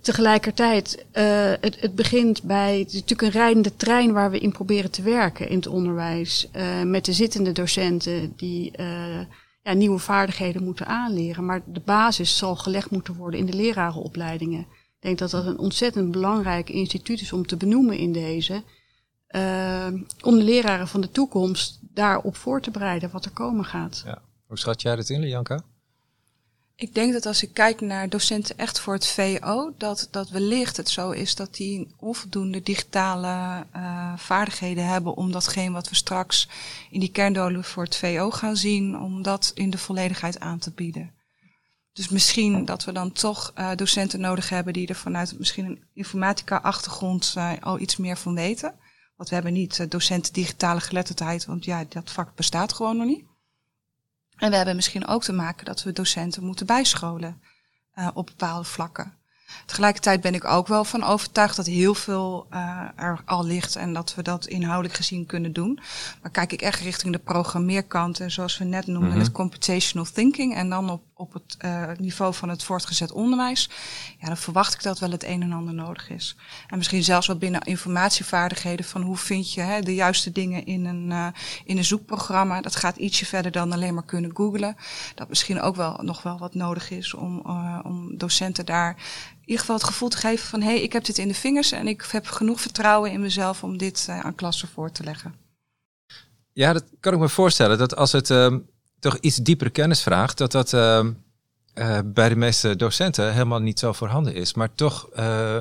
Tegelijkertijd, 0.00 1.06
uh, 1.12 1.52
het, 1.60 1.80
het 1.80 1.94
begint 1.94 2.42
bij, 2.42 2.78
het 2.78 2.88
is 2.88 3.00
natuurlijk 3.00 3.22
een 3.22 3.40
rijdende 3.40 3.76
trein 3.76 4.12
waar 4.12 4.30
we 4.30 4.38
in 4.38 4.52
proberen 4.52 4.90
te 4.90 5.02
werken 5.02 5.48
in 5.48 5.56
het 5.56 5.66
onderwijs. 5.66 6.48
Uh, 6.56 6.82
met 6.82 7.04
de 7.04 7.12
zittende 7.12 7.52
docenten 7.52 8.32
die 8.36 8.72
uh, 8.80 9.20
ja, 9.62 9.72
nieuwe 9.72 9.98
vaardigheden 9.98 10.64
moeten 10.64 10.86
aanleren. 10.86 11.44
Maar 11.44 11.62
de 11.66 11.80
basis 11.84 12.36
zal 12.36 12.56
gelegd 12.56 12.90
moeten 12.90 13.14
worden 13.14 13.40
in 13.40 13.46
de 13.46 13.56
lerarenopleidingen. 13.56 14.60
Ik 14.60 15.06
denk 15.06 15.18
dat 15.18 15.30
dat 15.30 15.46
een 15.46 15.58
ontzettend 15.58 16.10
belangrijk 16.10 16.70
instituut 16.70 17.20
is 17.20 17.32
om 17.32 17.46
te 17.46 17.56
benoemen 17.56 17.96
in 17.96 18.12
deze. 18.12 18.62
Om 20.22 20.36
de 20.38 20.44
leraren 20.44 20.88
van 20.88 21.00
de 21.00 21.10
toekomst 21.10 21.78
daarop 21.80 22.36
voor 22.36 22.60
te 22.60 22.70
bereiden 22.70 23.10
wat 23.10 23.24
er 23.24 23.30
komen 23.30 23.64
gaat. 23.64 24.02
Ja. 24.04 24.22
Hoe 24.46 24.58
schat 24.58 24.82
jij 24.82 24.96
dat 24.96 25.08
in, 25.08 25.20
Lianka? 25.20 25.62
Ik 26.80 26.94
denk 26.94 27.12
dat 27.12 27.26
als 27.26 27.42
ik 27.42 27.54
kijk 27.54 27.80
naar 27.80 28.08
docenten 28.08 28.58
echt 28.58 28.80
voor 28.80 28.94
het 28.94 29.06
VO, 29.06 29.72
dat, 29.78 30.08
dat 30.10 30.30
wellicht 30.30 30.76
het 30.76 30.88
zo 30.88 31.10
is 31.10 31.34
dat 31.34 31.54
die 31.54 31.94
onvoldoende 31.96 32.62
digitale 32.62 33.66
uh, 33.76 34.12
vaardigheden 34.16 34.86
hebben 34.86 35.16
om 35.16 35.32
datgene 35.32 35.72
wat 35.72 35.88
we 35.88 35.94
straks 35.94 36.48
in 36.90 37.00
die 37.00 37.10
kerndolen 37.10 37.64
voor 37.64 37.82
het 37.82 37.96
VO 37.96 38.30
gaan 38.30 38.56
zien, 38.56 38.98
om 38.98 39.22
dat 39.22 39.52
in 39.54 39.70
de 39.70 39.78
volledigheid 39.78 40.40
aan 40.40 40.58
te 40.58 40.70
bieden. 40.70 41.10
Dus 41.92 42.08
misschien 42.08 42.64
dat 42.64 42.84
we 42.84 42.92
dan 42.92 43.12
toch 43.12 43.52
uh, 43.58 43.70
docenten 43.76 44.20
nodig 44.20 44.48
hebben 44.48 44.72
die 44.72 44.86
er 44.86 44.94
vanuit 44.94 45.38
misschien 45.38 45.64
een 45.64 45.84
informatica-achtergrond 45.94 47.34
uh, 47.38 47.52
al 47.60 47.78
iets 47.78 47.96
meer 47.96 48.16
van 48.16 48.34
weten. 48.34 48.74
Want 49.16 49.28
we 49.28 49.34
hebben 49.34 49.52
niet 49.52 49.90
docenten 49.90 50.32
digitale 50.32 50.80
geletterdheid, 50.80 51.44
want 51.44 51.64
ja, 51.64 51.84
dat 51.88 52.10
vak 52.10 52.34
bestaat 52.34 52.72
gewoon 52.72 52.96
nog 52.96 53.06
niet. 53.06 53.29
En 54.40 54.50
we 54.50 54.56
hebben 54.56 54.76
misschien 54.76 55.06
ook 55.06 55.22
te 55.22 55.32
maken 55.32 55.64
dat 55.64 55.82
we 55.82 55.92
docenten 55.92 56.44
moeten 56.44 56.66
bijscholen 56.66 57.42
uh, 57.94 58.08
op 58.14 58.26
bepaalde 58.26 58.64
vlakken. 58.64 59.18
Tegelijkertijd 59.66 60.20
ben 60.20 60.34
ik 60.34 60.44
ook 60.44 60.66
wel 60.66 60.84
van 60.84 61.04
overtuigd 61.04 61.56
dat 61.56 61.66
heel 61.66 61.94
veel 61.94 62.46
uh, 62.52 62.88
er 62.96 63.22
al 63.24 63.44
ligt 63.44 63.76
en 63.76 63.92
dat 63.92 64.14
we 64.14 64.22
dat 64.22 64.46
inhoudelijk 64.46 64.94
gezien 64.94 65.26
kunnen 65.26 65.52
doen. 65.52 65.80
Maar 66.22 66.30
kijk 66.30 66.52
ik 66.52 66.62
echt 66.62 66.80
richting 66.80 67.12
de 67.12 67.18
programmeerkant 67.18 68.20
en 68.20 68.30
zoals 68.30 68.58
we 68.58 68.64
net 68.64 68.86
noemden, 68.86 69.12
mm 69.12 69.18
het 69.18 69.32
computational 69.32 70.06
thinking 70.12 70.54
en 70.54 70.68
dan 70.68 70.90
op, 70.90 71.02
op 71.20 71.32
het 71.32 71.56
uh, 71.64 71.90
niveau 71.96 72.34
van 72.34 72.48
het 72.48 72.62
voortgezet 72.62 73.12
onderwijs, 73.12 73.70
ja, 74.18 74.26
dan 74.26 74.36
verwacht 74.36 74.74
ik 74.74 74.82
dat 74.82 74.98
wel 74.98 75.10
het 75.10 75.24
een 75.24 75.42
en 75.42 75.52
ander 75.52 75.74
nodig 75.74 76.10
is. 76.10 76.36
En 76.68 76.76
misschien 76.76 77.02
zelfs 77.02 77.26
wel 77.26 77.36
binnen 77.36 77.60
informatievaardigheden 77.60 78.84
van 78.84 79.02
hoe 79.02 79.16
vind 79.16 79.52
je 79.52 79.60
hè, 79.60 79.80
de 79.80 79.94
juiste 79.94 80.32
dingen 80.32 80.66
in 80.66 80.84
een, 80.84 81.10
uh, 81.10 81.26
in 81.64 81.76
een 81.76 81.84
zoekprogramma. 81.84 82.60
Dat 82.60 82.76
gaat 82.76 82.96
ietsje 82.96 83.26
verder 83.26 83.52
dan 83.52 83.72
alleen 83.72 83.94
maar 83.94 84.04
kunnen 84.04 84.36
googlen. 84.36 84.76
Dat 85.14 85.28
misschien 85.28 85.60
ook 85.60 85.76
wel 85.76 85.98
nog 86.02 86.22
wel 86.22 86.38
wat 86.38 86.54
nodig 86.54 86.90
is 86.90 87.14
om, 87.14 87.38
om 87.82 88.16
docenten 88.18 88.66
daar 88.66 88.96
ieder 89.50 89.64
geval 89.64 89.76
het 89.76 89.84
gevoel 89.84 90.08
te 90.08 90.16
geven 90.16 90.48
van 90.48 90.60
hé, 90.60 90.66
hey, 90.66 90.82
ik 90.82 90.92
heb 90.92 91.04
dit 91.04 91.18
in 91.18 91.28
de 91.28 91.34
vingers 91.34 91.72
en 91.72 91.88
ik 91.88 92.06
heb 92.10 92.26
genoeg 92.26 92.60
vertrouwen 92.60 93.12
in 93.12 93.20
mezelf 93.20 93.64
om 93.64 93.76
dit 93.76 94.06
aan 94.08 94.34
klassen 94.34 94.68
voor 94.68 94.92
te 94.92 95.04
leggen. 95.04 95.34
Ja, 96.52 96.72
dat 96.72 96.84
kan 97.00 97.12
ik 97.12 97.18
me 97.18 97.28
voorstellen. 97.28 97.78
Dat 97.78 97.96
als 97.96 98.12
het 98.12 98.30
uh, 98.30 98.56
toch 99.00 99.16
iets 99.16 99.36
diepere 99.36 99.70
kennis 99.70 100.02
vraagt, 100.02 100.38
dat 100.38 100.52
dat 100.52 100.72
uh, 100.72 101.08
bij 102.04 102.28
de 102.28 102.36
meeste 102.36 102.76
docenten 102.76 103.32
helemaal 103.32 103.60
niet 103.60 103.78
zo 103.78 103.92
voorhanden 103.92 104.34
is. 104.34 104.54
Maar 104.54 104.74
toch 104.74 105.08
eh, 105.08 105.56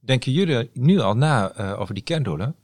denken 0.00 0.32
jullie 0.32 0.70
nu 0.72 0.98
al 0.98 1.16
na 1.16 1.54
over 1.76 1.94
die 1.94 2.02
kerndoelen. 2.02 2.54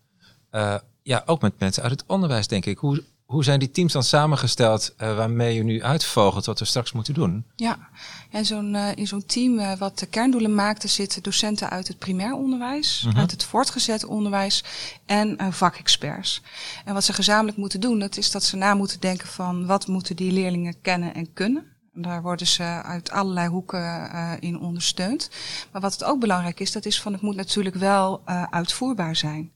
ja, 1.02 1.22
ook 1.26 1.40
met 1.40 1.58
mensen 1.58 1.82
uit 1.82 1.92
het 1.92 2.04
onderwijs, 2.06 2.46
denk 2.46 2.66
ik. 2.66 2.78
Hoe, 2.78 3.02
hoe 3.26 3.44
zijn 3.44 3.58
die 3.58 3.70
teams 3.70 3.92
dan 3.92 4.02
samengesteld 4.02 4.94
uh, 4.98 5.16
waarmee 5.16 5.54
je 5.54 5.62
nu 5.62 5.82
uitvogelt 5.82 6.46
wat 6.46 6.58
we 6.58 6.64
straks 6.64 6.92
moeten 6.92 7.14
doen? 7.14 7.44
Ja, 7.56 7.78
en 8.30 8.44
zo'n, 8.44 8.74
uh, 8.74 8.96
in 8.96 9.06
zo'n 9.06 9.26
team 9.26 9.58
uh, 9.58 9.76
wat 9.76 9.98
de 9.98 10.06
kerndoelen 10.06 10.54
maakt, 10.54 10.82
er 10.82 10.88
zitten 10.88 11.22
docenten 11.22 11.70
uit 11.70 11.88
het 11.88 11.98
primair 11.98 12.34
onderwijs, 12.34 13.00
-hmm. 13.02 13.18
uit 13.18 13.30
het 13.30 13.44
voortgezet 13.44 14.04
onderwijs 14.04 14.64
en 15.06 15.36
vakexperts. 15.52 16.42
En 16.84 16.94
wat 16.94 17.04
ze 17.04 17.12
gezamenlijk 17.12 17.56
moeten 17.56 17.80
doen, 17.80 17.98
dat 17.98 18.16
is 18.16 18.30
dat 18.30 18.42
ze 18.42 18.56
na 18.56 18.74
moeten 18.74 19.00
denken 19.00 19.28
van 19.28 19.66
wat 19.66 19.86
moeten 19.86 20.16
die 20.16 20.32
leerlingen 20.32 20.80
kennen 20.82 21.14
en 21.14 21.32
kunnen. 21.32 21.64
Daar 21.92 22.22
worden 22.22 22.46
ze 22.46 22.62
uit 22.62 23.10
allerlei 23.10 23.48
hoeken 23.48 24.10
in 24.40 24.58
ondersteund. 24.58 25.30
Maar 25.72 25.80
wat 25.80 25.92
het 25.92 26.04
ook 26.04 26.20
belangrijk 26.20 26.60
is, 26.60 26.72
dat 26.72 26.86
is 26.86 27.00
van 27.00 27.12
het 27.12 27.22
moet 27.22 27.36
natuurlijk 27.36 27.76
wel 27.76 28.22
uitvoerbaar 28.50 29.16
zijn 29.16 29.54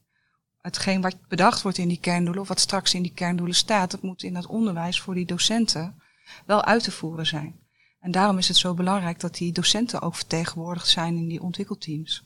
hetgeen 0.60 1.00
wat 1.00 1.16
bedacht 1.28 1.62
wordt 1.62 1.78
in 1.78 1.88
die 1.88 2.00
kerndoelen, 2.00 2.42
of 2.42 2.48
wat 2.48 2.60
straks 2.60 2.94
in 2.94 3.02
die 3.02 3.14
kerndoelen 3.14 3.54
staat, 3.54 3.90
dat 3.90 4.02
moet 4.02 4.22
in 4.22 4.34
dat 4.34 4.46
onderwijs 4.46 5.00
voor 5.00 5.14
die 5.14 5.26
docenten 5.26 6.02
wel 6.46 6.64
uit 6.64 6.82
te 6.82 6.90
voeren 6.90 7.26
zijn. 7.26 7.58
En 8.00 8.10
daarom 8.10 8.38
is 8.38 8.48
het 8.48 8.56
zo 8.56 8.74
belangrijk 8.74 9.20
dat 9.20 9.34
die 9.34 9.52
docenten 9.52 10.02
ook 10.02 10.14
vertegenwoordigd 10.14 10.88
zijn 10.88 11.16
in 11.16 11.28
die 11.28 11.42
ontwikkelteams. 11.42 12.24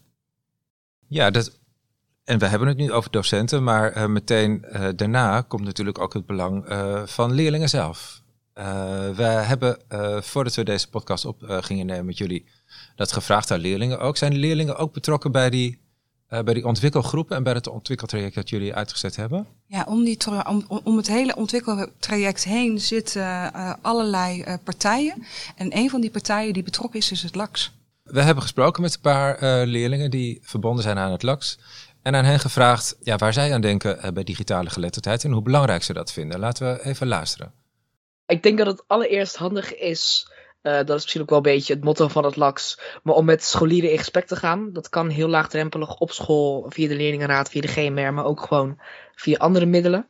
Ja, 1.09 1.31
dat, 1.31 1.59
en 2.25 2.39
we 2.39 2.47
hebben 2.47 2.69
het 2.69 2.77
nu 2.77 2.93
over 2.93 3.11
docenten, 3.11 3.65
maar 3.65 3.97
uh, 3.97 4.07
meteen 4.07 4.65
uh, 4.69 4.89
daarna 4.97 5.41
komt 5.41 5.65
natuurlijk 5.65 5.99
ook 5.99 6.15
het 6.15 6.27
belang 6.27 6.71
uh, 6.71 7.07
van 7.07 7.33
leerlingen 7.33 7.69
zelf. 7.69 8.23
we 9.15 9.23
hebben, 9.23 9.79
voordat 10.23 10.55
we 10.55 10.65
deze 10.65 10.89
podcast 10.89 11.25
op 11.25 11.43
gingen 11.47 11.87
nemen 11.87 12.07
met 12.07 12.19
jullie, 12.19 12.47
dat 12.97 13.13
gevraagd 13.13 13.51
aan 13.51 13.59
leerlingen 13.59 14.01
ook. 14.01 14.17
Zijn 14.17 14.37
leerlingen 14.37 14.77
ook 14.77 14.93
betrokken 14.93 15.33
bij 15.33 15.51
die 15.51 15.84
uh, 16.35 16.41
bij 16.41 16.55
die 16.55 16.65
ontwikkelgroepen 16.67 17.37
en 17.37 17.43
bij 17.43 17.53
het 17.53 17.69
ontwikkeltraject 17.69 18.35
dat 18.35 18.49
jullie 18.49 18.75
uitgezet 18.75 19.17
hebben? 19.17 19.47
Ja, 19.67 19.85
om, 19.89 20.05
die 20.05 20.19
om, 20.49 20.65
om 20.85 20.97
het 20.97 21.07
hele 21.07 21.37
ontwikkeltraject 21.37 22.45
heen 22.45 22.81
zitten 22.81 23.23
uh, 23.23 23.73
allerlei 23.81 24.43
uh, 24.43 24.55
partijen. 24.65 25.27
En 25.57 25.77
een 25.77 25.91
van 25.91 26.01
die 26.01 26.11
partijen 26.11 26.53
die 26.53 26.63
betrokken 26.63 27.01
is, 27.01 27.11
is 27.11 27.23
het 27.23 27.35
LAX. 27.35 27.73
We 28.03 28.23
hebben 28.23 28.43
gesproken 28.43 28.83
met 28.83 28.95
een 28.95 29.01
paar 29.01 29.67
leerlingen 29.67 30.11
die 30.11 30.39
verbonden 30.43 30.83
zijn 30.83 30.99
aan 30.99 31.13
het 31.13 31.23
LAX. 31.23 31.59
En 32.03 32.15
aan 32.15 32.25
hen 32.25 32.41
gevraagd 32.41 32.97
ja, 33.01 33.17
waar 33.17 33.33
zij 33.33 33.55
aan 33.55 33.61
denken 33.61 34.15
bij 34.15 34.25
digitale 34.25 34.71
geletterdheid 34.71 35.25
en 35.25 35.33
hoe 35.33 35.43
belangrijk 35.43 35.83
ze 35.83 35.93
dat 35.93 36.13
vinden. 36.13 36.39
Laten 36.39 36.73
we 36.73 36.85
even 36.85 37.07
luisteren. 37.07 37.53
Ik 38.27 38.43
denk 38.43 38.59
dat 38.59 38.67
het 38.67 38.85
allereerst 38.87 39.37
handig 39.37 39.75
is 39.75 40.29
uh, 40.65 40.73
dat 40.73 40.89
is 40.89 41.03
misschien 41.03 41.21
ook 41.21 41.29
wel 41.29 41.39
een 41.39 41.45
beetje 41.45 41.75
het 41.75 41.85
motto 41.85 42.09
van 42.09 42.25
het 42.25 42.37
LAX. 42.37 42.81
Maar 43.03 43.15
om 43.15 43.25
met 43.25 43.45
scholieren 43.45 43.91
in 43.91 43.99
gesprek 43.99 44.27
te 44.27 44.37
gaan, 44.37 44.73
dat 44.73 44.89
kan 44.89 45.09
heel 45.09 45.29
laagdrempelig 45.29 45.97
op 45.99 46.11
school, 46.11 46.67
via 46.69 46.89
de 46.89 46.97
leerlingenraad, 46.97 47.49
via 47.49 47.61
de 47.61 47.69
GMR, 47.69 48.15
maar 48.15 48.25
ook 48.25 48.41
gewoon 48.41 48.81
via 49.15 49.37
andere 49.37 49.67
middelen. 49.67 50.09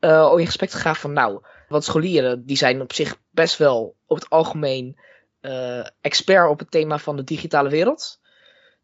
Uh, 0.00 0.28
om 0.32 0.38
in 0.38 0.46
gesprek 0.46 0.70
te 0.70 0.76
gaan 0.76 0.96
van, 0.96 1.12
nou, 1.12 1.40
want 1.68 1.84
scholieren, 1.84 2.46
die 2.46 2.56
zijn 2.56 2.80
op 2.80 2.92
zich 2.92 3.16
best 3.30 3.56
wel 3.56 3.96
op 4.06 4.16
het 4.16 4.30
algemeen 4.30 4.98
uh, 5.40 5.86
expert 6.00 6.50
op 6.50 6.58
het 6.58 6.70
thema 6.70 6.98
van 6.98 7.16
de 7.16 7.24
digitale 7.24 7.68
wereld. 7.68 8.20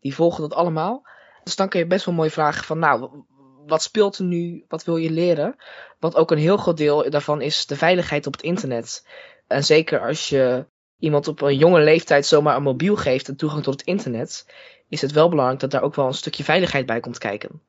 Die 0.01 0.15
volgen 0.15 0.43
dat 0.43 0.55
allemaal. 0.55 1.07
Dus 1.43 1.57
dan 1.57 1.69
kun 1.69 1.81
je 1.81 1.87
best 1.87 2.05
wel 2.05 2.15
mooi 2.15 2.31
vragen 2.31 2.65
van, 2.65 2.79
nou, 2.79 3.25
wat 3.67 3.83
speelt 3.83 4.19
er 4.19 4.25
nu? 4.25 4.65
Wat 4.69 4.85
wil 4.85 4.97
je 4.97 5.11
leren? 5.11 5.57
Want 5.99 6.17
ook 6.17 6.31
een 6.31 6.39
heel 6.39 6.57
groot 6.57 6.77
deel 6.77 7.11
daarvan 7.11 7.41
is 7.41 7.67
de 7.67 7.77
veiligheid 7.77 8.27
op 8.27 8.33
het 8.33 8.43
internet. 8.43 9.07
En 9.47 9.65
zeker 9.65 10.01
als 10.07 10.29
je 10.29 10.67
iemand 11.05 11.29
op 11.29 11.41
een 11.41 11.57
jonge 11.57 11.83
leeftijd 11.83 12.27
zomaar 12.27 12.57
een 12.57 12.63
mobiel 12.63 12.97
geeft 12.97 13.29
en 13.29 13.37
toegang 13.37 13.63
tot 13.63 13.75
het 13.75 13.87
internet, 13.87 14.47
is 14.89 15.01
het 15.01 15.13
wel 15.13 15.29
belangrijk 15.29 15.61
dat 15.61 15.71
daar 15.71 15.83
ook 15.83 15.95
wel 15.95 16.07
een 16.07 16.15
stukje 16.15 16.45
veiligheid 16.45 16.87
bij 16.87 17.01
komt 17.01 17.19
kijken. 17.19 17.61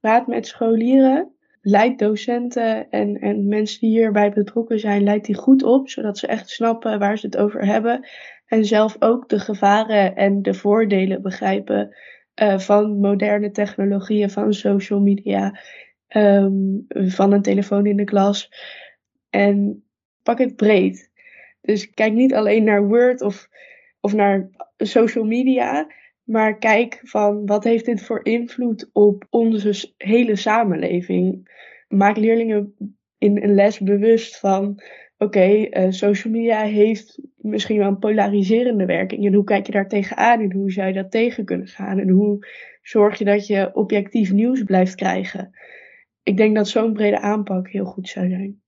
Praat 0.00 0.26
met 0.26 0.46
scholieren, 0.46 1.32
leid 1.62 1.98
docenten 1.98 2.90
en, 2.90 3.20
en 3.20 3.48
mensen 3.48 3.80
die 3.80 3.90
hierbij 3.90 4.32
betrokken 4.32 4.78
zijn, 4.78 5.02
leidt 5.02 5.26
die 5.26 5.34
goed 5.34 5.62
op, 5.62 5.88
zodat 5.88 6.18
ze 6.18 6.26
echt 6.26 6.50
snappen 6.50 6.98
waar 6.98 7.18
ze 7.18 7.26
het 7.26 7.36
over 7.36 7.64
hebben. 7.64 8.08
En 8.46 8.64
zelf 8.64 8.96
ook 8.98 9.28
de 9.28 9.38
gevaren 9.38 10.16
en 10.16 10.42
de 10.42 10.54
voordelen 10.54 11.22
begrijpen 11.22 11.96
uh, 12.42 12.58
van 12.58 12.98
moderne 12.98 13.50
technologieën, 13.50 14.30
van 14.30 14.52
social 14.52 15.00
media, 15.00 15.60
um, 16.08 16.84
van 16.88 17.32
een 17.32 17.42
telefoon 17.42 17.86
in 17.86 17.96
de 17.96 18.04
klas. 18.04 18.52
En 19.30 19.84
pak 20.22 20.38
het 20.38 20.56
breed. 20.56 21.09
Dus 21.60 21.90
kijk 21.90 22.12
niet 22.12 22.34
alleen 22.34 22.64
naar 22.64 22.86
Word 22.86 23.20
of, 23.20 23.48
of 24.00 24.12
naar 24.12 24.48
social 24.76 25.24
media, 25.24 25.92
maar 26.22 26.58
kijk 26.58 27.00
van 27.02 27.46
wat 27.46 27.64
heeft 27.64 27.84
dit 27.84 28.02
voor 28.02 28.24
invloed 28.24 28.90
op 28.92 29.26
onze 29.30 29.92
hele 29.96 30.36
samenleving. 30.36 31.48
Maak 31.88 32.16
leerlingen 32.16 32.74
in 33.18 33.42
een 33.42 33.54
les 33.54 33.78
bewust 33.78 34.38
van 34.38 34.82
oké, 35.18 35.40
eh, 35.40 35.90
social 35.90 36.32
media 36.32 36.62
heeft 36.62 37.20
misschien 37.36 37.78
wel 37.78 37.88
een 37.88 37.98
polariserende 37.98 38.84
werking. 38.84 39.26
En 39.26 39.34
hoe 39.34 39.44
kijk 39.44 39.66
je 39.66 39.72
daar 39.72 39.88
tegenaan 39.88 40.40
en 40.40 40.52
hoe 40.52 40.72
zou 40.72 40.88
je 40.88 40.94
dat 40.94 41.10
tegen 41.10 41.44
kunnen 41.44 41.66
gaan? 41.66 41.98
En 41.98 42.08
hoe 42.08 42.46
zorg 42.82 43.18
je 43.18 43.24
dat 43.24 43.46
je 43.46 43.74
objectief 43.74 44.32
nieuws 44.32 44.62
blijft 44.62 44.94
krijgen? 44.94 45.50
Ik 46.22 46.36
denk 46.36 46.54
dat 46.56 46.68
zo'n 46.68 46.92
brede 46.92 47.20
aanpak 47.20 47.68
heel 47.68 47.84
goed 47.84 48.08
zou 48.08 48.28
zijn 48.28 48.59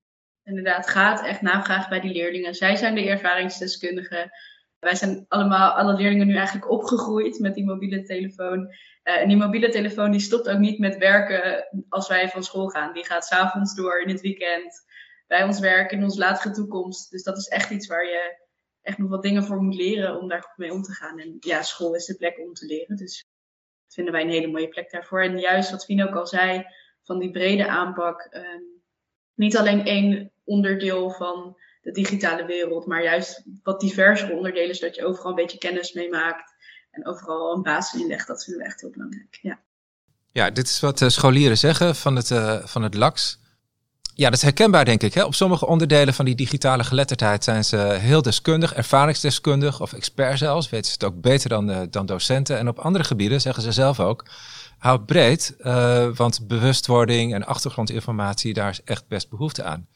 inderdaad 0.44 0.88
gaat 0.88 1.24
echt 1.24 1.40
navragen 1.40 1.90
bij 1.90 2.00
die 2.00 2.12
leerlingen. 2.12 2.54
Zij 2.54 2.76
zijn 2.76 2.94
de 2.94 3.08
ervaringsdeskundigen. 3.08 4.30
Wij 4.78 4.94
zijn 4.94 5.24
allemaal, 5.28 5.70
alle 5.70 5.94
leerlingen 5.94 6.26
nu 6.26 6.34
eigenlijk 6.36 6.70
opgegroeid 6.70 7.38
met 7.38 7.54
die 7.54 7.64
mobiele 7.64 8.02
telefoon. 8.02 8.60
Uh, 9.04 9.20
en 9.20 9.28
die 9.28 9.36
mobiele 9.36 9.68
telefoon 9.68 10.10
die 10.10 10.20
stopt 10.20 10.48
ook 10.48 10.58
niet 10.58 10.78
met 10.78 10.96
werken 10.96 11.68
als 11.88 12.08
wij 12.08 12.28
van 12.28 12.44
school 12.44 12.68
gaan. 12.68 12.92
Die 12.92 13.06
gaat 13.06 13.26
s'avonds 13.26 13.74
door 13.74 14.00
in 14.00 14.08
het 14.08 14.20
weekend 14.20 14.84
bij 15.26 15.44
ons 15.44 15.60
werk 15.60 15.92
in 15.92 16.02
onze 16.02 16.18
latere 16.18 16.54
toekomst. 16.54 17.10
Dus 17.10 17.22
dat 17.22 17.36
is 17.36 17.48
echt 17.48 17.70
iets 17.70 17.86
waar 17.86 18.04
je 18.04 18.40
echt 18.82 18.98
nog 18.98 19.08
wat 19.08 19.22
dingen 19.22 19.44
voor 19.44 19.62
moet 19.62 19.74
leren 19.74 20.20
om 20.20 20.28
daar 20.28 20.42
goed 20.42 20.56
mee 20.56 20.72
om 20.72 20.82
te 20.82 20.92
gaan. 20.92 21.18
En 21.18 21.36
ja, 21.40 21.62
school 21.62 21.94
is 21.94 22.06
de 22.06 22.16
plek 22.16 22.38
om 22.38 22.52
te 22.52 22.66
leren. 22.66 22.96
Dus 22.96 23.24
dat 23.84 23.94
vinden 23.94 24.12
wij 24.12 24.22
een 24.22 24.30
hele 24.30 24.46
mooie 24.46 24.68
plek 24.68 24.90
daarvoor. 24.90 25.22
En 25.22 25.38
juist 25.38 25.70
wat 25.70 25.84
Fien 25.84 26.02
ook 26.02 26.14
al 26.14 26.26
zei, 26.26 26.64
van 27.02 27.18
die 27.18 27.30
brede 27.30 27.68
aanpak. 27.68 28.28
Um, 28.30 28.82
niet 29.34 29.56
alleen 29.56 29.84
één 29.84 30.31
onderdeel 30.44 31.10
van 31.10 31.56
de 31.82 31.90
digitale 31.90 32.46
wereld, 32.46 32.86
maar 32.86 33.02
juist 33.02 33.42
wat 33.62 33.80
diversere 33.80 34.32
onderdelen, 34.32 34.74
zodat 34.74 34.94
je 34.94 35.06
overal 35.06 35.30
een 35.30 35.36
beetje 35.36 35.58
kennis 35.58 35.92
mee 35.92 36.08
maakt 36.10 36.54
en 36.90 37.06
overal 37.06 37.54
een 37.54 37.62
basis 37.62 38.00
inlegt. 38.00 38.26
Dat 38.26 38.44
vinden 38.44 38.62
we 38.62 38.68
echt 38.68 38.80
heel 38.80 38.90
belangrijk. 38.90 39.38
Ja, 39.42 39.60
ja 40.32 40.50
dit 40.50 40.66
is 40.66 40.80
wat 40.80 41.00
uh, 41.00 41.08
scholieren 41.08 41.58
zeggen 41.58 41.96
van 41.96 42.16
het, 42.16 42.30
uh, 42.30 42.64
van 42.64 42.82
het 42.82 42.94
LAX. 42.94 43.40
Ja, 44.14 44.24
dat 44.24 44.36
is 44.36 44.42
herkenbaar, 44.42 44.84
denk 44.84 45.02
ik. 45.02 45.14
Hè? 45.14 45.24
Op 45.24 45.34
sommige 45.34 45.66
onderdelen 45.66 46.14
van 46.14 46.24
die 46.24 46.34
digitale 46.34 46.84
geletterdheid 46.84 47.44
zijn 47.44 47.64
ze 47.64 47.76
heel 47.76 48.22
deskundig, 48.22 48.74
ervaringsdeskundig 48.74 49.80
of 49.80 49.92
expert 49.92 50.38
zelfs. 50.38 50.70
Weten 50.70 50.86
ze 50.86 50.92
het 50.92 51.04
ook 51.04 51.20
beter 51.20 51.48
dan, 51.48 51.70
uh, 51.70 51.80
dan 51.90 52.06
docenten. 52.06 52.58
En 52.58 52.68
op 52.68 52.78
andere 52.78 53.04
gebieden, 53.04 53.40
zeggen 53.40 53.62
ze 53.62 53.72
zelf 53.72 54.00
ook, 54.00 54.24
houd 54.82 55.06
breed. 55.06 55.54
want 56.16 56.46
bewustwording 56.46 57.34
en 57.34 57.46
achtergrondinformatie, 57.46 58.54
daar 58.54 58.70
is 58.70 58.82
echt 58.84 59.08
best 59.08 59.28
behoefte 59.28 59.62
aan. 59.62 59.86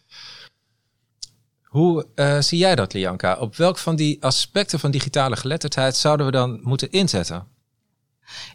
Hoe 1.62 2.06
uh, 2.14 2.40
zie 2.40 2.58
jij 2.58 2.74
dat, 2.74 2.92
Lianka? 2.92 3.36
Op 3.36 3.56
welk 3.56 3.78
van 3.78 3.96
die 3.96 4.22
aspecten 4.22 4.80
van 4.80 4.90
digitale 4.90 5.36
geletterdheid 5.36 5.96
zouden 5.96 6.26
we 6.26 6.32
dan 6.32 6.60
moeten 6.62 6.90
inzetten? 6.90 7.46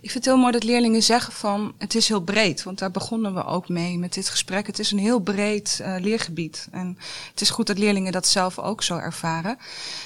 Ik 0.01 0.11
vind 0.11 0.13
het 0.13 0.25
heel 0.25 0.37
mooi 0.37 0.51
dat 0.51 0.63
leerlingen 0.63 1.03
zeggen 1.03 1.33
van 1.33 1.73
het 1.77 1.95
is 1.95 2.07
heel 2.07 2.21
breed. 2.21 2.63
Want 2.63 2.79
daar 2.79 2.91
begonnen 2.91 3.33
we 3.33 3.45
ook 3.45 3.69
mee 3.69 3.97
met 3.97 4.13
dit 4.13 4.29
gesprek. 4.29 4.67
Het 4.67 4.79
is 4.79 4.91
een 4.91 4.99
heel 4.99 5.19
breed 5.19 5.79
uh, 5.81 5.95
leergebied. 5.99 6.67
En 6.71 6.97
het 7.29 7.41
is 7.41 7.49
goed 7.49 7.67
dat 7.67 7.77
leerlingen 7.77 8.11
dat 8.11 8.27
zelf 8.27 8.59
ook 8.59 8.83
zo 8.83 8.97
ervaren. 8.97 9.57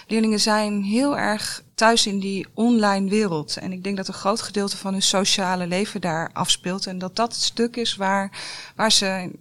Leerlingen 0.07 0.39
zijn 0.39 0.83
heel 0.83 1.17
erg 1.17 1.63
thuis 1.75 2.07
in 2.07 2.19
die 2.19 2.47
online 2.53 3.09
wereld. 3.09 3.57
En 3.57 3.71
ik 3.71 3.83
denk 3.83 3.97
dat 3.97 4.07
een 4.07 4.13
groot 4.13 4.41
gedeelte 4.41 4.77
van 4.77 4.91
hun 4.91 5.01
sociale 5.01 5.67
leven 5.67 6.01
daar 6.01 6.29
afspeelt. 6.33 6.87
En 6.87 6.97
dat 6.97 7.15
dat 7.15 7.33
het 7.33 7.41
stuk 7.41 7.75
is 7.75 7.95
waar, 7.95 8.31
waar 8.75 8.91
ze 8.91 9.31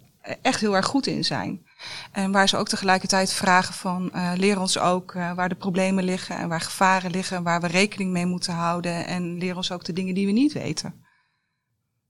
echt 0.43 0.61
heel 0.61 0.77
erg 0.77 0.87
goed 0.87 1.07
in 1.07 1.25
zijn. 1.25 1.67
En 2.13 2.33
waar 2.33 2.49
ze 2.49 2.57
ook 2.57 2.69
tegelijkertijd 2.69 3.33
vragen 3.33 3.75
van 3.75 4.11
uh, 4.15 4.33
leer 4.37 4.61
ons 4.61 4.79
ook 4.79 5.15
uh, 5.15 5.35
waar 5.35 5.49
de 5.49 5.55
problemen 5.55 6.05
liggen 6.05 6.37
en 6.37 6.49
waar 6.49 6.61
gevaren 6.61 7.11
liggen, 7.11 7.43
waar 7.43 7.61
we 7.61 7.67
rekening 7.67 8.11
mee 8.11 8.27
moeten 8.27 8.53
houden. 8.53 9.07
En 9.07 9.39
leer 9.39 9.57
ons 9.57 9.73
ook 9.73 9.85
de 9.85 9.93
dingen 9.93 10.15
die 10.15 10.27
we 10.27 10.33
niet 10.33 10.53
weten. 10.53 11.03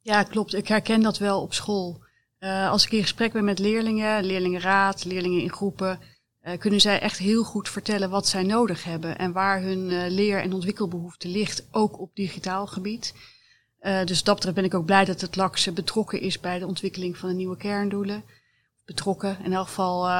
Ja, 0.00 0.22
klopt. 0.22 0.54
Ik 0.54 0.68
herken 0.68 1.00
dat 1.00 1.18
wel 1.18 1.42
op 1.42 1.54
school. 1.54 2.02
Uh, 2.40 2.70
als 2.70 2.84
ik 2.84 2.92
in 2.92 3.02
gesprek 3.02 3.32
ben 3.32 3.44
met 3.44 3.58
leerlingen, 3.58 4.24
leerlingenraad, 4.24 5.04
leerlingen 5.04 5.42
in 5.42 5.52
groepen, 5.52 5.98
kunnen 6.58 6.80
zij 6.80 7.00
echt 7.00 7.18
heel 7.18 7.42
goed 7.42 7.68
vertellen 7.68 8.10
wat 8.10 8.28
zij 8.28 8.42
nodig 8.42 8.84
hebben 8.84 9.18
en 9.18 9.32
waar 9.32 9.60
hun 9.60 10.08
leer- 10.08 10.40
en 10.40 10.52
ontwikkelbehoefte 10.52 11.28
ligt, 11.28 11.66
ook 11.70 12.00
op 12.00 12.10
digitaal 12.14 12.66
gebied. 12.66 13.14
dus 14.04 14.22
dat 14.22 14.34
betreft 14.34 14.56
ben 14.56 14.64
ik 14.64 14.74
ook 14.74 14.84
blij 14.84 15.04
dat 15.04 15.20
het 15.20 15.36
LAX 15.36 15.72
betrokken 15.72 16.20
is 16.20 16.40
bij 16.40 16.58
de 16.58 16.66
ontwikkeling 16.66 17.16
van 17.16 17.28
de 17.28 17.34
nieuwe 17.34 17.56
kerndoelen 17.56 18.24
betrokken, 18.84 19.38
in 19.42 19.52
elk 19.52 19.66
geval 19.66 20.10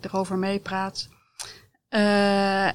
erover 0.00 0.38
meepraat. 0.38 1.08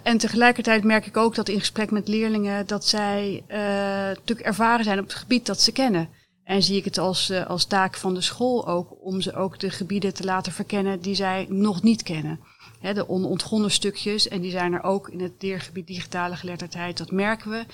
En 0.03 0.17
tegelijkertijd 0.17 0.83
merk 0.83 1.05
ik 1.05 1.17
ook 1.17 1.35
dat 1.35 1.49
in 1.49 1.59
gesprek 1.59 1.91
met 1.91 2.07
leerlingen 2.07 2.67
dat 2.67 2.85
zij 2.85 3.43
natuurlijk 3.47 4.47
ervaren 4.47 4.83
zijn 4.85 4.99
op 4.99 5.03
het 5.03 5.13
gebied 5.13 5.45
dat 5.45 5.61
ze 5.61 5.71
kennen. 5.71 6.09
En 6.43 6.63
zie 6.63 6.77
ik 6.77 6.85
het 6.85 6.97
als, 6.97 7.31
als 7.31 7.65
taak 7.65 7.97
van 7.97 8.13
de 8.13 8.21
school 8.21 8.67
ook 8.67 8.95
om 9.01 9.21
ze 9.21 9.35
ook 9.35 9.59
de 9.59 9.69
gebieden 9.69 10.13
te 10.13 10.23
laten 10.23 10.51
verkennen 10.51 10.99
die 11.01 11.15
zij 11.15 11.45
nog 11.49 11.83
niet 11.83 12.03
kennen. 12.03 12.39
De 12.81 13.09
onontgonnen 13.09 13.71
stukjes, 13.71 14.27
en 14.27 14.41
die 14.41 14.51
zijn 14.51 14.73
er 14.73 14.83
ook 14.83 15.09
in 15.09 15.21
het 15.21 15.33
leergebied 15.39 15.87
digitale 15.87 16.35
geletterdheid, 16.35 16.97
dat 16.97 17.11
merken 17.11 17.51
we. 17.51 17.65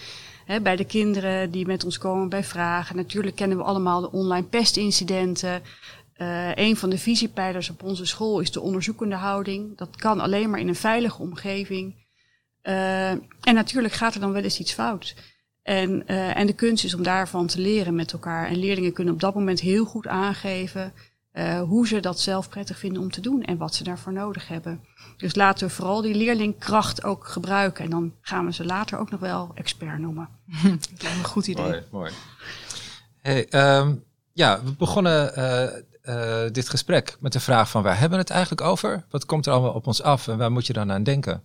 Bij 0.62 0.76
de 0.76 0.86
kinderen 0.86 1.52
die 1.52 1.66
met 1.66 1.84
ons 1.86 1.98
komen 1.98 2.30
bij 2.30 2.44
vragen. 2.44 2.96
Natuurlijk 2.96 3.36
kennen 3.36 3.58
we 3.58 3.64
allemaal 3.64 4.02
de 4.02 4.12
online 4.12 4.48
pestincidenten. 4.48 5.62
Uh, 6.18 6.56
een 6.56 6.78
van 6.78 6.90
de 6.90 6.98
visiepijlers 6.98 7.70
op 7.70 7.84
onze 7.84 8.06
school 8.06 8.40
is 8.40 8.52
de 8.52 8.62
onderzoekende 8.62 9.16
houding. 9.16 9.78
Dat 9.78 9.96
kan 9.96 10.20
alleen 10.20 10.50
maar 10.50 10.60
in 10.60 10.68
een 10.68 10.76
veilige 10.76 11.22
omgeving. 11.22 11.96
Uh, 12.64 13.10
en 13.10 13.54
natuurlijk 13.54 13.94
gaat 13.94 14.14
er 14.14 14.20
dan 14.20 14.32
wel 14.32 14.44
eens 14.44 14.60
iets 14.60 14.74
fout. 14.74 15.16
En, 15.64 16.04
uh, 16.08 16.38
en 16.38 16.48
de 16.48 16.54
kunst 16.54 16.84
is 16.84 16.94
om 16.94 17.04
daarvan 17.04 17.48
te 17.48 17.60
leren 17.60 17.96
met 17.96 18.14
elkaar. 18.14 18.48
En 18.48 18.58
leerlingen 18.58 18.94
kunnen 18.94 19.14
op 19.14 19.20
dat 19.20 19.36
moment 19.36 19.60
heel 19.60 19.86
goed 19.86 20.08
aangeven 20.08 20.94
hoe 21.68 21.88
ze 21.88 22.00
dat 22.00 22.20
zelf 22.20 22.50
prettig 22.50 22.78
vinden 22.78 23.02
om 23.02 23.12
te 23.12 23.22
doen 23.22 23.44
en 23.44 23.58
wat 23.58 23.76
ze 23.76 23.84
daarvoor 23.84 24.14
nodig 24.14 24.48
hebben. 24.48 24.84
Dus 25.18 25.36
laten 25.36 25.68
we 25.68 25.74
vooral 25.74 26.02
die 26.02 26.16
leerlingkracht 26.16 27.04
ook 27.04 27.28
gebruiken. 27.28 27.84
En 27.84 27.90
dan 27.90 28.14
gaan 28.22 28.46
we 28.46 28.54
ze 28.54 28.66
later 28.66 29.00
ook 29.00 29.12
nog 29.12 29.20
wel 29.20 29.52
expert 29.54 30.00
noemen. 30.00 30.30
dat 30.64 31.02
lijkt 31.02 31.04
me 31.04 31.10
een 31.10 31.24
goed 31.24 31.48
idee. 31.48 31.66
Mooi, 31.66 31.84
mooi. 31.92 32.12
Hey, 33.22 33.78
um, 33.80 34.04
ja, 34.34 34.64
we 34.64 34.72
begonnen 34.72 35.32
uh, 36.10 36.46
dit 36.52 36.70
gesprek 36.70 37.18
met 37.20 37.34
de 37.34 37.40
vraag 37.40 37.70
van 37.70 37.84
waar 37.84 38.00
hebben 38.00 38.18
we 38.18 38.24
het 38.24 38.34
eigenlijk 38.34 38.62
over? 38.62 39.06
Wat 39.10 39.26
komt 39.26 39.46
er 39.46 39.54
allemaal 39.54 39.74
op 39.74 39.88
ons 39.88 40.02
af 40.02 40.28
en 40.28 40.38
waar 40.38 40.52
moet 40.52 40.68
je 40.68 40.74
dan 40.74 40.92
aan 40.92 41.04
denken? 41.04 41.42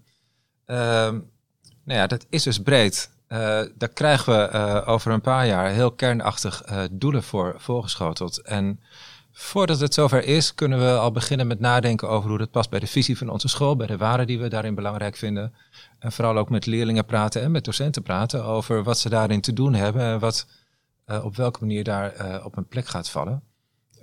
Uh, 0.66 0.76
nou 1.84 1.98
ja, 1.98 2.06
dat 2.06 2.26
is 2.28 2.42
dus 2.42 2.62
breed. 2.62 3.10
Uh, 3.28 3.38
daar 3.74 3.88
krijgen 3.94 4.32
we 4.32 4.50
uh, 4.52 4.88
over 4.88 5.12
een 5.12 5.20
paar 5.20 5.46
jaar 5.46 5.68
heel 5.68 5.92
kernachtig 5.92 6.62
doelen 6.90 7.22
voor 7.22 7.54
voorgeschoteld. 7.58 8.38
En 8.38 8.80
voordat 9.32 9.80
het 9.80 9.94
zover 9.94 10.24
is, 10.24 10.54
kunnen 10.54 10.78
we 10.78 10.98
al 10.98 11.12
beginnen 11.12 11.46
met 11.46 11.60
nadenken 11.60 12.08
over 12.08 12.28
hoe 12.28 12.38
dat 12.38 12.50
past 12.50 12.70
bij 12.70 12.80
de 12.80 12.86
visie 12.86 13.18
van 13.18 13.28
onze 13.28 13.48
school, 13.48 13.76
bij 13.76 13.86
de 13.86 13.96
waarden 13.96 14.26
die 14.26 14.38
we 14.38 14.48
daarin 14.48 14.74
belangrijk 14.74 15.16
vinden. 15.16 15.54
En 15.98 16.12
vooral 16.12 16.38
ook 16.38 16.50
met 16.50 16.66
leerlingen 16.66 17.04
praten 17.04 17.42
en 17.42 17.50
met 17.50 17.64
docenten 17.64 18.02
praten 18.02 18.44
over 18.44 18.82
wat 18.82 18.98
ze 18.98 19.08
daarin 19.08 19.40
te 19.40 19.52
doen 19.52 19.74
hebben 19.74 20.02
en 20.02 20.18
wat 20.18 20.46
op 21.22 21.36
welke 21.36 21.60
manier 21.60 21.84
daar 21.84 22.40
op 22.44 22.56
een 22.56 22.68
plek 22.68 22.86
gaat 22.86 23.10
vallen 23.10 23.42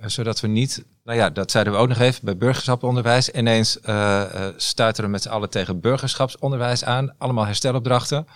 zodat 0.06 0.40
we 0.40 0.48
niet, 0.48 0.84
nou 1.04 1.18
ja, 1.18 1.30
dat 1.30 1.50
zeiden 1.50 1.72
we 1.72 1.78
ook 1.78 1.88
nog 1.88 1.98
even 1.98 2.24
bij 2.24 2.36
burgerschaponderwijs, 2.36 3.30
ineens 3.30 3.78
uh, 3.84 4.24
stuiteren 4.56 5.10
met 5.10 5.22
z'n 5.22 5.28
allen 5.28 5.50
tegen 5.50 5.80
burgerschapsonderwijs 5.80 6.84
aan, 6.84 7.14
allemaal 7.18 7.46
herstelopdrachten. 7.46 8.26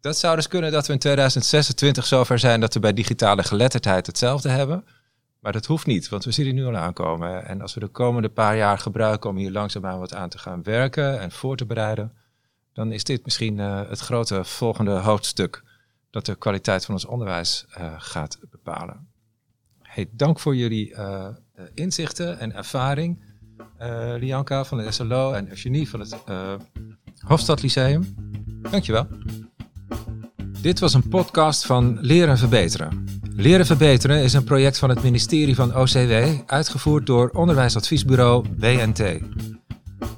Dat 0.00 0.18
zou 0.18 0.36
dus 0.36 0.48
kunnen 0.48 0.72
dat 0.72 0.86
we 0.86 0.92
in 0.92 0.98
2026 0.98 2.06
zover 2.06 2.38
zijn 2.38 2.60
dat 2.60 2.74
we 2.74 2.80
bij 2.80 2.92
digitale 2.92 3.42
geletterdheid 3.42 4.06
hetzelfde 4.06 4.48
hebben. 4.48 4.84
Maar 5.48 5.56
dat 5.56 5.66
hoeft 5.66 5.86
niet, 5.86 6.08
want 6.08 6.24
we 6.24 6.30
zien 6.30 6.46
het 6.46 6.54
nu 6.54 6.64
al 6.64 6.76
aankomen. 6.76 7.46
En 7.46 7.60
als 7.60 7.74
we 7.74 7.80
de 7.80 7.86
komende 7.86 8.28
paar 8.28 8.56
jaar 8.56 8.78
gebruiken 8.78 9.30
om 9.30 9.36
hier 9.36 9.50
langzaamaan 9.50 9.98
wat 9.98 10.14
aan 10.14 10.28
te 10.28 10.38
gaan 10.38 10.62
werken 10.62 11.20
en 11.20 11.30
voor 11.30 11.56
te 11.56 11.66
bereiden, 11.66 12.12
dan 12.72 12.92
is 12.92 13.04
dit 13.04 13.24
misschien 13.24 13.58
uh, 13.58 13.88
het 13.88 13.98
grote 13.98 14.44
volgende 14.44 14.90
hoofdstuk 14.90 15.64
dat 16.10 16.26
de 16.26 16.34
kwaliteit 16.34 16.84
van 16.84 16.94
ons 16.94 17.04
onderwijs 17.04 17.64
gaat 17.98 18.38
bepalen. 18.50 19.08
Hey, 19.82 20.08
dank 20.10 20.40
voor 20.40 20.56
jullie 20.56 20.90
uh, 20.90 21.28
inzichten 21.74 22.38
en 22.38 22.54
ervaring. 22.54 23.24
Lianka 24.18 24.64
van 24.64 24.78
het 24.78 24.94
SLO 24.94 25.32
en 25.32 25.48
Eugenie 25.48 25.88
van 25.88 26.00
het 26.00 26.16
Hofstad 27.26 27.62
Lyceum. 27.62 28.14
Dankjewel. 28.70 29.06
Dit 30.60 30.78
was 30.78 30.94
een 30.94 31.08
podcast 31.08 31.66
van 31.66 31.98
Leren 32.00 32.38
Verbeteren. 32.38 33.06
Leren 33.36 33.66
Verbeteren 33.66 34.22
is 34.22 34.32
een 34.32 34.44
project 34.44 34.78
van 34.78 34.88
het 34.88 35.02
ministerie 35.02 35.54
van 35.54 35.76
OCW, 35.76 36.12
uitgevoerd 36.46 37.06
door 37.06 37.30
onderwijsadviesbureau 37.30 38.48
BNT. 38.48 39.02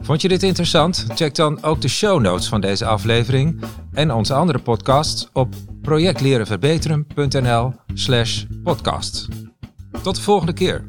Vond 0.00 0.22
je 0.22 0.28
dit 0.28 0.42
interessant? 0.42 1.06
Check 1.14 1.34
dan 1.34 1.62
ook 1.62 1.80
de 1.80 1.88
show 1.88 2.20
notes 2.20 2.48
van 2.48 2.60
deze 2.60 2.86
aflevering 2.86 3.60
en 3.92 4.12
onze 4.12 4.34
andere 4.34 4.58
podcasts 4.58 5.28
op 5.32 5.54
projectlerenverbeteren.nl 5.82 7.72
slash 7.94 8.44
podcast. 8.62 9.28
Tot 10.02 10.16
de 10.16 10.22
volgende 10.22 10.52
keer. 10.52 10.84